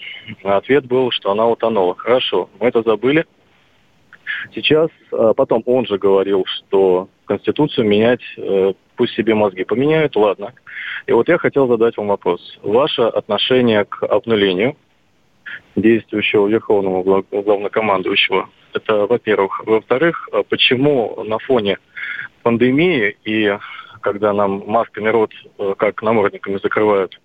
Ответ 0.44 0.86
был, 0.86 1.10
что 1.10 1.30
она 1.30 1.46
утонула. 1.46 1.94
Хорошо, 1.96 2.50
мы 2.60 2.68
это 2.68 2.82
забыли. 2.82 3.24
Сейчас, 4.54 4.90
потом 5.10 5.62
он 5.64 5.86
же 5.86 5.96
говорил, 5.96 6.44
что 6.46 7.08
Конституцию 7.24 7.86
менять, 7.88 8.20
э, 8.36 8.74
пусть 8.96 9.14
себе 9.14 9.34
мозги 9.34 9.64
поменяют, 9.64 10.16
ладно. 10.16 10.52
И 11.06 11.12
вот 11.12 11.28
я 11.28 11.38
хотел 11.38 11.66
задать 11.66 11.96
вам 11.96 12.08
вопрос. 12.08 12.58
Ваше 12.62 13.02
отношение 13.02 13.84
к 13.86 14.02
обнулению 14.02 14.76
действующего 15.76 16.46
верховного 16.46 17.24
главнокомандующего, 17.30 18.50
это 18.74 19.06
во-первых. 19.06 19.62
Во-вторых, 19.64 20.28
а 20.32 20.42
почему 20.42 21.22
на 21.24 21.38
фоне 21.38 21.78
пандемии 22.42 23.16
и 23.24 23.56
когда 24.08 24.32
нам 24.32 24.62
масками 24.66 25.10
рот, 25.10 25.32
э, 25.58 25.74
как 25.76 26.00
намордниками 26.00 26.58
закрывают, 26.62 27.20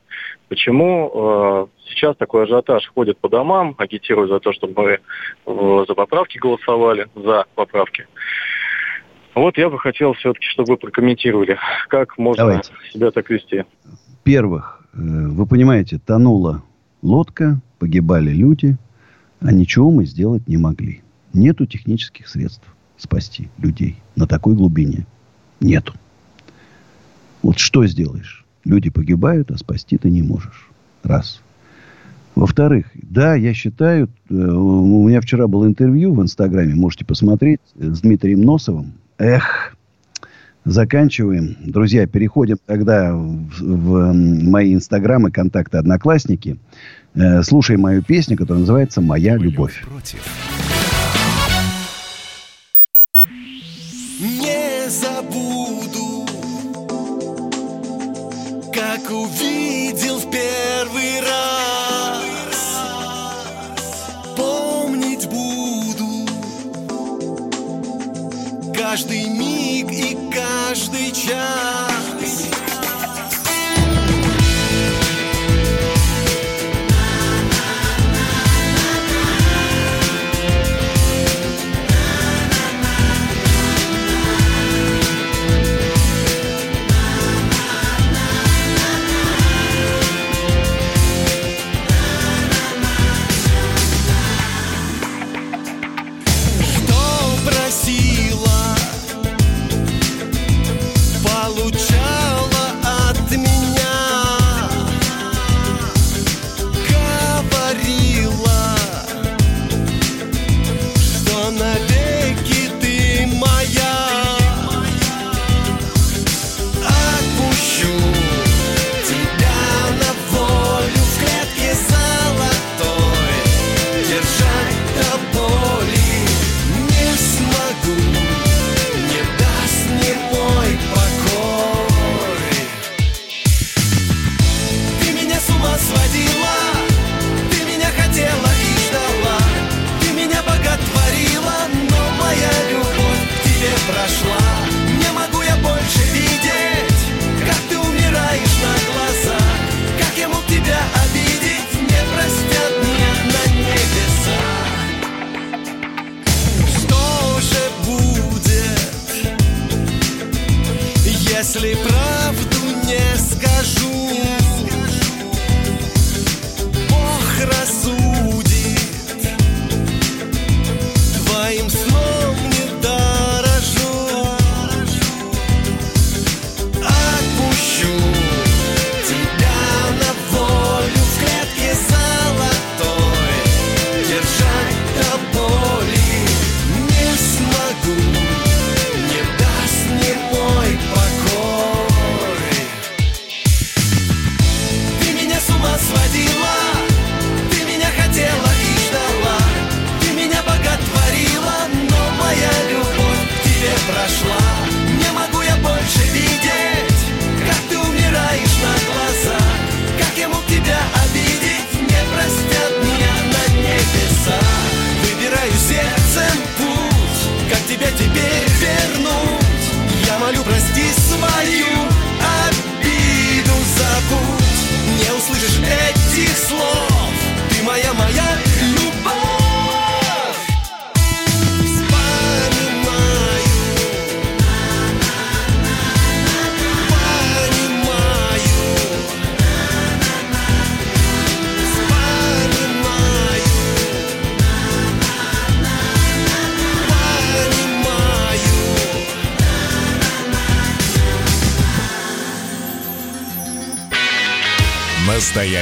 почему 0.50 1.12
э, 1.14 1.68
сейчас 1.88 2.18
такой 2.18 2.44
ажиотаж 2.44 2.92
ходит 2.94 3.18
по 3.20 3.30
домам, 3.30 3.74
агитирует 3.78 4.30
за 4.30 4.42
то, 4.42 4.52
чтобы 4.52 4.82
мы 4.82 5.00
э, 5.46 5.86
за 5.88 5.94
поправки 5.94 6.38
голосовали, 6.40 7.08
за 7.16 7.46
поправки. 7.56 8.06
Вот 9.34 9.58
я 9.58 9.70
бы 9.70 9.80
хотел 9.80 10.12
все-таки, 10.14 10.46
чтобы 10.48 10.74
вы 10.74 10.78
прокомментировали, 10.78 11.58
как 11.88 12.18
можно 12.18 12.44
Давайте. 12.44 12.74
себя 12.92 13.12
так 13.12 13.30
вести. 13.30 13.64
Первых, 14.24 14.86
вы 14.92 15.48
понимаете, 15.48 16.00
тонула 16.06 16.64
лодка, 17.02 17.62
погибали 17.80 18.32
люди, 18.32 18.76
а 19.40 19.54
ничего 19.54 19.90
мы 19.90 20.04
сделать 20.04 20.48
не 20.50 20.58
могли. 20.58 21.02
Нету 21.34 21.66
технических 21.66 22.28
средств 22.28 22.68
спасти 22.98 23.50
людей 23.58 23.96
на 24.18 24.28
такой 24.28 24.54
глубине. 24.54 25.08
Нету. 25.62 25.94
Вот 27.44 27.60
что 27.60 27.86
сделаешь? 27.86 28.46
Люди 28.64 28.90
погибают, 28.90 29.52
а 29.52 29.58
спасти 29.58 29.98
ты 29.98 30.10
не 30.10 30.24
можешь. 30.24 30.70
Раз. 31.04 31.42
Во-вторых, 32.34 32.88
да, 32.96 33.36
я 33.36 33.54
считаю, 33.54 34.08
э, 34.30 34.34
у 34.34 35.08
меня 35.08 35.22
вчера 35.22 35.48
было 35.48 35.68
интервью 35.68 36.14
в 36.14 36.22
Инстаграме, 36.24 36.74
можете 36.74 37.06
посмотреть, 37.06 37.60
с 37.76 38.02
Дмитрием 38.02 38.42
Носовым, 38.42 38.94
Эх, 39.20 39.76
заканчиваем. 40.66 41.56
Друзья, 41.64 42.08
переходим 42.08 42.58
тогда 42.66 43.14
в, 43.14 43.60
в 43.60 44.14
мои 44.14 44.74
инстаграмы, 44.74 45.30
контакты, 45.30 45.78
одноклассники. 45.78 46.58
Э, 47.14 47.44
слушай 47.44 47.78
мою 47.78 48.02
песню, 48.02 48.36
которая 48.38 48.62
называется 48.62 49.02
«Моя 49.02 49.38
любовь». 49.38 49.84
Не 49.84 50.83
увидел 59.14 60.18
в 60.18 60.30
первый 60.30 61.22
раз. 61.22 62.20
Помнить 64.36 65.28
буду 65.28 66.28
каждый 68.76 69.28
миг 69.28 69.92
и 69.92 70.18
каждый 70.32 71.12
час. 71.12 71.93
Что 97.74 98.13